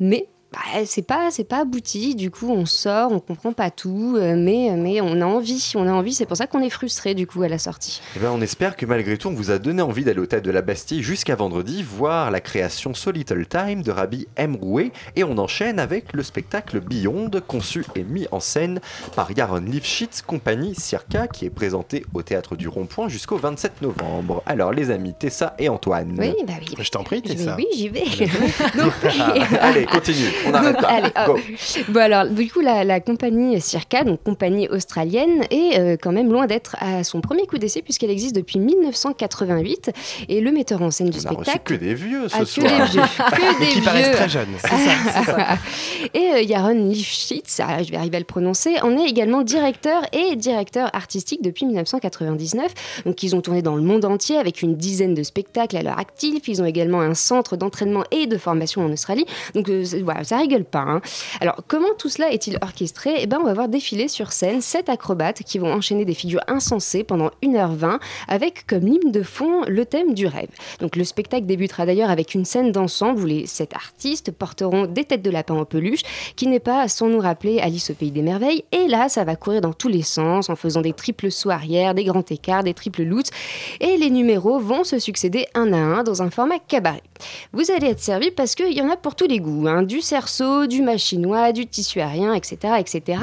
mais 0.00 0.28
bah, 0.52 0.60
c'est 0.86 1.06
pas 1.06 1.30
c'est 1.30 1.44
pas 1.44 1.60
abouti. 1.60 2.14
Du 2.14 2.30
coup, 2.30 2.50
on 2.50 2.64
sort, 2.64 3.12
on 3.12 3.20
comprend 3.20 3.52
pas 3.52 3.70
tout, 3.70 4.14
euh, 4.16 4.34
mais 4.36 4.74
mais 4.76 5.00
on 5.00 5.20
a 5.20 5.26
envie, 5.26 5.72
on 5.74 5.86
a 5.86 5.92
envie. 5.92 6.14
C'est 6.14 6.24
pour 6.26 6.36
ça 6.36 6.46
qu'on 6.46 6.62
est 6.62 6.70
frustré 6.70 7.14
du 7.14 7.26
coup 7.26 7.42
à 7.42 7.48
la 7.48 7.58
sortie. 7.58 8.00
Eh 8.16 8.18
ben, 8.18 8.30
on 8.32 8.40
espère 8.40 8.76
que 8.76 8.86
malgré 8.86 9.18
tout, 9.18 9.28
on 9.28 9.34
vous 9.34 9.50
a 9.50 9.58
donné 9.58 9.82
envie 9.82 10.04
d'aller 10.04 10.20
au 10.20 10.26
théâtre 10.26 10.46
de 10.46 10.50
la 10.50 10.62
Bastille 10.62 11.02
jusqu'à 11.02 11.36
vendredi, 11.36 11.82
voir 11.82 12.30
la 12.30 12.40
création 12.40 12.94
So 12.94 13.10
Little 13.10 13.46
Time 13.46 13.82
de 13.82 13.90
Rabbi 13.90 14.26
M. 14.36 14.56
Rouet. 14.56 14.92
Et 15.16 15.24
on 15.24 15.36
enchaîne 15.36 15.78
avec 15.78 16.12
le 16.14 16.22
spectacle 16.22 16.80
Beyond, 16.80 17.30
conçu 17.46 17.84
et 17.94 18.02
mis 18.02 18.26
en 18.32 18.40
scène 18.40 18.80
par 19.14 19.30
Yaron 19.30 19.60
Lifshitz, 19.60 20.22
compagnie 20.22 20.74
Circa, 20.74 21.28
qui 21.28 21.44
est 21.44 21.50
présenté 21.50 22.06
au 22.14 22.22
théâtre 22.22 22.56
du 22.56 22.68
Rond-Point 22.68 23.08
jusqu'au 23.08 23.36
27 23.36 23.82
novembre. 23.82 24.42
Alors, 24.46 24.72
les 24.72 24.90
amis, 24.90 25.12
Tessa 25.18 25.54
et 25.58 25.68
Antoine. 25.68 26.16
Oui, 26.18 26.34
bah 26.46 26.54
oui. 26.60 26.74
Je 26.78 26.90
t'en 26.90 27.02
prie, 27.04 27.20
Tessa. 27.20 27.54
oui, 27.56 27.66
j'y 27.74 27.88
vais. 27.90 28.04
Donc, 28.78 28.92
Allez, 29.60 29.84
continue, 29.84 30.28
on 30.46 30.50
n'arrête 30.50 30.72
Donc, 30.74 30.82
pas. 30.82 30.88
allez. 30.88 31.10
Go. 31.26 31.38
Bon 31.88 32.00
alors, 32.00 32.26
du 32.26 32.50
coup, 32.50 32.60
la, 32.60 32.84
la 32.84 33.00
compagnie 33.00 33.60
Circa, 33.60 34.04
donc 34.04 34.22
compagnie 34.22 34.68
australienne, 34.68 35.42
est 35.50 35.78
euh, 35.78 35.96
quand 36.00 36.12
même 36.12 36.30
loin 36.32 36.46
d'être 36.46 36.76
à 36.80 37.04
son 37.04 37.20
premier 37.20 37.46
coup 37.46 37.58
d'essai 37.58 37.82
puisqu'elle 37.82 38.10
existe 38.10 38.34
depuis 38.36 38.58
1988 38.58 39.90
et 40.28 40.40
le 40.40 40.52
metteur 40.52 40.82
en 40.82 40.90
scène 40.90 41.10
du 41.10 41.18
On 41.18 41.26
a 41.26 41.30
reçu 41.30 41.50
spectacle. 41.50 41.74
que 41.78 41.84
des 41.84 41.94
vieux 41.94 42.28
ce 42.28 42.34
Ah, 42.36 42.38
que 42.40 42.44
soir. 42.46 42.66
des 42.66 42.90
vieux, 42.92 43.02
que 43.30 43.60
des 43.60 43.66
Qui 43.68 43.80
paraissent 43.80 44.06
vieux. 44.06 44.14
très 44.16 44.28
jeunes. 44.28 44.46
C'est 44.60 44.68
ça. 45.24 45.58
Et 46.14 46.30
euh, 46.34 46.40
Yaron 46.42 46.88
Lifshitz, 46.90 47.60
ah, 47.64 47.82
je 47.82 47.90
vais 47.90 47.96
arriver 47.96 48.16
à 48.16 48.20
le 48.20 48.26
prononcer, 48.26 48.80
en 48.82 48.96
est 48.96 49.08
également 49.08 49.42
directeur 49.42 50.02
et 50.12 50.36
directeur 50.36 50.90
artistique 50.94 51.42
depuis 51.42 51.66
1999. 51.66 53.02
Donc 53.06 53.22
ils 53.22 53.34
ont 53.34 53.40
tourné 53.40 53.62
dans 53.62 53.76
le 53.76 53.82
monde 53.82 54.04
entier 54.04 54.36
avec 54.38 54.62
une 54.62 54.76
dizaine 54.76 55.14
de 55.14 55.22
spectacles 55.22 55.76
à 55.76 55.82
leur 55.82 55.98
actif. 55.98 56.46
Ils 56.48 56.62
ont 56.62 56.66
également 56.66 57.00
un 57.00 57.14
centre 57.14 57.56
d'entraînement 57.56 58.04
et 58.10 58.26
de 58.26 58.36
formation 58.38 58.84
en 58.84 58.92
Australie. 58.92 59.24
Donc 59.54 59.68
euh, 59.68 59.84
voilà, 60.02 60.24
ça 60.28 60.38
rigole 60.38 60.64
pas. 60.64 60.80
hein. 60.86 61.00
Alors 61.40 61.56
comment 61.66 61.94
tout 61.98 62.08
cela 62.08 62.30
est-il 62.32 62.58
orchestré? 62.60 63.16
Eh 63.20 63.26
ben 63.26 63.38
on 63.40 63.44
va 63.44 63.54
voir 63.54 63.68
défiler 63.68 64.08
sur 64.08 64.32
scène 64.32 64.60
sept 64.60 64.88
acrobates 64.88 65.42
qui 65.42 65.58
vont 65.58 65.72
enchaîner 65.72 66.04
des 66.04 66.14
figures 66.14 66.42
insensées 66.48 67.04
pendant 67.04 67.30
1h20 67.42 67.98
avec 68.28 68.66
comme 68.66 68.84
ligne 68.84 69.10
de 69.10 69.22
fond 69.22 69.62
le 69.66 69.84
thème 69.86 70.14
du 70.14 70.26
rêve. 70.26 70.50
Donc 70.80 70.96
le 70.96 71.04
spectacle 71.04 71.46
débutera 71.46 71.86
d'ailleurs 71.86 72.10
avec 72.10 72.34
une 72.34 72.44
scène 72.44 72.72
d'ensemble 72.72 73.22
où 73.22 73.26
les 73.26 73.46
sept 73.46 73.74
artistes 73.74 74.30
porteront 74.30 74.86
des 74.86 75.04
têtes 75.04 75.22
de 75.22 75.30
lapin 75.30 75.54
en 75.54 75.64
peluche, 75.64 76.02
qui 76.36 76.46
n'est 76.46 76.60
pas 76.60 76.88
sans 76.88 77.08
nous 77.08 77.20
rappeler 77.20 77.60
Alice 77.60 77.90
au 77.90 77.94
pays 77.94 78.10
des 78.10 78.22
merveilles. 78.22 78.64
Et 78.72 78.86
là, 78.88 79.08
ça 79.08 79.24
va 79.24 79.36
courir 79.36 79.60
dans 79.60 79.72
tous 79.72 79.88
les 79.88 80.02
sens 80.02 80.50
en 80.50 80.56
faisant 80.56 80.80
des 80.82 80.92
triples 80.92 81.30
sauts 81.30 81.50
arrière, 81.50 81.94
des 81.94 82.04
grands 82.04 82.24
écarts, 82.28 82.64
des 82.64 82.74
triples 82.74 83.02
loots. 83.02 83.30
Et 83.80 83.96
les 83.96 84.10
numéros 84.10 84.58
vont 84.58 84.84
se 84.84 84.98
succéder 84.98 85.46
un 85.54 85.72
à 85.72 85.76
un 85.78 86.02
dans 86.02 86.22
un 86.22 86.30
format 86.30 86.58
cabaret. 86.58 87.02
Vous 87.52 87.70
allez 87.70 87.88
être 87.88 88.00
servi 88.00 88.30
parce 88.30 88.54
qu'il 88.54 88.72
y 88.72 88.82
en 88.82 88.90
a 88.90 88.96
pour 88.96 89.14
tous 89.14 89.26
les 89.26 89.40
goûts, 89.40 89.66
hein. 89.66 89.82
du 89.82 90.00
du 90.68 90.82
machinois, 90.82 91.52
du 91.52 91.66
tissu 91.66 92.00
aérien, 92.00 92.34
etc. 92.34 92.74
etc. 92.78 93.20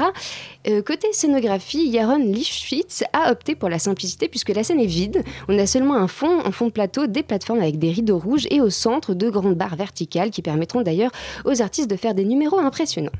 Euh, 0.66 0.82
côté 0.82 1.08
scénographie, 1.12 1.88
Yaron 1.88 2.18
Lifshitz 2.18 3.04
a 3.12 3.30
opté 3.30 3.54
pour 3.54 3.68
la 3.68 3.78
simplicité 3.78 4.28
puisque 4.28 4.50
la 4.50 4.64
scène 4.64 4.80
est 4.80 4.86
vide. 4.86 5.22
On 5.48 5.58
a 5.58 5.66
seulement 5.66 5.94
un 5.94 6.08
fond, 6.08 6.40
en 6.44 6.52
fond 6.52 6.66
de 6.66 6.72
plateau, 6.72 7.06
des 7.06 7.22
plateformes 7.22 7.60
avec 7.60 7.78
des 7.78 7.90
rideaux 7.90 8.18
rouges 8.18 8.46
et 8.50 8.60
au 8.60 8.70
centre 8.70 9.14
deux 9.14 9.30
grandes 9.30 9.54
barres 9.56 9.76
verticales 9.76 10.30
qui 10.30 10.42
permettront 10.42 10.82
d'ailleurs 10.82 11.10
aux 11.44 11.60
artistes 11.62 11.90
de 11.90 11.96
faire 11.96 12.14
des 12.14 12.24
numéros 12.24 12.58
impressionnants. 12.58 13.12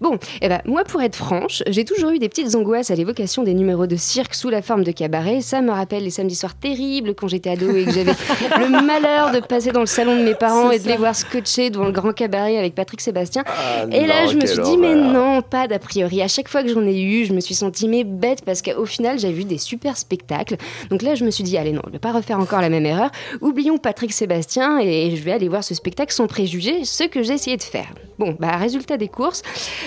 Bon, 0.00 0.18
eh 0.40 0.48
ben, 0.48 0.62
moi 0.64 0.84
pour 0.84 1.02
être 1.02 1.14
franche, 1.14 1.62
j'ai 1.66 1.84
toujours 1.84 2.10
eu 2.10 2.18
des 2.18 2.30
petites 2.30 2.54
angoisses 2.54 2.90
à 2.90 2.94
l'évocation 2.94 3.42
des 3.42 3.52
numéros 3.52 3.86
de 3.86 3.96
cirque 3.96 4.34
sous 4.34 4.48
la 4.48 4.62
forme 4.62 4.82
de 4.82 4.92
cabaret. 4.92 5.42
Ça 5.42 5.60
me 5.60 5.70
rappelle 5.70 6.04
les 6.04 6.10
samedis 6.10 6.36
soirs 6.36 6.54
terribles 6.54 7.14
quand 7.14 7.28
j'étais 7.28 7.50
ado 7.50 7.70
et 7.76 7.84
que 7.84 7.90
j'avais 7.90 8.12
le 8.58 8.82
malheur 8.82 9.30
de 9.30 9.40
passer 9.40 9.72
dans 9.72 9.80
le 9.80 9.86
salon 9.86 10.16
de 10.16 10.22
mes 10.22 10.34
parents 10.34 10.70
et 10.70 10.78
de 10.78 10.84
ça. 10.84 10.88
les 10.88 10.96
voir 10.96 11.14
scotcher 11.14 11.68
devant 11.68 11.84
le 11.84 11.92
grand 11.92 12.14
cabaret 12.14 12.56
avec 12.56 12.74
Patrick 12.74 13.02
Sébastien. 13.02 13.44
Ah 13.46 13.84
et 13.92 14.06
là, 14.06 14.26
je 14.26 14.36
me 14.36 14.46
suis 14.46 14.62
dit, 14.62 14.78
mais 14.78 14.94
non, 14.94 15.42
pas 15.42 15.68
d'a 15.68 15.78
priori. 15.78 16.22
À 16.22 16.28
chaque 16.28 16.48
fois 16.48 16.62
que 16.62 16.70
j'en 16.72 16.86
ai 16.86 16.98
eu, 16.98 17.26
je 17.26 17.34
me 17.34 17.40
suis 17.40 17.54
sentie 17.54 17.86
mais 17.86 18.04
bête 18.04 18.42
parce 18.46 18.62
qu'au 18.62 18.86
final, 18.86 19.18
j'ai 19.18 19.32
vu 19.32 19.44
des 19.44 19.58
super 19.58 19.98
spectacles. 19.98 20.56
Donc 20.88 21.02
là, 21.02 21.14
je 21.14 21.26
me 21.26 21.30
suis 21.30 21.44
dit, 21.44 21.58
allez, 21.58 21.72
non, 21.72 21.82
je 21.84 21.88
ne 21.88 21.92
vais 21.92 21.98
pas 21.98 22.12
refaire 22.12 22.40
encore 22.40 22.62
la 22.62 22.70
même 22.70 22.86
erreur. 22.86 23.10
Oublions 23.42 23.76
Patrick 23.76 24.14
Sébastien 24.14 24.78
et 24.78 25.14
je 25.14 25.22
vais 25.22 25.32
aller 25.32 25.48
voir 25.48 25.62
ce 25.62 25.74
spectacle 25.74 26.14
sans 26.14 26.26
préjugés, 26.26 26.84
ce 26.84 27.04
que 27.04 27.22
j'ai 27.22 27.34
essayé 27.34 27.58
de 27.58 27.62
faire. 27.62 27.92
Bon, 28.18 28.36
bah, 28.38 28.56
résultat 28.56 28.96
des 28.96 29.08
courses. 29.08 29.42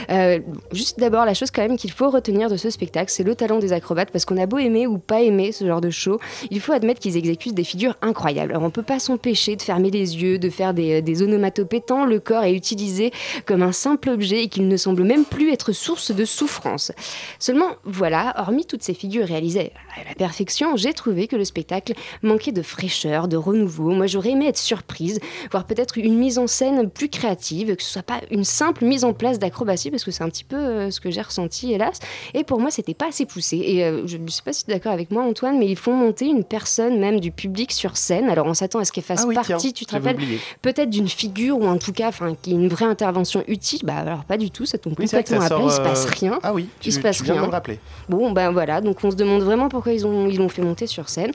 Euh, 0.10 0.40
juste 0.72 1.00
d'abord, 1.00 1.26
la 1.26 1.34
chose 1.34 1.52
quand 1.52 1.62
même 1.62 1.78
qu'il 1.78 1.92
faut 1.92 2.10
retenir 2.10 2.50
de 2.50 2.58
ce 2.58 2.70
spectacle, 2.70 3.12
c'est 3.12 3.24
le 3.24 3.36
talent 3.36 3.60
des 3.60 3.74
acrobates 3.74 4.12
parce 4.12 4.26
qu'on 4.26 4.38
a 4.38 4.46
beau 4.46 4.58
aimer 4.58 4.88
ou 4.88 4.98
pas 4.98 5.22
aimer 5.22 5.52
ce 5.52 5.66
genre 5.66 5.82
de 5.82 5.90
show, 5.90 6.20
il 6.52 6.60
faut 6.60 6.74
admettre 6.74 7.00
qu'ils 7.00 7.18
exécutent 7.18 7.56
des 7.56 7.64
figures 7.64 7.96
incroyables. 8.02 8.52
Alors, 8.52 8.64
on 8.64 8.70
peut 8.70 8.84
pas 8.84 9.00
s'empêcher 9.00 9.56
de 9.56 9.62
fermer 9.62 9.92
les 9.92 10.22
yeux, 10.22 10.40
de 10.40 10.50
faire 10.50 10.74
des, 10.74 11.22
onomatopées 11.22 11.82
tant 11.82 12.06
le 12.06 12.20
corps 12.20 12.44
est 12.44 12.54
utilisé 12.54 13.12
comme 13.46 13.62
un 13.62 13.72
simple 13.72 14.10
objet 14.10 14.44
et 14.44 14.48
qu'il 14.48 14.68
ne 14.68 14.78
semble 14.78 15.04
même 15.04 15.26
plus 15.26 15.52
être 15.52 15.72
source 15.72 16.12
de 16.12 16.26
souffrance. 16.26 16.92
Seulement, 17.40 17.72
voilà, 17.84 18.34
hormis 18.38 18.66
toutes 18.66 18.84
ces 18.84 18.94
figures 18.94 19.28
réalisées 19.28 19.72
à 19.96 20.10
la 20.10 20.16
perfection, 20.16 20.76
j'ai 20.76 20.94
trouvé 20.94 21.28
que 21.28 21.36
le 21.36 21.46
spectacle 21.46 21.94
manquait 22.22 22.52
de 22.52 22.62
fraîcheur, 22.62 23.28
de 23.28 23.38
renouveau. 23.38 23.92
Moi, 23.92 24.08
j'aurais 24.08 24.32
aimé 24.32 24.48
être 24.48 24.58
surprise, 24.58 25.20
voir 25.52 25.66
peut-être 25.66 25.98
une 25.98 26.18
mise 26.18 26.38
en 26.40 26.48
scène 26.48 26.90
plus 26.90 27.10
créative, 27.10 27.76
que 27.76 27.84
ce 27.84 27.90
soit 27.90 28.04
pas 28.04 28.22
une 28.32 28.44
simple 28.44 28.86
mise 28.86 29.04
en 29.04 29.14
place 29.14 29.40
d'acrobatie, 29.40 29.92
parce 29.94 30.04
que 30.04 30.12
c'est 30.12 30.24
un 30.24 30.30
petit 30.30 30.44
peu 30.44 30.56
euh, 30.58 30.92
ce 30.92 31.00
que 31.00 31.12
j'ai 31.12 31.22
ressenti, 31.22 31.72
hélas. 31.74 32.00
Et 32.34 32.44
pour 32.44 32.60
moi, 32.60 32.72
c'était 32.72 32.94
pas 32.94 33.08
assez 33.10 33.26
poussé. 33.26 33.58
Et 33.64 33.84
euh, 33.86 34.08
je 34.08 34.18
ne 34.18 34.28
sais 34.28 34.42
pas 34.44 34.52
si 34.54 34.66
tu 34.66 34.72
es 34.72 34.74
d'accord 34.74 34.92
avec 34.92 35.12
moi, 35.12 35.24
Antoine, 35.24 35.58
mais 35.60 35.68
ils 35.68 35.76
font 35.78 35.94
monter 35.94 36.26
une 36.26 36.44
personne, 36.44 37.00
même 37.00 37.20
du 37.20 37.32
public, 37.32 37.72
sur 37.72 37.96
scène. 37.98 38.30
Alors, 38.30 38.48
on 38.48 38.54
s'attend 38.54 38.80
à 38.80 38.86
ce 38.86 38.92
qu'elle 38.92 39.04
fasse 39.04 39.22
Ah 39.24 39.28
oui, 39.28 39.36
partie, 39.36 39.54
tiens, 39.58 39.72
tu 39.72 39.86
te 39.86 39.94
rappelles, 39.94 40.18
peut-être 40.62 40.90
d'une 40.90 41.08
figure 41.08 41.58
ou 41.60 41.66
en 41.68 41.78
tout 41.78 41.94
cas, 41.94 42.08
enfin, 42.10 42.36
qui 42.42 42.52
une 42.52 42.68
vraie 42.68 42.86
intervention 42.86 43.44
utile. 43.48 43.82
Bah, 43.84 43.96
alors 43.98 44.24
pas 44.26 44.38
du 44.38 44.50
tout, 44.52 44.66
ça 44.66 44.78
tombe 44.78 44.94
Oui, 44.98 45.06
complètement 45.06 45.42
à 45.42 45.48
plat, 45.48 45.60
il 45.64 45.72
se 45.72 45.82
passe 45.82 46.06
euh, 46.06 46.10
rien. 46.20 46.40
Ah 46.44 46.54
oui, 46.54 46.68
tu- 46.80 46.90
il 46.90 46.92
se 46.92 47.00
passe 47.00 47.18
tu 47.18 47.24
viens 47.24 47.34
de 47.36 47.40
rien. 47.40 47.48
me 47.48 47.52
le 47.52 47.56
rappeler. 47.56 47.80
Bon, 48.10 48.32
ben 48.32 48.52
voilà, 48.52 48.82
donc 48.82 48.98
on 49.04 49.12
se 49.12 49.16
demande 49.16 49.42
vraiment 49.44 49.70
pourquoi 49.70 49.94
ils 49.94 50.06
ont 50.08 50.28
ils 50.28 50.38
l'ont 50.38 50.50
fait 50.50 50.62
monter 50.62 50.88
sur 50.88 51.10
scène. 51.10 51.32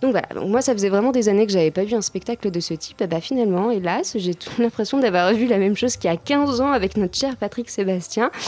Donc 0.00 0.12
voilà, 0.12 0.28
donc 0.34 0.48
moi 0.48 0.62
ça 0.62 0.72
faisait 0.72 0.88
vraiment 0.88 1.10
des 1.12 1.28
années 1.28 1.46
que 1.46 1.52
j'avais 1.52 1.70
pas 1.70 1.84
vu 1.84 1.94
un 1.94 2.00
spectacle 2.00 2.50
de 2.50 2.60
ce 2.60 2.74
type. 2.74 3.00
Et 3.00 3.06
bah 3.06 3.20
finalement, 3.20 3.70
hélas, 3.70 4.16
j'ai 4.18 4.34
l'impression 4.58 4.98
d'avoir 4.98 5.32
vu 5.32 5.46
la 5.46 5.58
même 5.58 5.76
chose 5.76 5.96
qu'il 5.96 6.10
y 6.10 6.12
a 6.12 6.16
15 6.16 6.60
ans 6.60 6.70
avec 6.72 6.96
notre 6.96 7.16
cher 7.16 7.36
Patrick 7.36 7.68
Sébastien. 7.70 7.95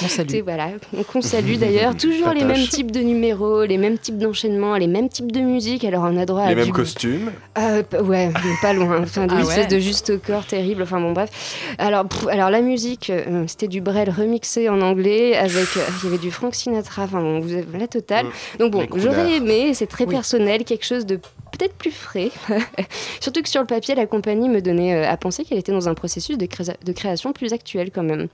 Qu'on 0.01 0.09
salue. 0.09 0.35
Et 0.35 0.41
voilà, 0.43 0.69
qu'on 1.13 1.23
salue 1.23 1.55
d'ailleurs. 1.59 1.97
Toujours 1.97 2.31
les 2.31 2.45
mêmes 2.45 2.67
types 2.67 2.91
de 2.91 3.01
numéros, 3.01 3.65
les 3.65 3.79
mêmes 3.79 3.99
types 3.99 4.19
d'enchaînements, 4.19 4.77
les 4.77 4.87
mêmes 4.87 5.09
types 5.09 5.33
de 5.33 5.41
musique. 5.41 5.85
Alors 5.85 6.05
on 6.11 6.17
a 6.17 6.25
droit 6.27 6.43
à 6.43 6.49
Les 6.51 6.55
mêmes 6.55 6.67
du- 6.67 6.73
costumes. 6.73 7.31
euh, 7.59 7.83
ouais, 8.03 8.29
mais 8.29 8.53
pas 8.63 8.73
loin. 8.73 9.01
Enfin, 9.03 9.27
des 9.27 9.35
Ah 9.39 9.45
ouais. 9.45 9.67
de 9.67 9.79
juste 9.79 10.11
au 10.11 10.19
corps 10.19 10.45
terrible. 10.47 10.83
Enfin 10.83 11.01
bon, 11.01 11.13
bref. 11.13 11.31
Alors, 11.79 12.07
pff, 12.07 12.27
alors 12.29 12.51
la 12.51 12.61
musique, 12.61 13.11
euh, 13.11 13.45
c'était 13.47 13.69
du 13.69 13.81
Brel 13.81 14.11
remixé 14.11 14.69
en 14.69 14.81
anglais 14.81 15.37
avec. 15.37 15.67
euh, 15.77 15.81
Il 16.03 16.05
y 16.05 16.09
avait 16.09 16.19
du 16.19 16.31
Frank 16.31 16.55
Sinatra. 16.55 17.05
Enfin 17.05 17.21
bon, 17.21 17.41
vous 17.41 17.53
avez 17.53 17.79
la 17.79 17.87
totale. 17.89 18.27
Donc 18.59 18.73
bon, 18.73 18.81
Les 18.93 19.01
j'aurais 19.01 19.35
aimé. 19.37 19.73
C'est 19.75 19.87
très 19.87 20.05
Oui. 20.05 20.15
personnel, 20.15 20.65
quelque 20.65 20.85
chose 20.85 21.07
de 21.07 21.17
peut-être 21.17 21.75
plus 21.75 21.91
frais. 21.91 22.31
Surtout 23.21 23.43
que 23.43 23.49
sur 23.49 23.61
le 23.61 23.67
papier, 23.67 23.95
la 23.95 24.07
compagnie 24.07 24.49
me 24.49 24.61
donnait 24.61 24.95
euh, 24.95 25.11
à 25.11 25.17
penser 25.17 25.45
qu'elle 25.45 25.59
était 25.59 25.73
dans 25.73 25.89
un 25.89 25.95
processus 25.95 26.39
de, 26.39 26.47
de 26.47 26.93
création 26.93 27.33
plus 27.33 27.53
actuel 27.53 27.91
quand 27.93 28.03
même. 28.03 28.29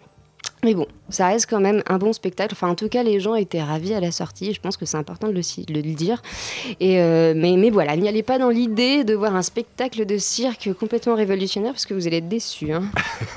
Mais 0.65 0.75
bon, 0.75 0.87
ça 1.11 1.29
reste 1.29 1.49
quand 1.49 1.61
même 1.61 1.83
un 1.87 1.99
bon 1.99 2.13
spectacle. 2.15 2.55
Enfin, 2.55 2.69
en 2.69 2.75
tout 2.75 2.89
cas, 2.89 3.03
les 3.03 3.21
gens 3.21 3.35
étaient 3.35 3.63
ravis 3.63 3.93
à 3.95 4.01
la 4.01 4.11
sortie. 4.11 4.55
Je 4.55 4.61
pense 4.61 4.77
que 4.79 4.87
c'est 4.87 4.97
important 4.97 5.29
de 5.29 5.33
le, 5.35 5.43
si- 5.43 5.65
de 5.67 5.75
le 5.75 5.83
dire. 5.95 6.23
Et 6.81 7.01
euh, 7.01 7.35
mais, 7.37 7.57
mais 7.59 7.69
voilà, 7.71 7.95
n'y 7.97 8.09
allez 8.09 8.23
pas 8.23 8.39
dans 8.39 8.49
l'idée 8.49 9.05
de 9.05 9.15
voir 9.15 9.37
un 9.37 9.43
spectacle 9.43 10.07
de 10.07 10.17
cirque 10.19 10.71
complètement 10.73 11.15
révolutionnaire 11.17 11.73
parce 11.73 11.85
que 11.87 11.93
vous 11.95 12.07
allez 12.07 12.17
être 12.17 12.29
déçus. 12.29 12.73
hein. 12.73 12.83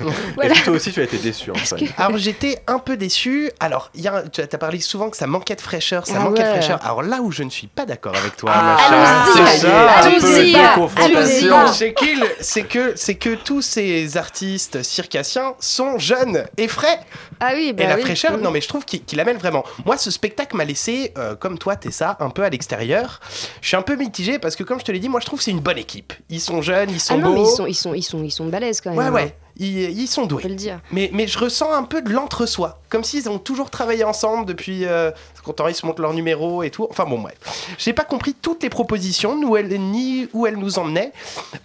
Voilà. 0.36 0.54
Toi 0.64 0.72
aussi 0.74 0.90
tu 0.92 1.00
as 1.00 1.04
été 1.04 1.18
déçu 1.18 1.50
Alors 1.98 2.16
j'étais 2.18 2.58
un 2.66 2.78
peu 2.78 2.96
déçu. 2.96 3.50
Alors, 3.60 3.90
il 3.94 4.00
y 4.00 4.08
a- 4.08 4.22
tu 4.22 4.40
as 4.40 4.46
parlé 4.46 4.80
souvent 4.80 5.10
que 5.10 5.16
ça 5.16 5.26
manquait 5.26 5.54
de 5.56 5.60
fraîcheur, 5.60 6.06
ça 6.06 6.14
Ah 6.16 6.20
manquait 6.20 6.42
de 6.44 6.48
fraîcheur. 6.48 6.80
Alors 6.82 7.02
là 7.02 7.20
où 7.20 7.30
je 7.30 7.42
ne 7.42 7.50
suis 7.50 7.66
pas 7.66 7.84
d'accord 7.84 8.16
avec 8.16 8.36
toi, 8.36 8.50
Ah, 8.54 9.24
c'est 9.34 9.58
ça, 9.58 9.98
un 9.98 10.02
peu 10.02 10.26
allons-y, 10.26 10.52
de 10.52 10.58
allons-y. 10.58 10.74
confrontation. 10.74 11.66
C'est 11.72 11.92
qu'il- 11.94 12.24
c'est 12.40 12.62
que, 12.62 12.92
c'est 12.96 13.14
que 13.16 13.34
tous 13.34 13.60
ces 13.62 14.16
artistes 14.16 14.82
circassiens 14.82 15.54
sont 15.60 15.98
jeunes 15.98 16.44
et 16.56 16.68
frais. 16.68 17.00
Ah 17.40 17.52
oui, 17.54 17.72
bah 17.72 17.84
et 17.84 17.86
la 17.86 17.96
oui. 17.96 18.02
fraîcheur, 18.02 18.38
non 18.38 18.50
mais 18.50 18.60
je 18.60 18.68
trouve 18.68 18.84
qu'il 18.84 19.02
qu'il 19.04 19.20
amène 19.20 19.36
vraiment. 19.36 19.64
Moi, 19.84 19.96
ce 19.96 20.10
spectacle 20.10 20.56
m'a 20.56 20.64
laissé, 20.64 21.12
euh, 21.18 21.34
comme 21.36 21.58
toi, 21.58 21.76
Tessa, 21.76 22.16
un 22.20 22.30
peu 22.30 22.42
à 22.42 22.50
l'extérieur. 22.50 23.20
Je 23.60 23.68
suis 23.68 23.76
un 23.76 23.82
peu 23.82 23.96
mitigé 23.96 24.38
parce 24.38 24.56
que, 24.56 24.62
comme 24.64 24.80
je 24.80 24.84
te 24.84 24.92
l'ai 24.92 24.98
dit, 24.98 25.08
moi, 25.08 25.20
je 25.20 25.26
trouve 25.26 25.38
que 25.38 25.44
c'est 25.44 25.50
une 25.50 25.60
bonne 25.60 25.78
équipe. 25.78 26.12
Ils 26.30 26.40
sont 26.40 26.62
jeunes, 26.62 26.90
ils 26.90 27.00
sont 27.00 27.14
Ah 27.14 27.18
non, 27.18 27.30
mais 27.30 27.36
beaux. 27.36 27.48
ils 27.50 27.54
sont, 27.56 27.66
ils 27.66 27.74
sont, 27.74 27.94
ils 27.94 28.02
sont, 28.02 28.22
ils 28.24 28.30
sont 28.30 28.46
balèzes 28.46 28.80
quand 28.80 28.90
même. 28.94 28.98
Ouais, 28.98 29.22
ouais. 29.22 29.34
Ils, 29.58 29.98
ils 29.98 30.06
sont 30.08 30.22
On 30.22 30.26
peut 30.26 30.36
doués. 30.42 30.48
le 30.48 30.54
dire. 30.54 30.80
Mais, 30.92 31.10
mais 31.12 31.26
je 31.26 31.38
ressens 31.38 31.72
un 31.72 31.82
peu 31.84 32.02
de 32.02 32.10
l'entre-soi. 32.10 32.80
comme 32.90 33.04
s'ils 33.04 33.28
ont 33.28 33.38
toujours 33.38 33.70
travaillé 33.70 34.04
ensemble 34.04 34.46
depuis 34.46 34.84
euh, 34.86 35.10
quand 35.44 35.66
ils 35.68 35.74
se 35.74 35.84
montrent 35.86 36.00
leur 36.02 36.14
numéro 36.14 36.62
et 36.62 36.70
tout. 36.70 36.86
Enfin 36.90 37.04
bon, 37.04 37.18
bref. 37.20 37.34
J'ai 37.78 37.92
pas 37.92 38.04
compris 38.04 38.34
toutes 38.34 38.62
les 38.62 38.68
propositions, 38.70 39.36
ni 39.36 39.44
où 39.44 39.56
elles, 39.56 39.68
ni 39.80 40.28
où 40.32 40.46
elles 40.46 40.56
nous 40.56 40.78
emmenaient, 40.78 41.12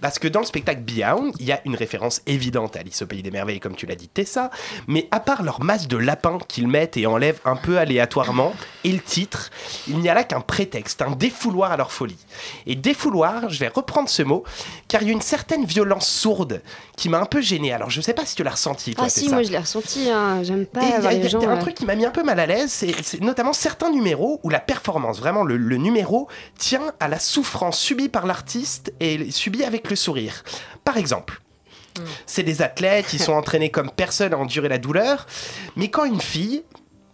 parce 0.02 0.20
que 0.20 0.28
dans 0.28 0.40
le 0.40 0.46
spectacle 0.46 0.82
Beyond, 0.82 1.32
il 1.40 1.46
y 1.46 1.52
a 1.52 1.62
une 1.66 1.76
référence 1.76 2.22
évidente 2.26 2.76
à 2.76 2.80
Alice 2.80 3.02
au 3.02 3.06
Pays 3.06 3.22
des 3.24 3.32
Merveilles, 3.32 3.60
comme 3.60 3.76
tu 3.76 3.86
l'as 3.86 3.96
dit, 3.96 4.08
Tessa, 4.08 4.52
mais 4.88 5.08
à 5.12 5.20
part 5.20 5.44
leur 5.44 5.62
masse 5.62 5.88
de 5.88 5.98
lapins 5.98 6.40
qu'ils 6.48 6.68
mettent 6.68 6.98
et 6.98 7.06
enlèvent 7.08 7.40
un 7.46 7.56
peu 7.56 7.78
aléatoirement, 7.78 8.54
et 8.84 8.92
le 8.92 9.00
titre, 9.02 9.50
il 9.88 9.98
n'y 10.00 10.10
a 10.10 10.14
là 10.14 10.24
qu'un 10.24 10.42
prétexte, 10.42 11.02
un 11.02 11.12
défouloir 11.12 11.72
à 11.72 11.78
leur 11.78 11.92
folie. 11.92 12.18
Et 12.68 12.76
défouloir, 12.76 13.50
je 13.50 13.60
vais 13.60 13.68
reprendre 13.70 14.10
ce 14.10 14.24
mot, 14.24 14.44
car 14.88 15.02
il 15.02 15.08
y 15.08 15.12
a 15.12 15.14
une 15.14 15.22
certaine 15.22 15.66
violence 15.66 16.08
sourde 16.08 16.62
qui 16.98 17.10
m'a 17.10 17.20
un 17.20 17.26
peu 17.26 17.42
gêné. 17.42 17.74
Alors 17.74 17.83
je 17.90 18.02
sais 18.02 18.14
pas 18.14 18.26
si 18.26 18.36
tu 18.36 18.44
l'as 18.44 18.52
ressenti, 18.52 18.96
toi, 18.96 19.06
Ah 19.08 19.10
si, 19.10 19.30
moi 19.30 19.44
je 19.44 19.52
l'ai 19.52 19.58
ressenti, 19.58 20.10
hein. 20.10 20.44
j'aime 20.44 20.66
pas 20.66 20.82
Et 20.82 20.86
il 20.86 21.04
y 21.04 21.08
a, 21.08 21.14
y 21.14 21.36
un 21.36 21.58
euh, 21.58 21.60
truc 21.60 21.76
qui 21.76 21.86
m'a 21.86 21.96
mis 21.96 22.06
un 22.06 22.12
peu 22.12 22.24
mal 22.24 22.40
à 22.40 22.46
l'aise, 22.46 22.72
c'est 22.72 22.94
c'est 23.04 23.22
notamment 23.22 23.54
certains 23.54 23.90
numéros 23.90 24.40
où 24.44 24.50
la 24.50 24.60
performance, 24.60 25.20
vraiment 25.20 25.44
le, 25.44 25.58
le 25.58 25.78
numéro, 25.78 26.28
tient 26.58 26.94
à 27.00 27.08
la 27.08 27.20
souffrance 27.20 27.80
subie 27.80 28.10
par 28.10 28.26
l'artiste 28.26 28.94
et 29.00 29.32
subie 29.32 29.64
avec 29.64 29.90
le 29.90 29.96
sourire. 29.96 30.44
Par 30.84 30.98
exemple, 30.98 31.42
c'est 32.26 32.44
des 32.44 32.62
athlètes, 32.62 33.14
ils 33.14 33.20
sont 33.20 33.34
entraînés 33.34 33.70
comme 33.70 33.92
personne 33.92 34.34
à 34.34 34.38
endurer 34.38 34.70
la 34.70 34.78
douleur, 34.78 35.28
mais 35.76 35.90
quand 35.90 36.06
une 36.06 36.22
fille, 36.22 36.64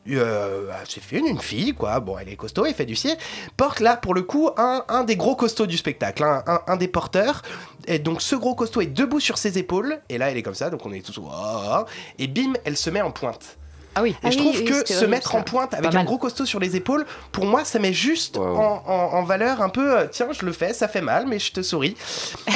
euh, 0.10 0.72
c'est 0.88 1.04
fine, 1.04 1.28
une 1.28 1.40
fille, 1.40 1.74
quoi, 1.74 2.00
bon, 2.00 2.18
elle 2.18 2.30
est 2.30 2.36
costaud, 2.36 2.66
elle 2.66 2.74
fait 2.74 2.86
du 2.86 2.96
ciel, 2.96 3.18
porte 3.58 3.80
là, 3.80 3.96
pour 3.98 4.14
le 4.16 4.24
coup, 4.24 4.50
un, 4.58 4.84
un 4.88 5.04
des 5.04 5.16
gros 5.16 5.36
costauds 5.36 5.68
du 5.68 5.78
spectacle, 5.78 6.24
un, 6.24 6.44
un- 6.48 6.62
un 6.68 6.78
des 6.78 6.88
porteurs, 6.88 7.44
et 7.86 8.00
donc 8.00 8.22
ce 8.22 8.36
gros 8.36 8.56
costaud 8.56 8.82
est 8.82 8.88
debout 8.88 9.20
sur 9.20 9.38
ses 9.38 9.58
épaules, 9.60 10.02
et 10.10 10.18
là, 10.18 10.32
elle 10.32 10.38
est 10.38 10.44
comme 10.44 10.56
ça, 10.56 10.70
donc 10.72 10.86
on 10.86 10.92
est 10.94 11.06
tous, 11.06 11.20
Oh, 11.22 11.84
et 12.18 12.28
bim, 12.28 12.54
elle 12.66 12.78
se 12.78 12.90
met 12.90 13.02
en 13.02 13.12
pointe. 13.12 13.59
Ah 13.96 14.02
oui. 14.04 14.12
Et 14.12 14.28
Ah 14.28 14.30
je 14.30 14.38
trouve 14.38 14.56
oui, 14.58 14.66
que 14.66 14.88
se 14.88 15.06
mettre 15.06 15.36
en 15.36 15.42
pointe 15.42 15.74
avec 15.74 15.94
un 15.96 16.04
gros 16.04 16.18
costaud 16.18 16.46
sur 16.46 16.60
les 16.60 16.76
épaules, 16.76 17.06
pour 17.32 17.46
moi, 17.46 17.66
ça 17.66 17.80
met 17.80 17.92
juste. 17.94 18.38
En, 18.38 18.84
en- 18.86 19.10
en 19.18 19.24
valeur 19.24 19.62
un 19.62 19.70
peu, 19.70 19.98
euh, 19.98 20.06
tiens, 20.12 20.28
je 20.32 20.46
le 20.46 20.52
fais, 20.52 20.74
ça 20.74 20.88
fait 20.88 21.02
mal, 21.02 21.26
mais 21.28 21.40
je 21.40 21.52
te 21.52 21.62
souris. 21.62 21.96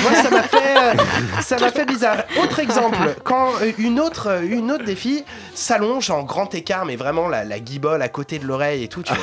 Moi, 0.02 0.14
ça 0.14 0.30
m'a 0.30 0.44
fait, 0.44 0.78
euh, 0.78 0.94
ça 1.42 1.58
m'a 1.58 1.72
fait 1.72 1.86
bizarre. 1.86 2.18
Autre 2.42 2.60
exemple, 2.60 3.16
quand 3.24 3.50
euh, 3.62 3.72
une 3.80 4.00
autre, 4.00 4.42
une 4.44 4.72
autre 4.72 4.84
des 4.86 4.96
filles 4.96 5.24
s'allonge 5.56 6.10
en 6.12 6.24
grand 6.24 6.54
écart, 6.56 6.86
mais 6.86 6.96
vraiment 6.96 7.28
la, 7.28 7.44
la 7.44 7.60
guibole 7.60 8.02
à 8.02 8.10
côté 8.10 8.40
de 8.40 8.46
l'oreille 8.46 8.84
et 8.84 8.88
tout, 8.88 9.02
tu 9.04 9.14
fais, 9.14 9.20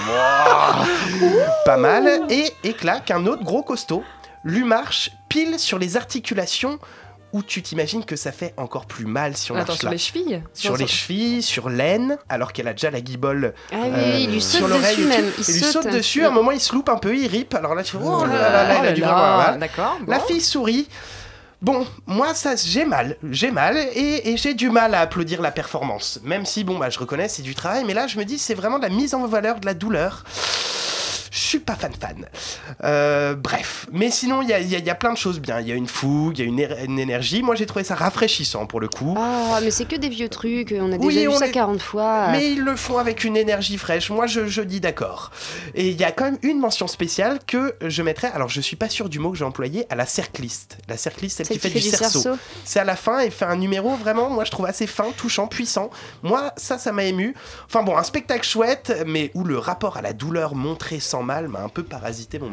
pas 1.64 1.76
mal, 1.76 2.08
et, 2.28 2.52
et 2.64 2.72
claque 2.72 3.10
un 3.10 3.26
autre 3.26 3.44
gros 3.44 3.62
costaud, 3.62 4.02
lui 4.44 4.64
marche 4.64 5.10
pile 5.28 5.58
sur 5.58 5.78
les 5.78 5.96
articulations 5.96 6.78
où 7.32 7.42
tu 7.42 7.62
t'imagines 7.62 8.04
que 8.04 8.16
ça 8.16 8.32
fait 8.32 8.54
encore 8.56 8.86
plus 8.86 9.04
mal 9.06 9.36
si 9.36 9.52
on 9.52 9.56
Attends, 9.56 9.68
marche 9.68 9.78
sur 9.78 9.86
là. 9.88 9.92
les 9.92 9.98
chevilles 9.98 10.42
Sur 10.54 10.76
les 10.76 10.86
chevilles, 10.86 11.42
sur 11.42 11.68
l'aine, 11.68 12.18
alors 12.28 12.52
qu'elle 12.52 12.68
a 12.68 12.72
déjà 12.72 12.90
la 12.90 13.00
guibole 13.00 13.54
Ah 13.72 13.76
oui, 13.82 14.24
il 14.24 14.30
lui 14.32 14.40
sur 14.42 14.60
saute 14.60 14.68
l'oreille 14.70 14.96
il 14.98 15.04
Il 15.48 15.52
lui 15.54 15.60
saute. 15.60 15.84
saute 15.84 15.92
dessus, 15.92 16.24
à 16.24 16.28
un 16.28 16.32
moment 16.32 16.50
il 16.50 16.60
se 16.60 16.72
loupe 16.74 16.88
un 16.88 16.96
peu, 16.96 17.16
il 17.16 17.26
rip, 17.28 17.54
alors 17.54 17.74
là 17.74 17.82
tu 17.82 17.92
fais, 17.92 17.98
oh 18.02 18.24
là 18.24 18.34
là 18.36 18.50
là, 18.50 18.80
a 18.80 18.92
oh 18.92 19.52
là. 19.52 19.56
D'accord. 19.58 19.98
La 20.06 20.18
bon. 20.18 20.24
fille 20.26 20.40
sourit. 20.40 20.88
Bon, 21.62 21.86
moi 22.06 22.32
ça 22.34 22.54
j'ai 22.56 22.86
mal, 22.86 23.16
j'ai 23.30 23.50
mal 23.50 23.76
et, 23.76 24.30
et 24.32 24.36
j'ai 24.38 24.54
du 24.54 24.70
mal 24.70 24.94
à 24.94 25.00
applaudir 25.00 25.42
la 25.42 25.50
performance. 25.50 26.18
Même 26.24 26.46
si 26.46 26.64
bon 26.64 26.78
bah 26.78 26.88
je 26.88 26.98
reconnais 26.98 27.28
c'est 27.28 27.42
du 27.42 27.54
travail, 27.54 27.84
mais 27.84 27.92
là 27.94 28.06
je 28.06 28.16
me 28.18 28.24
dis 28.24 28.38
c'est 28.38 28.54
vraiment 28.54 28.78
de 28.78 28.84
la 28.84 28.88
mise 28.88 29.14
en 29.14 29.26
valeur 29.26 29.60
de 29.60 29.66
la 29.66 29.74
douleur. 29.74 30.24
Je 31.30 31.38
suis 31.38 31.58
pas 31.60 31.76
fan 31.76 31.92
fan. 31.98 32.26
Euh, 32.84 33.34
bref, 33.34 33.86
mais 33.92 34.10
sinon 34.10 34.42
il 34.42 34.48
y 34.48 34.52
a, 34.52 34.60
il 34.60 34.68
y 34.68 34.74
a- 34.74 34.78
il 34.78 34.84
y 34.84 34.90
a 34.90 34.94
plein 34.94 35.12
de 35.12 35.18
choses 35.18 35.38
bien. 35.40 35.60
Il 35.60 35.68
y 35.68 35.72
a 35.72 35.74
une 35.74 35.86
fougue, 35.86 36.38
il 36.38 36.44
y 36.44 36.64
a 36.64 36.74
une, 36.84 36.98
énergie. 36.98 37.42
Moi 37.42 37.54
j'ai 37.54 37.66
trouvé 37.66 37.84
ça 37.84 37.94
rafraîchissant 37.94 38.66
pour 38.66 38.80
le 38.80 38.88
coup. 38.88 39.14
Ah, 39.16 39.60
mais 39.62 39.70
c'est 39.70 39.84
que 39.86 39.96
des 39.96 40.08
vieux 40.08 40.28
trucs, 40.28 40.74
on 40.76 40.92
a 40.92 40.96
Oui, 40.96 41.14
déjà 41.14 41.30
vu 41.30 41.36
ça 41.36 41.46
est- 41.48 41.52
40 41.52 41.80
fois. 41.82 42.28
Mais 42.32 42.50
ils 42.52 42.60
le 42.60 42.74
font 42.76 42.98
avec 42.98 43.24
une 43.24 43.36
énergie 43.36 43.78
fraîche. 43.78 44.10
Moi, 44.10 44.26
je, 44.26 44.46
je 44.46 44.62
dis 44.62 44.80
d'accord. 44.80 45.30
Et 45.74 45.88
il 45.90 46.00
y 46.00 46.04
a 46.04 46.10
quand 46.12 46.24
même 46.24 46.38
une 46.42 46.58
mention 46.58 46.86
spéciale 46.88 47.38
que 47.46 47.74
je 47.82 48.02
mettrais. 48.02 48.30
Alors, 48.34 48.48
je 48.48 48.60
suis 48.60 48.76
pas 48.76 48.88
sûr 48.88 49.08
du 49.08 49.18
mot 49.18 49.30
que 49.30 49.38
j'ai 49.38 49.44
employé 49.44 49.86
à 49.90 49.94
la 49.94 50.06
cercliste. 50.06 50.78
La 50.88 50.96
cercliste, 50.96 51.36
celle, 51.38 51.46
Celle 51.46 51.56
qui 51.58 51.68
fait, 51.68 51.70
du, 51.70 51.80
cerceau. 51.80 52.20
cerceau. 52.20 52.38
C'est 52.64 52.80
à 52.80 52.84
la 52.84 52.96
fin 52.96 53.20
et 53.20 53.30
fait 53.30 53.44
un 53.44 53.56
numéro 53.56 53.94
vraiment, 53.96 54.30
moi, 54.30 54.44
je 54.44 54.50
trouve 54.50 54.66
assez 54.66 54.86
fin, 54.86 55.06
touchant, 55.16 55.46
puissant. 55.46 55.90
Moi, 56.22 56.52
ça, 56.56 56.78
ça 56.78 56.92
m'a 56.92 57.04
ému. 57.04 57.34
Enfin 57.66 57.82
bon, 57.82 57.96
un 57.96 58.02
spectacle 58.02 58.44
chouette, 58.46 58.92
mais 59.06 59.30
où 59.34 59.44
le 59.44 59.58
rapport 59.58 59.96
à 59.96 60.02
la 60.02 60.12
douleur 60.12 60.54
montré 60.54 60.98
sans 61.00 61.19
mal 61.22 61.48
m'a 61.48 61.62
un 61.62 61.68
peu 61.68 61.82
parasité 61.82 62.38
mon 62.38 62.50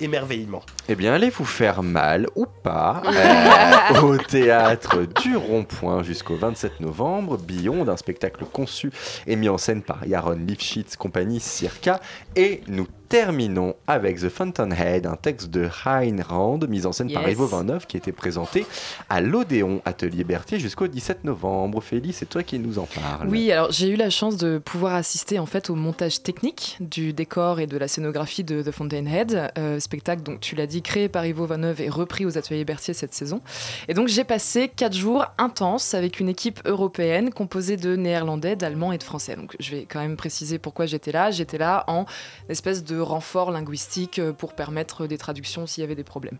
émerveillement. 0.00 0.62
Eh 0.88 0.94
bien, 0.94 1.12
allez 1.12 1.30
vous 1.30 1.44
faire 1.44 1.82
mal 1.82 2.26
ou 2.34 2.46
pas 2.46 3.02
euh, 3.94 4.00
au 4.00 4.16
théâtre 4.16 5.06
du 5.22 5.36
Rond-Point 5.36 6.02
jusqu'au 6.02 6.36
27 6.36 6.80
novembre. 6.80 7.38
Beyond, 7.38 7.88
un 7.88 7.96
spectacle 7.96 8.44
conçu 8.44 8.90
et 9.26 9.36
mis 9.36 9.48
en 9.48 9.58
scène 9.58 9.82
par 9.82 10.06
Yaron 10.06 10.38
Lifshitz, 10.46 10.96
compagnie 10.96 11.40
Circa. 11.40 12.00
Et 12.36 12.62
nous 12.68 12.86
terminons 13.10 13.74
avec 13.88 14.20
The 14.20 14.28
Fountainhead, 14.28 15.04
un 15.04 15.16
texte 15.16 15.50
de 15.50 15.68
Hein 15.84 16.22
Rand, 16.26 16.60
mis 16.68 16.86
en 16.86 16.92
scène 16.92 17.12
par. 17.12 17.28
Ivo 17.28 17.44
29, 17.44 17.86
qui 17.86 17.96
était 17.96 18.12
présenté 18.12 18.64
à 19.08 19.20
l'Odéon 19.20 19.82
Atelier 19.84 20.24
Berthier 20.24 20.58
jusqu'au 20.58 20.86
17 20.86 21.24
novembre. 21.24 21.82
Félix, 21.82 22.18
c'est 22.18 22.28
toi 22.28 22.44
qui 22.44 22.58
nous 22.58 22.78
en 22.78 22.86
parle. 22.86 23.28
Oui, 23.28 23.50
alors 23.50 23.72
j'ai 23.72 23.88
eu 23.88 23.96
la 23.96 24.10
chance 24.10 24.36
de 24.36 24.58
pouvoir 24.58 24.94
assister 24.94 25.40
en 25.40 25.46
fait 25.46 25.70
au 25.70 25.74
montage 25.74 26.22
technique 26.22 26.78
du 26.80 27.12
décor 27.12 27.58
et 27.58 27.66
de 27.66 27.76
la 27.76 27.88
scénographie 27.88 28.44
de 28.44 28.62
The 28.62 28.70
Fountainhead, 28.70 29.52
euh, 29.58 29.80
spectacle 29.80 30.22
donc 30.22 30.40
tu 30.40 30.54
l'as 30.54 30.66
dit 30.66 30.82
créé 30.82 31.08
par 31.08 31.26
Ivo 31.26 31.46
Vaneuve 31.46 31.80
et 31.80 31.88
repris 31.88 32.24
aux 32.26 32.38
Ateliers 32.38 32.64
Berthier 32.64 32.94
cette 32.94 33.14
saison. 33.14 33.40
Et 33.88 33.94
donc 33.94 34.06
j'ai 34.06 34.24
passé 34.24 34.68
quatre 34.68 34.96
jours 34.96 35.26
intenses 35.36 35.94
avec 35.94 36.20
une 36.20 36.28
équipe 36.28 36.60
européenne 36.64 37.30
composée 37.32 37.76
de 37.76 37.96
Néerlandais, 37.96 38.54
d'Allemands 38.54 38.92
et 38.92 38.98
de 38.98 39.02
Français. 39.02 39.34
Donc 39.34 39.56
je 39.58 39.72
vais 39.72 39.86
quand 39.90 40.00
même 40.00 40.16
préciser 40.16 40.58
pourquoi 40.58 40.86
j'étais 40.86 41.10
là. 41.10 41.32
J'étais 41.32 41.58
là 41.58 41.84
en 41.88 42.06
espèce 42.48 42.84
de 42.84 42.99
renfort 43.02 43.50
linguistique 43.50 44.18
euh, 44.18 44.32
pour 44.32 44.54
permettre 44.54 45.06
des 45.06 45.18
traductions 45.18 45.66
s'il 45.66 45.82
y 45.82 45.84
avait 45.84 45.94
des 45.94 46.04
problèmes. 46.04 46.38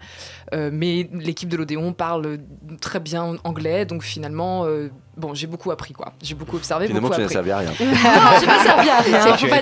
Euh, 0.55 0.71
mais 0.73 1.09
l'équipe 1.13 1.49
de 1.49 1.57
l'Odéon 1.57 1.93
parle 1.93 2.39
très 2.81 3.01
bien 3.01 3.37
anglais, 3.45 3.85
donc 3.85 4.03
finalement, 4.03 4.65
euh, 4.65 4.89
bon, 5.17 5.35
j'ai 5.35 5.47
beaucoup 5.47 5.71
appris 5.71 5.93
quoi. 5.93 6.13
J'ai 6.23 6.35
beaucoup 6.35 6.57
observé, 6.57 6.87
Finalement, 6.87 7.09
beaucoup 7.09 7.21
tu 7.21 7.27
n'as 7.27 7.33
servi 7.33 7.51
à 7.51 7.59
rien. 7.59 7.71
non, 7.81 7.87
j'ai 8.41 8.47
pas 8.47 8.63
servi 8.63 8.89
à 8.89 8.99
rien. 9.01 9.21
C'est 9.23 9.47
Faut 9.47 9.47
pas. 9.49 9.61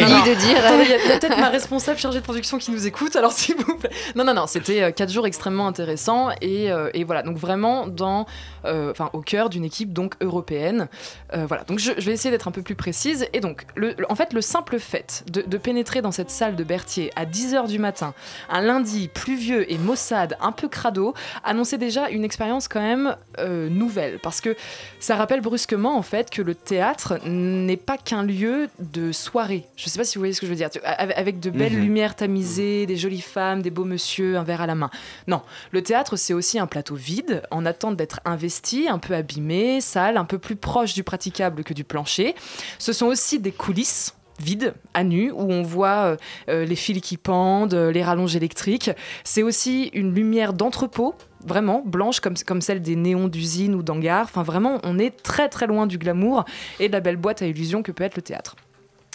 Non, 0.00 0.08
non. 0.08 0.24
de 0.24 0.34
dire. 0.34 0.58
Il 0.82 0.88
y 0.88 0.92
a, 0.92 1.04
il 1.04 1.12
a 1.12 1.18
peut-être 1.18 1.38
ma 1.38 1.48
responsable 1.48 1.98
chargée 1.98 2.18
de 2.20 2.24
production 2.24 2.58
qui 2.58 2.70
nous 2.70 2.86
écoute, 2.86 3.16
alors 3.16 3.32
s'il 3.32 3.56
vous 3.56 3.76
plaît. 3.76 3.90
Non, 4.16 4.24
non, 4.24 4.34
non, 4.34 4.46
c'était 4.46 4.82
euh, 4.82 4.90
quatre 4.90 5.10
jours 5.12 5.26
extrêmement 5.26 5.66
intéressants 5.66 6.30
et, 6.40 6.70
euh, 6.70 6.90
et 6.94 7.04
voilà, 7.04 7.22
donc 7.22 7.36
vraiment 7.36 7.86
dans, 7.86 8.26
euh, 8.64 8.92
au 9.12 9.20
cœur 9.20 9.48
d'une 9.50 9.64
équipe 9.64 9.92
donc 9.92 10.14
européenne. 10.20 10.88
Euh, 11.34 11.44
voilà, 11.46 11.64
donc 11.64 11.78
je, 11.78 11.92
je 11.96 12.06
vais 12.06 12.12
essayer 12.12 12.30
d'être 12.30 12.48
un 12.48 12.52
peu 12.52 12.62
plus 12.62 12.74
précise. 12.74 13.26
Et 13.32 13.40
donc, 13.40 13.66
le, 13.74 13.94
le- 13.98 14.10
en 14.10 14.14
fait, 14.14 14.32
le 14.32 14.40
simple 14.40 14.78
fait 14.78 15.24
de, 15.30 15.42
de 15.42 15.58
pénétrer 15.58 16.02
dans 16.02 16.12
cette 16.12 16.30
salle 16.30 16.56
de 16.56 16.64
Berthier 16.64 17.10
à 17.16 17.24
10h 17.24 17.66
du 17.68 17.78
matin, 17.78 18.14
un 18.50 18.60
lundi 18.60 19.08
pluvieux 19.08 19.70
et 19.70 19.78
maussade, 19.78 20.36
un 20.40 20.52
peu 20.52 20.68
crado, 20.68 21.14
annonçait 21.44 21.78
déjà 21.78 22.08
une 22.10 22.24
expérience 22.24 22.68
quand 22.68 22.80
même 22.80 23.16
euh, 23.38 23.68
nouvelle. 23.68 24.18
Parce 24.22 24.40
que 24.40 24.54
ça 25.00 25.16
rappelle 25.16 25.40
brusquement, 25.40 25.96
en 25.96 26.02
fait, 26.02 26.30
que 26.30 26.42
le 26.42 26.54
théâtre 26.54 27.18
n'est 27.26 27.76
pas 27.76 27.96
qu'un 27.98 28.22
lieu 28.22 28.68
de 28.78 29.12
soirée. 29.12 29.64
Je 29.76 29.88
sais 29.88 29.98
pas 29.98 30.04
si 30.04 30.16
vous 30.16 30.20
voyez 30.20 30.32
ce 30.34 30.40
que 30.40 30.46
je 30.46 30.50
veux 30.52 30.56
dire. 30.56 30.70
Avec 30.84 31.40
de 31.40 31.50
belles 31.50 31.74
Mhm. 31.74 31.80
lumières 31.82 32.16
tamisées, 32.16 32.86
des 32.86 32.96
jolies 32.96 33.20
femmes, 33.20 33.62
des 33.62 33.70
beaux 33.70 33.84
monsieur, 33.84 34.36
un 34.36 34.44
verre 34.44 34.60
à 34.60 34.66
la 34.66 34.74
main. 34.74 34.90
Non, 35.26 35.42
le 35.70 35.82
théâtre, 35.82 36.16
c'est 36.16 36.34
aussi 36.34 36.58
un 36.58 36.66
plateau 36.66 36.94
vide, 36.94 37.42
en 37.50 37.66
attente 37.66 37.96
d'être 37.96 38.20
investi, 38.24 38.88
un 38.88 38.98
peu 38.98 39.14
abîmé, 39.14 39.80
sale, 39.80 40.16
un 40.16 40.24
peu 40.24 40.38
plus 40.38 40.56
proche 40.56 40.94
du 40.94 41.02
praticable 41.02 41.64
que 41.64 41.74
du 41.74 41.84
plancher. 41.84 42.34
Ce 42.78 42.92
sont 42.92 43.06
aussi 43.06 43.38
des 43.38 43.52
coulisses 43.52 44.14
vides, 44.40 44.74
à 44.94 45.04
nu, 45.04 45.30
où 45.30 45.52
on 45.52 45.62
voit 45.62 45.88
euh, 46.04 46.16
euh, 46.48 46.64
les 46.64 46.74
fils 46.74 47.00
qui 47.00 47.16
pendent, 47.16 47.74
euh, 47.74 47.92
les 47.92 48.02
rallonges 48.02 48.34
électriques. 48.34 48.90
C'est 49.22 49.42
aussi 49.42 49.90
une 49.92 50.14
lumière 50.14 50.52
d'entrepôt, 50.52 51.14
vraiment 51.46 51.82
blanche 51.84 52.20
comme, 52.20 52.34
comme 52.46 52.60
celle 52.60 52.82
des 52.82 52.96
néons 52.96 53.28
d'usine 53.28 53.74
ou 53.74 53.82
d'hangar. 53.82 54.24
Enfin, 54.24 54.42
vraiment, 54.42 54.78
on 54.84 54.98
est 54.98 55.22
très 55.22 55.48
très 55.48 55.66
loin 55.66 55.86
du 55.86 55.98
glamour 55.98 56.44
et 56.80 56.88
de 56.88 56.92
la 56.92 57.00
belle 57.00 57.16
boîte 57.16 57.42
à 57.42 57.46
illusions 57.46 57.82
que 57.82 57.92
peut 57.92 58.04
être 58.04 58.16
le 58.16 58.22
théâtre. 58.22 58.56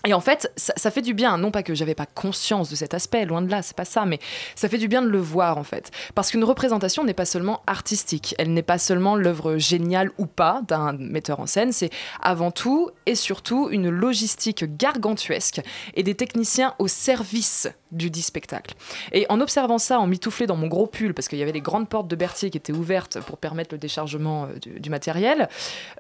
Et 0.05 0.13
en 0.13 0.21
fait, 0.21 0.51
ça, 0.55 0.91
fait 0.91 1.01
du 1.01 1.15
bien, 1.15 1.37
non 1.39 1.49
pas 1.49 1.63
que 1.63 1.73
j'avais 1.73 1.95
pas 1.95 2.05
conscience 2.05 2.69
de 2.69 2.75
cet 2.75 2.93
aspect, 2.93 3.25
loin 3.25 3.41
de 3.41 3.49
là, 3.49 3.63
c'est 3.63 3.75
pas 3.75 3.83
ça, 3.83 4.05
mais 4.05 4.19
ça 4.55 4.69
fait 4.69 4.77
du 4.77 4.87
bien 4.87 5.01
de 5.01 5.07
le 5.07 5.17
voir 5.17 5.57
en 5.57 5.63
fait. 5.63 5.89
Parce 6.13 6.29
qu'une 6.29 6.43
représentation 6.43 7.03
n'est 7.03 7.15
pas 7.15 7.25
seulement 7.25 7.61
artistique, 7.65 8.35
elle 8.37 8.53
n'est 8.53 8.61
pas 8.61 8.77
seulement 8.77 9.15
l'œuvre 9.15 9.57
géniale 9.57 10.11
ou 10.19 10.27
pas 10.27 10.61
d'un 10.67 10.93
metteur 10.93 11.39
en 11.39 11.47
scène, 11.47 11.71
c'est 11.71 11.89
avant 12.21 12.51
tout 12.51 12.91
et 13.07 13.15
surtout 13.15 13.69
une 13.71 13.89
logistique 13.89 14.77
gargantuesque 14.77 15.61
et 15.95 16.03
des 16.03 16.13
techniciens 16.13 16.75
au 16.77 16.87
service 16.87 17.67
du 17.91 18.11
dit 18.11 18.21
spectacle. 18.21 18.75
Et 19.13 19.25
en 19.29 19.41
observant 19.41 19.77
ça, 19.77 19.99
en 19.99 20.07
mitouflé 20.07 20.45
dans 20.45 20.57
mon 20.57 20.67
gros 20.67 20.87
pull, 20.87 21.13
parce 21.13 21.27
qu'il 21.27 21.39
y 21.39 21.41
avait 21.41 21.53
les 21.53 21.61
grandes 21.61 21.89
portes 21.89 22.07
de 22.07 22.15
Berthier 22.15 22.49
qui 22.49 22.57
étaient 22.57 22.73
ouvertes 22.73 23.19
pour 23.21 23.37
permettre 23.37 23.73
le 23.73 23.77
déchargement 23.77 24.45
euh, 24.45 24.59
du, 24.59 24.79
du 24.79 24.89
matériel, 24.89 25.49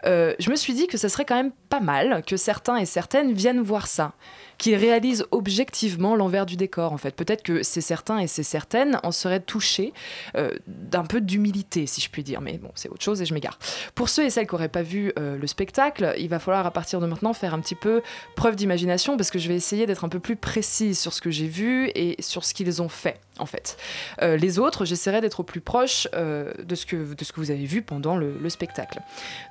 euh, 0.05 0.35
je 0.39 0.49
me 0.49 0.55
suis 0.55 0.73
dit 0.73 0.87
que 0.87 0.97
ça 0.97 1.09
serait 1.09 1.25
quand 1.25 1.35
même 1.35 1.51
pas 1.69 1.79
mal 1.79 2.23
que 2.27 2.37
certains 2.37 2.77
et 2.77 2.85
certaines 2.85 3.33
viennent 3.33 3.61
voir 3.61 3.86
ça 3.87 4.13
qu'ils 4.57 4.75
réalisent 4.75 5.25
objectivement 5.31 6.15
l'envers 6.15 6.45
du 6.45 6.55
décor 6.55 6.93
en 6.93 6.97
fait. 6.97 7.15
Peut-être 7.15 7.43
que 7.43 7.63
c'est 7.63 7.81
certains 7.81 8.19
et 8.19 8.27
c'est 8.27 8.43
certaines 8.43 8.99
en 9.03 9.11
seraient 9.11 9.39
touchés 9.39 9.93
euh, 10.35 10.51
d'un 10.67 11.03
peu 11.03 11.21
d'humilité 11.21 11.85
si 11.85 12.01
je 12.01 12.09
puis 12.09 12.23
dire, 12.23 12.41
mais 12.41 12.57
bon 12.57 12.71
c'est 12.75 12.89
autre 12.89 13.03
chose 13.03 13.21
et 13.21 13.25
je 13.25 13.33
m'égare. 13.33 13.59
Pour 13.95 14.09
ceux 14.09 14.25
et 14.25 14.29
celles 14.29 14.47
qui 14.47 14.55
n'auraient 14.55 14.69
pas 14.69 14.81
vu 14.81 15.13
euh, 15.17 15.37
le 15.37 15.47
spectacle, 15.47 16.13
il 16.17 16.29
va 16.29 16.39
falloir 16.39 16.65
à 16.65 16.71
partir 16.71 16.99
de 16.99 17.05
maintenant 17.05 17.33
faire 17.33 17.53
un 17.53 17.59
petit 17.59 17.75
peu 17.75 18.01
preuve 18.35 18.55
d'imagination 18.55 19.17
parce 19.17 19.31
que 19.31 19.39
je 19.39 19.47
vais 19.47 19.55
essayer 19.55 19.85
d'être 19.85 20.03
un 20.03 20.09
peu 20.09 20.19
plus 20.19 20.35
précise 20.35 20.99
sur 20.99 21.13
ce 21.13 21.21
que 21.21 21.31
j'ai 21.31 21.47
vu 21.47 21.89
et 21.95 22.15
sur 22.21 22.43
ce 22.43 22.53
qu'ils 22.53 22.81
ont 22.81 22.89
fait 22.89 23.19
en 23.39 23.45
fait. 23.45 23.77
Euh, 24.23 24.35
les 24.35 24.57
autres, 24.57 24.83
j'essaierai 24.85 25.21
d'être 25.21 25.41
au 25.41 25.43
plus 25.43 25.61
proche 25.61 26.07
euh, 26.15 26.51
de, 26.63 26.73
ce 26.73 26.87
que, 26.87 27.13
de 27.13 27.23
ce 27.23 27.31
que 27.31 27.39
vous 27.39 27.51
avez 27.51 27.65
vu 27.65 27.83
pendant 27.83 28.17
le, 28.17 28.35
le 28.41 28.49
spectacle. 28.49 28.99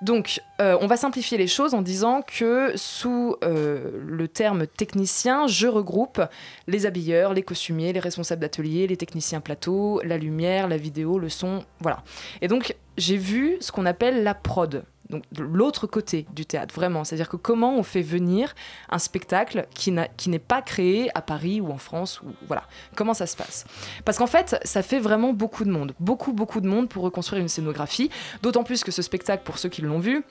Donc, 0.02 0.40
on 0.58 0.86
va 0.86 0.96
simplifier 0.96 1.38
les 1.38 1.46
choses 1.46 1.74
en 1.74 1.82
disant 1.82 2.22
que 2.22 2.72
sous 2.76 3.36
le 3.42 4.26
terme 4.26 4.66
je 5.04 5.66
regroupe 5.66 6.22
les 6.66 6.86
habilleurs, 6.86 7.34
les 7.34 7.42
costumiers, 7.42 7.92
les 7.92 8.00
responsables 8.00 8.40
d'atelier, 8.40 8.86
les 8.86 8.96
techniciens 8.96 9.40
plateau, 9.40 10.00
la 10.04 10.18
lumière, 10.18 10.68
la 10.68 10.76
vidéo, 10.76 11.18
le 11.18 11.28
son, 11.28 11.64
voilà. 11.80 12.02
Et 12.40 12.48
donc, 12.48 12.76
j'ai 12.96 13.16
vu 13.16 13.56
ce 13.60 13.72
qu'on 13.72 13.86
appelle 13.86 14.22
la 14.22 14.34
prod 14.34 14.84
donc 15.08 15.22
l'autre 15.38 15.86
côté 15.86 16.26
du 16.32 16.46
théâtre, 16.46 16.74
vraiment. 16.74 17.04
C'est-à-dire 17.04 17.28
que 17.28 17.36
comment 17.36 17.76
on 17.76 17.82
fait 17.82 18.02
venir 18.02 18.54
un 18.90 18.98
spectacle 18.98 19.66
qui 19.74 19.92
n'est 19.92 20.38
pas 20.38 20.62
créé 20.62 21.10
à 21.14 21.22
Paris 21.22 21.60
ou 21.60 21.70
en 21.70 21.78
France, 21.78 22.20
voilà. 22.46 22.64
Comment 22.96 23.14
ça 23.14 23.26
se 23.26 23.36
passe? 23.36 23.66
Parce 24.04 24.18
qu'en 24.18 24.26
fait, 24.26 24.56
ça 24.64 24.82
fait 24.82 24.98
vraiment 24.98 25.32
beaucoup 25.32 25.64
de 25.64 25.70
monde, 25.70 25.94
beaucoup, 26.00 26.32
beaucoup 26.32 26.60
de 26.60 26.66
monde 26.66 26.88
pour 26.88 27.04
reconstruire 27.04 27.40
une 27.40 27.48
scénographie, 27.48 28.10
d'autant 28.42 28.64
plus 28.64 28.82
que 28.82 28.90
ce 28.90 29.02
spectacle, 29.02 29.44
pour 29.44 29.58
ceux 29.58 29.68
qui 29.68 29.82
l'ont 29.82 29.98
vu, 29.98 30.24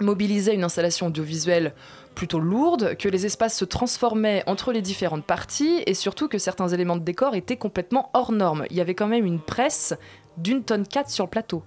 mobilisait 0.00 0.54
une 0.54 0.64
installation 0.64 1.08
audiovisuelle 1.08 1.74
plutôt 2.14 2.40
lourde, 2.40 2.96
que 2.96 3.08
les 3.08 3.26
espaces 3.26 3.56
se 3.56 3.64
transformaient 3.64 4.42
entre 4.46 4.72
les 4.72 4.82
différentes 4.82 5.24
parties 5.24 5.82
et 5.86 5.94
surtout 5.94 6.28
que 6.28 6.38
certains 6.38 6.68
éléments 6.68 6.96
de 6.96 7.02
décor 7.02 7.34
étaient 7.34 7.56
complètement 7.56 8.10
hors 8.14 8.32
normes. 8.32 8.64
Il 8.70 8.76
y 8.76 8.80
avait 8.80 8.94
quand 8.94 9.06
même 9.06 9.26
une 9.26 9.40
presse 9.40 9.94
d'une 10.36 10.62
tonne 10.62 10.86
4 10.86 11.10
sur 11.10 11.24
le 11.24 11.30
plateau. 11.30 11.62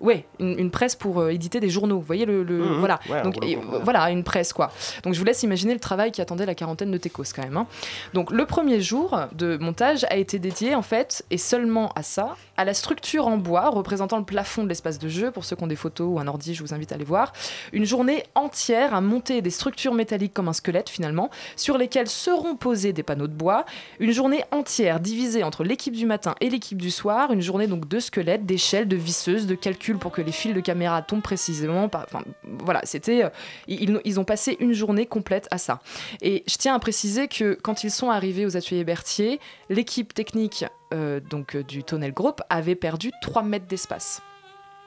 Ouais, 0.00 0.24
une, 0.38 0.58
une 0.58 0.70
presse 0.70 0.96
pour 0.96 1.20
euh, 1.20 1.28
éditer 1.30 1.60
des 1.60 1.68
journaux. 1.68 1.98
Vous 1.98 2.04
voyez 2.06 2.24
le, 2.24 2.42
le- 2.42 2.58
Mhm. 2.64 2.78
voilà. 2.78 2.98
Ouais, 3.10 3.22
Donc 3.22 3.44
et, 3.44 3.58
voilà 3.84 4.10
une 4.10 4.24
presse 4.24 4.52
quoi. 4.52 4.70
Donc 5.02 5.12
je 5.14 5.18
vous 5.18 5.24
laisse 5.24 5.42
imaginer 5.42 5.74
le 5.74 5.80
travail 5.80 6.10
qui 6.12 6.20
attendait 6.22 6.46
la 6.46 6.54
quarantaine 6.54 6.90
de 6.90 6.96
Tecos 6.98 7.24
quand 7.36 7.42
même. 7.42 7.56
hein. 7.58 7.66
Donc 8.14 8.30
le 8.30 8.46
premier 8.46 8.80
jour 8.80 9.18
de 9.32 9.56
montage 9.58 10.04
a 10.10 10.16
été 10.16 10.38
dédié 10.38 10.74
en 10.74 10.82
fait 10.82 11.24
et 11.30 11.36
seulement 11.38 11.90
à 11.94 12.02
ça, 12.02 12.36
à 12.56 12.64
la 12.64 12.72
structure 12.74 13.26
en 13.28 13.36
bois 13.36 13.68
représentant 13.68 14.16
le 14.18 14.24
plafond 14.24 14.64
de 14.64 14.68
l'espace 14.68 14.98
de 14.98 15.08
jeu. 15.08 15.30
Pour 15.30 15.44
ceux 15.44 15.56
qui 15.56 15.62
ont 15.62 15.66
des 15.66 15.76
photos 15.76 16.08
ou 16.10 16.18
un 16.18 16.26
ordi, 16.26 16.54
je 16.54 16.62
vous 16.62 16.72
invite 16.74 16.92
à 16.92 16.96
les 16.96 17.04
voir. 17.04 17.32
Une 17.72 17.84
journée 17.84 18.24
entière 18.34 18.94
à 18.94 19.00
monter 19.02 19.42
des 19.42 19.50
structures 19.50 19.94
métalliques 19.94 20.32
comme 20.34 20.48
un 20.48 20.52
squelette 20.54 20.88
finalement, 20.88 21.28
sur 21.56 21.76
lesquelles 21.78 22.08
seront 22.08 22.56
posés 22.56 22.92
des 22.94 23.02
panneaux 23.02 23.26
de 23.28 23.34
bois. 23.34 23.64
Une 23.98 24.10
journée 24.12 24.42
entière 24.52 25.00
divisée 25.00 25.42
entre 25.44 25.64
l'équipe 25.64 25.94
du 25.94 26.06
matin 26.06 26.34
et 26.40 26.48
l'équipe 26.50 26.78
du 26.80 26.90
soir. 26.90 27.30
Une 27.32 27.42
journée 27.42 27.66
donc 27.66 27.86
de 27.88 27.99
squelettes, 28.00 28.46
d'échelles, 28.46 28.88
de 28.88 28.96
visseuses, 28.96 29.46
de 29.46 29.54
calculs 29.54 29.98
pour 29.98 30.12
que 30.12 30.22
les 30.22 30.32
fils 30.32 30.54
de 30.54 30.60
caméra 30.60 31.02
tombent 31.02 31.22
précisément. 31.22 31.84
Enfin, 31.84 32.22
voilà, 32.44 32.80
c'était. 32.84 33.24
euh, 33.24 33.30
ils, 33.68 34.20
ont 34.20 34.24
passé 34.24 34.56
une 34.60 34.72
journée 34.72 35.06
complète 35.06 35.48
à 35.50 35.58
ça. 35.58 35.80
Et 36.20 36.44
je 36.46 36.56
tiens 36.56 36.74
à 36.74 36.78
préciser 36.78 37.28
que 37.28 37.58
quand 37.60 37.84
ils 37.84 37.90
sont 37.90 38.10
arrivés 38.10 38.46
aux 38.46 38.56
ateliers 38.56 38.84
Berthier, 38.84 39.40
l'équipe 39.68 40.14
technique 40.14 40.64
euh, 40.92 41.20
donc 41.20 41.54
euh, 41.54 41.62
du 41.62 41.84
Tonnel 41.84 42.12
Group 42.12 42.40
avait 42.50 42.74
perdu 42.74 43.12
3 43.22 43.42
mètres 43.42 43.66
d'espace. 43.66 44.22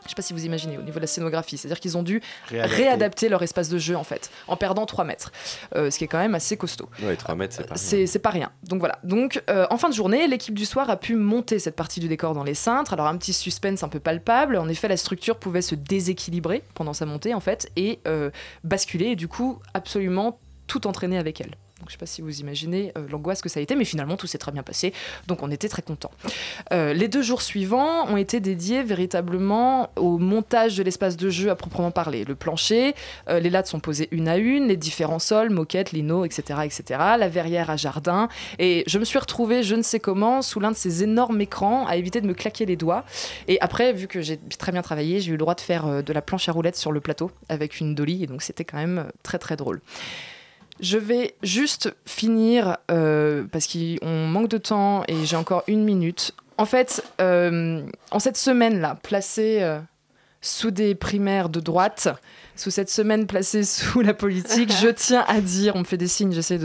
Je 0.06 0.10
sais 0.10 0.16
pas 0.16 0.22
si 0.22 0.34
vous 0.34 0.46
imaginez 0.46 0.78
au 0.78 0.82
niveau 0.82 0.96
de 0.96 1.02
la 1.02 1.08
scénographie, 1.08 1.58
c'est-à-dire 1.58 1.80
qu'ils 1.80 1.98
ont 1.98 2.04
dû 2.04 2.22
Réadapter. 2.50 2.76
réadapter. 2.84 3.30
leur 3.30 3.42
espace 3.44 3.70
de 3.70 3.78
jeu 3.78 3.96
en 3.96 4.04
fait, 4.04 4.30
en 4.48 4.56
perdant 4.58 4.86
3 4.86 5.04
mètres, 5.06 5.32
Euh, 5.76 5.90
ce 5.90 5.98
qui 5.98 6.04
est 6.04 6.08
quand 6.08 6.18
même 6.20 6.36
assez 6.36 6.58
costaud. 6.58 6.90
Ouais, 7.02 7.16
3 7.16 7.36
mètres, 7.36 7.56
c'est 7.56 7.68
pas 7.68 7.76
rien. 7.76 8.06
C'est 8.08 8.20
pas 8.20 8.30
rien. 8.30 8.52
Donc 8.64 8.80
voilà. 8.80 9.00
Donc 9.04 9.42
euh, 9.50 9.66
en 9.70 9.78
fin 9.78 9.90
de 9.90 9.94
journée, 9.94 10.28
l'équipe 10.28 10.54
du 10.58 10.66
soir 10.66 10.90
a 10.90 10.98
pu 10.98 11.16
monter 11.16 11.60
cette 11.60 11.76
partie 11.76 12.00
du 12.00 12.08
décor 12.08 12.34
dans 12.34 12.44
les 12.44 12.54
cintres. 12.54 12.94
Alors 12.94 13.08
un 13.08 13.18
petit 13.18 13.34
suspense 13.34 13.84
un 13.84 13.90
peu 13.90 14.00
palpable. 14.00 14.58
En 14.58 14.68
effet, 14.68 14.88
la 14.88 14.98
structure 14.98 15.38
pouvait 15.38 15.62
se 15.62 15.76
déséquilibrer 15.76 16.64
pendant 16.74 16.94
sa 16.94 17.06
montée 17.06 17.34
en 17.34 17.40
fait 17.40 17.72
et 17.76 18.00
euh, 18.08 18.30
basculer 18.64 19.08
et 19.08 19.16
du 19.16 19.28
coup 19.28 19.60
absolument 19.74 20.40
tout 20.68 20.88
entraîner 20.88 21.18
avec 21.18 21.42
elle. 21.42 21.56
Je 21.88 21.94
sais 21.94 21.98
pas 21.98 22.06
si 22.06 22.22
vous 22.22 22.40
imaginez 22.40 22.92
euh, 22.98 23.08
l'angoisse 23.10 23.42
que 23.42 23.50
ça 23.50 23.60
a 23.60 23.64
été, 23.64 23.76
mais 23.76 23.86
finalement 23.86 24.18
tout 24.18 24.28
s'est 24.28 24.38
très 24.38 24.52
bien 24.52 24.64
passé. 24.64 24.94
Donc 25.28 25.44
on 25.44 25.52
était 25.52 25.70
très 25.70 25.82
contents. 25.82 26.12
Euh, 26.72 26.94
les 26.94 27.08
deux 27.08 27.22
jours 27.22 27.42
suivants 27.42 28.08
ont 28.08 28.18
été 28.18 28.40
dédiés 28.40 28.84
véritablement 28.84 29.90
au 29.96 30.18
montage 30.18 30.78
de 30.78 30.84
l'espace 30.84 31.18
de 31.18 31.30
jeu 31.30 31.50
à 31.50 31.56
proprement 31.56 31.92
parler. 31.92 32.24
Le 32.26 32.36
plancher, 32.36 32.96
euh, 33.30 33.40
les 33.40 33.50
lattes 33.50 33.68
sont 33.68 33.80
posées 33.80 34.08
une 34.12 34.28
à 34.28 34.38
une, 34.38 34.68
les 34.68 34.78
différents 34.78 35.20
sols, 35.20 35.50
moquettes, 35.50 35.92
lino, 35.92 36.26
etc., 36.26 36.62
etc. 36.64 37.00
La 37.18 37.30
verrière 37.30 37.70
à 37.70 37.78
jardin. 37.78 38.30
Et 38.60 38.84
je 38.88 39.00
me 39.00 39.06
suis 39.06 39.20
retrouvée, 39.20 39.64
je 39.64 39.76
ne 39.76 39.82
sais 39.82 40.00
comment, 40.00 40.42
sous 40.42 40.60
l'un 40.60 40.72
de 40.72 40.78
ces 40.78 41.04
énormes 41.04 41.40
écrans, 41.42 41.86
à 41.88 41.96
éviter 41.96 42.22
de 42.22 42.28
me 42.28 42.34
claquer 42.34 42.66
les 42.66 42.76
doigts. 42.76 43.04
Et 43.48 43.60
après, 43.62 43.94
vu 43.94 44.08
que 44.08 44.22
j'ai 44.22 44.40
très 44.58 44.72
bien 44.72 44.82
travaillé, 44.82 45.20
j'ai 45.20 45.30
eu 45.30 45.34
le 45.34 45.38
droit 45.38 45.56
de 45.56 45.62
faire 45.62 46.04
de 46.04 46.14
la 46.14 46.22
planche 46.22 46.50
à 46.50 46.52
roulettes 46.52 46.76
sur 46.76 46.92
le 46.92 47.02
plateau 47.02 47.32
avec 47.50 47.80
une 47.80 47.96
dolly. 47.96 48.24
Et 48.24 48.28
donc 48.28 48.42
c'était 48.42 48.66
quand 48.66 48.78
même 48.78 49.08
très 49.24 49.40
très 49.40 49.56
drôle. 49.56 49.82
Je 50.80 50.98
vais 50.98 51.36
juste 51.44 51.94
finir 52.06 52.78
euh, 52.92 53.44
parce 53.52 53.68
qu'on 53.68 54.28
manque 54.28 54.50
de 54.50 54.58
temps 54.58 55.04
et 55.08 55.26
j'ai 55.26 55.36
encore 55.36 55.64
une 55.68 55.84
minute. 55.84 56.34
En 56.58 56.66
fait, 56.66 57.04
euh, 57.22 57.82
en 58.12 58.20
cette 58.20 58.38
semaine-là, 58.38 58.98
placée 59.02 59.60
euh, 59.62 59.80
sous 60.42 60.72
des 60.72 60.96
primaires 60.96 61.50
de 61.50 61.60
droite, 61.60 62.08
sous 62.56 62.72
cette 62.72 62.90
semaine 62.90 63.28
placée 63.28 63.64
sous 63.64 64.02
la 64.02 64.14
politique, 64.14 64.72
je 64.82 64.88
tiens 64.96 65.26
à 65.28 65.42
dire, 65.42 65.76
on 65.76 65.80
me 65.80 65.84
fait 65.84 65.98
des 65.98 66.08
signes, 66.08 66.34
j'essaie 66.34 66.60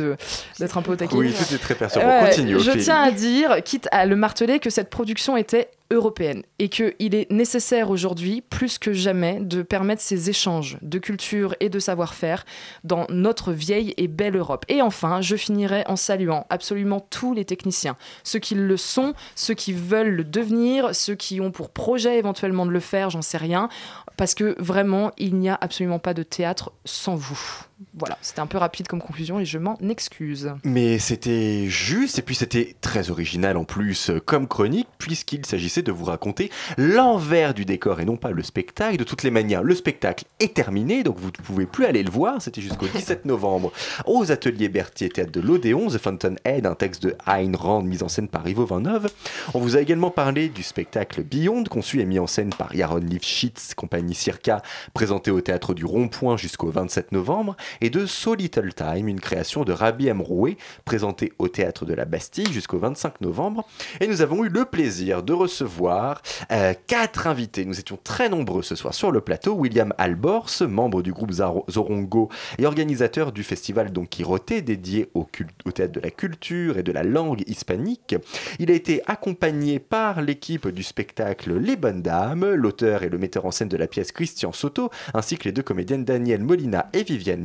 d'être 0.58 0.78
un 0.78 0.82
peu 0.82 0.92
au 0.92 0.96
taquet. 0.96 1.14
Oui, 1.14 1.32
tout 1.32 1.54
est 1.54 1.58
très 1.58 1.74
perturbant. 1.74 2.06
Ouais, 2.06 2.30
Continue, 2.30 2.58
Je 2.60 2.72
tiens 2.72 3.02
à 3.02 3.10
dire, 3.10 3.62
quitte 3.62 3.88
à 3.92 4.06
le 4.06 4.16
marteler, 4.16 4.58
que 4.58 4.70
cette 4.70 4.90
production 4.90 5.36
était 5.36 5.68
européenne 5.90 6.42
et 6.58 6.68
qu'il 6.68 7.14
est 7.14 7.30
nécessaire 7.30 7.90
aujourd'hui, 7.90 8.42
plus 8.42 8.78
que 8.78 8.92
jamais, 8.92 9.40
de 9.40 9.62
permettre 9.62 10.02
ces 10.02 10.28
échanges 10.28 10.78
de 10.82 10.98
culture 10.98 11.54
et 11.60 11.68
de 11.68 11.78
savoir-faire 11.78 12.44
dans 12.84 13.06
notre 13.08 13.52
vieille 13.52 13.94
et 13.96 14.08
belle 14.08 14.36
Europe. 14.36 14.64
Et 14.68 14.82
enfin, 14.82 15.20
je 15.20 15.36
finirai 15.36 15.84
en 15.86 15.96
saluant 15.96 16.46
absolument 16.50 17.00
tous 17.00 17.34
les 17.34 17.44
techniciens, 17.44 17.96
ceux 18.22 18.38
qui 18.38 18.54
le 18.54 18.76
sont, 18.76 19.14
ceux 19.34 19.54
qui 19.54 19.72
veulent 19.72 20.10
le 20.10 20.24
devenir, 20.24 20.94
ceux 20.94 21.14
qui 21.14 21.40
ont 21.40 21.50
pour 21.50 21.70
projet 21.70 22.18
éventuellement 22.18 22.66
de 22.66 22.70
le 22.70 22.80
faire, 22.80 23.10
j'en 23.10 23.22
sais 23.22 23.38
rien, 23.38 23.68
parce 24.16 24.34
que 24.34 24.56
vraiment, 24.58 25.12
il 25.16 25.36
n'y 25.36 25.48
a 25.48 25.58
absolument 25.60 25.98
pas 25.98 26.14
de 26.14 26.22
théâtre 26.22 26.72
sans 26.84 27.14
vous. 27.14 27.67
Voilà, 27.94 28.18
c'était 28.22 28.40
un 28.40 28.46
peu 28.46 28.58
rapide 28.58 28.88
comme 28.88 29.00
conclusion 29.00 29.38
et 29.38 29.44
je 29.44 29.56
m'en 29.56 29.76
excuse. 29.88 30.52
Mais 30.64 30.98
c'était 30.98 31.66
juste, 31.66 32.18
et 32.18 32.22
puis 32.22 32.34
c'était 32.34 32.74
très 32.80 33.10
original 33.10 33.56
en 33.56 33.64
plus 33.64 34.10
euh, 34.10 34.18
comme 34.18 34.48
chronique, 34.48 34.88
puisqu'il 34.98 35.46
s'agissait 35.46 35.82
de 35.82 35.92
vous 35.92 36.04
raconter 36.04 36.50
l'envers 36.76 37.54
du 37.54 37.64
décor 37.64 38.00
et 38.00 38.04
non 38.04 38.16
pas 38.16 38.32
le 38.32 38.42
spectacle. 38.42 38.96
De 38.96 39.04
toutes 39.04 39.22
les 39.22 39.30
manières, 39.30 39.62
le 39.62 39.76
spectacle 39.76 40.24
est 40.40 40.54
terminé, 40.54 41.04
donc 41.04 41.18
vous 41.18 41.28
ne 41.28 41.44
pouvez 41.44 41.66
plus 41.66 41.84
aller 41.84 42.02
le 42.02 42.10
voir. 42.10 42.42
C'était 42.42 42.60
jusqu'au 42.60 42.86
17 42.92 43.26
novembre 43.26 43.72
aux 44.06 44.32
ateliers 44.32 44.68
Berthier 44.68 45.08
Théâtre 45.08 45.30
de 45.30 45.40
l'Odéon, 45.40 45.86
The 45.88 45.98
Fountainhead, 45.98 46.66
un 46.66 46.74
texte 46.74 47.04
de 47.04 47.14
Ayn 47.26 47.54
Rand 47.54 47.82
mis 47.82 48.02
en 48.02 48.08
scène 48.08 48.28
par 48.28 48.48
Ivo 48.48 48.66
Van 48.66 48.84
Hove. 48.84 49.08
On 49.54 49.60
vous 49.60 49.76
a 49.76 49.80
également 49.80 50.10
parlé 50.10 50.48
du 50.48 50.64
spectacle 50.64 51.22
Beyond, 51.22 51.62
conçu 51.64 52.00
et 52.00 52.04
mis 52.04 52.18
en 52.18 52.26
scène 52.26 52.50
par 52.50 52.74
Yaron 52.74 52.98
Lifshitz, 52.98 53.74
compagnie 53.74 54.14
Circa, 54.16 54.62
présenté 54.94 55.30
au 55.30 55.40
théâtre 55.40 55.74
du 55.74 55.84
Rond-Point 55.84 56.36
jusqu'au 56.36 56.70
27 56.70 57.12
novembre, 57.12 57.56
et 57.80 57.90
de 57.90 58.06
So 58.06 58.34
Little 58.34 58.72
Time, 58.74 59.08
une 59.08 59.20
création 59.20 59.64
de 59.64 59.72
Rabbi 59.72 60.10
Amroué, 60.10 60.56
présentée 60.84 61.32
au 61.38 61.48
théâtre 61.48 61.84
de 61.84 61.94
la 61.94 62.04
Bastille 62.04 62.52
jusqu'au 62.52 62.78
25 62.78 63.20
novembre. 63.20 63.66
Et 64.00 64.06
nous 64.06 64.22
avons 64.22 64.44
eu 64.44 64.48
le 64.48 64.64
plaisir 64.64 65.22
de 65.22 65.32
recevoir 65.32 66.22
euh, 66.50 66.74
quatre 66.86 67.26
invités. 67.26 67.64
Nous 67.64 67.78
étions 67.78 67.98
très 68.02 68.28
nombreux 68.28 68.62
ce 68.62 68.74
soir 68.74 68.94
sur 68.94 69.10
le 69.10 69.20
plateau. 69.20 69.54
William 69.54 69.92
Albors, 69.98 70.50
membre 70.68 71.02
du 71.02 71.12
groupe 71.12 71.32
Zorongo 71.32 72.28
et 72.58 72.66
organisateur 72.66 73.32
du 73.32 73.42
festival 73.42 73.92
Don 73.92 74.04
Quixote, 74.04 74.60
dédié 74.60 75.08
au 75.14 75.26
théâtre 75.72 75.92
de 75.92 76.00
la 76.00 76.10
culture 76.10 76.78
et 76.78 76.82
de 76.82 76.92
la 76.92 77.02
langue 77.02 77.42
hispanique. 77.46 78.16
Il 78.58 78.70
a 78.70 78.74
été 78.74 79.02
accompagné 79.06 79.78
par 79.78 80.22
l'équipe 80.22 80.68
du 80.68 80.82
spectacle 80.82 81.56
Les 81.58 81.76
Bonnes 81.76 82.02
Dames, 82.02 82.52
l'auteur 82.52 83.02
et 83.02 83.08
le 83.08 83.18
metteur 83.18 83.46
en 83.46 83.50
scène 83.50 83.68
de 83.68 83.76
la 83.76 83.86
pièce 83.86 84.12
Christian 84.12 84.52
Soto, 84.52 84.90
ainsi 85.14 85.36
que 85.36 85.44
les 85.44 85.52
deux 85.52 85.62
comédiennes 85.62 86.04
Danielle 86.04 86.42
Molina 86.42 86.88
et 86.92 87.02
Viviane 87.02 87.42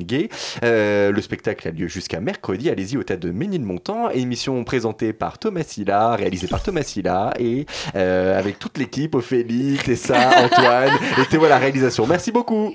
Euh, 0.64 1.12
le 1.12 1.22
spectacle 1.22 1.68
a 1.68 1.72
lieu 1.72 1.88
jusqu'à 1.88 2.20
mercredi. 2.20 2.70
Allez-y 2.70 2.98
au 2.98 3.04
théâtre 3.04 3.26
de 3.26 3.32
Ménilmontant. 3.32 4.10
Émission 4.10 4.64
présentée 4.64 5.14
par 5.14 5.38
Thomas 5.38 5.64
Silla, 5.64 6.16
réalisée 6.16 6.48
par 6.48 6.62
Thomas 6.62 6.84
Silla 6.84 7.34
et 7.40 7.66
euh, 7.96 8.38
avec 8.38 8.60
toute 8.60 8.78
l'équipe, 8.78 9.16
Ophélie, 9.16 9.78
Tessa, 9.84 10.46
Antoine 10.46 10.94
et 11.22 11.26
Théo 11.26 11.44
à 11.46 11.50
la 11.50 11.58
réalisation. 11.58 12.06
Merci 12.08 12.32
beaucoup. 12.32 12.74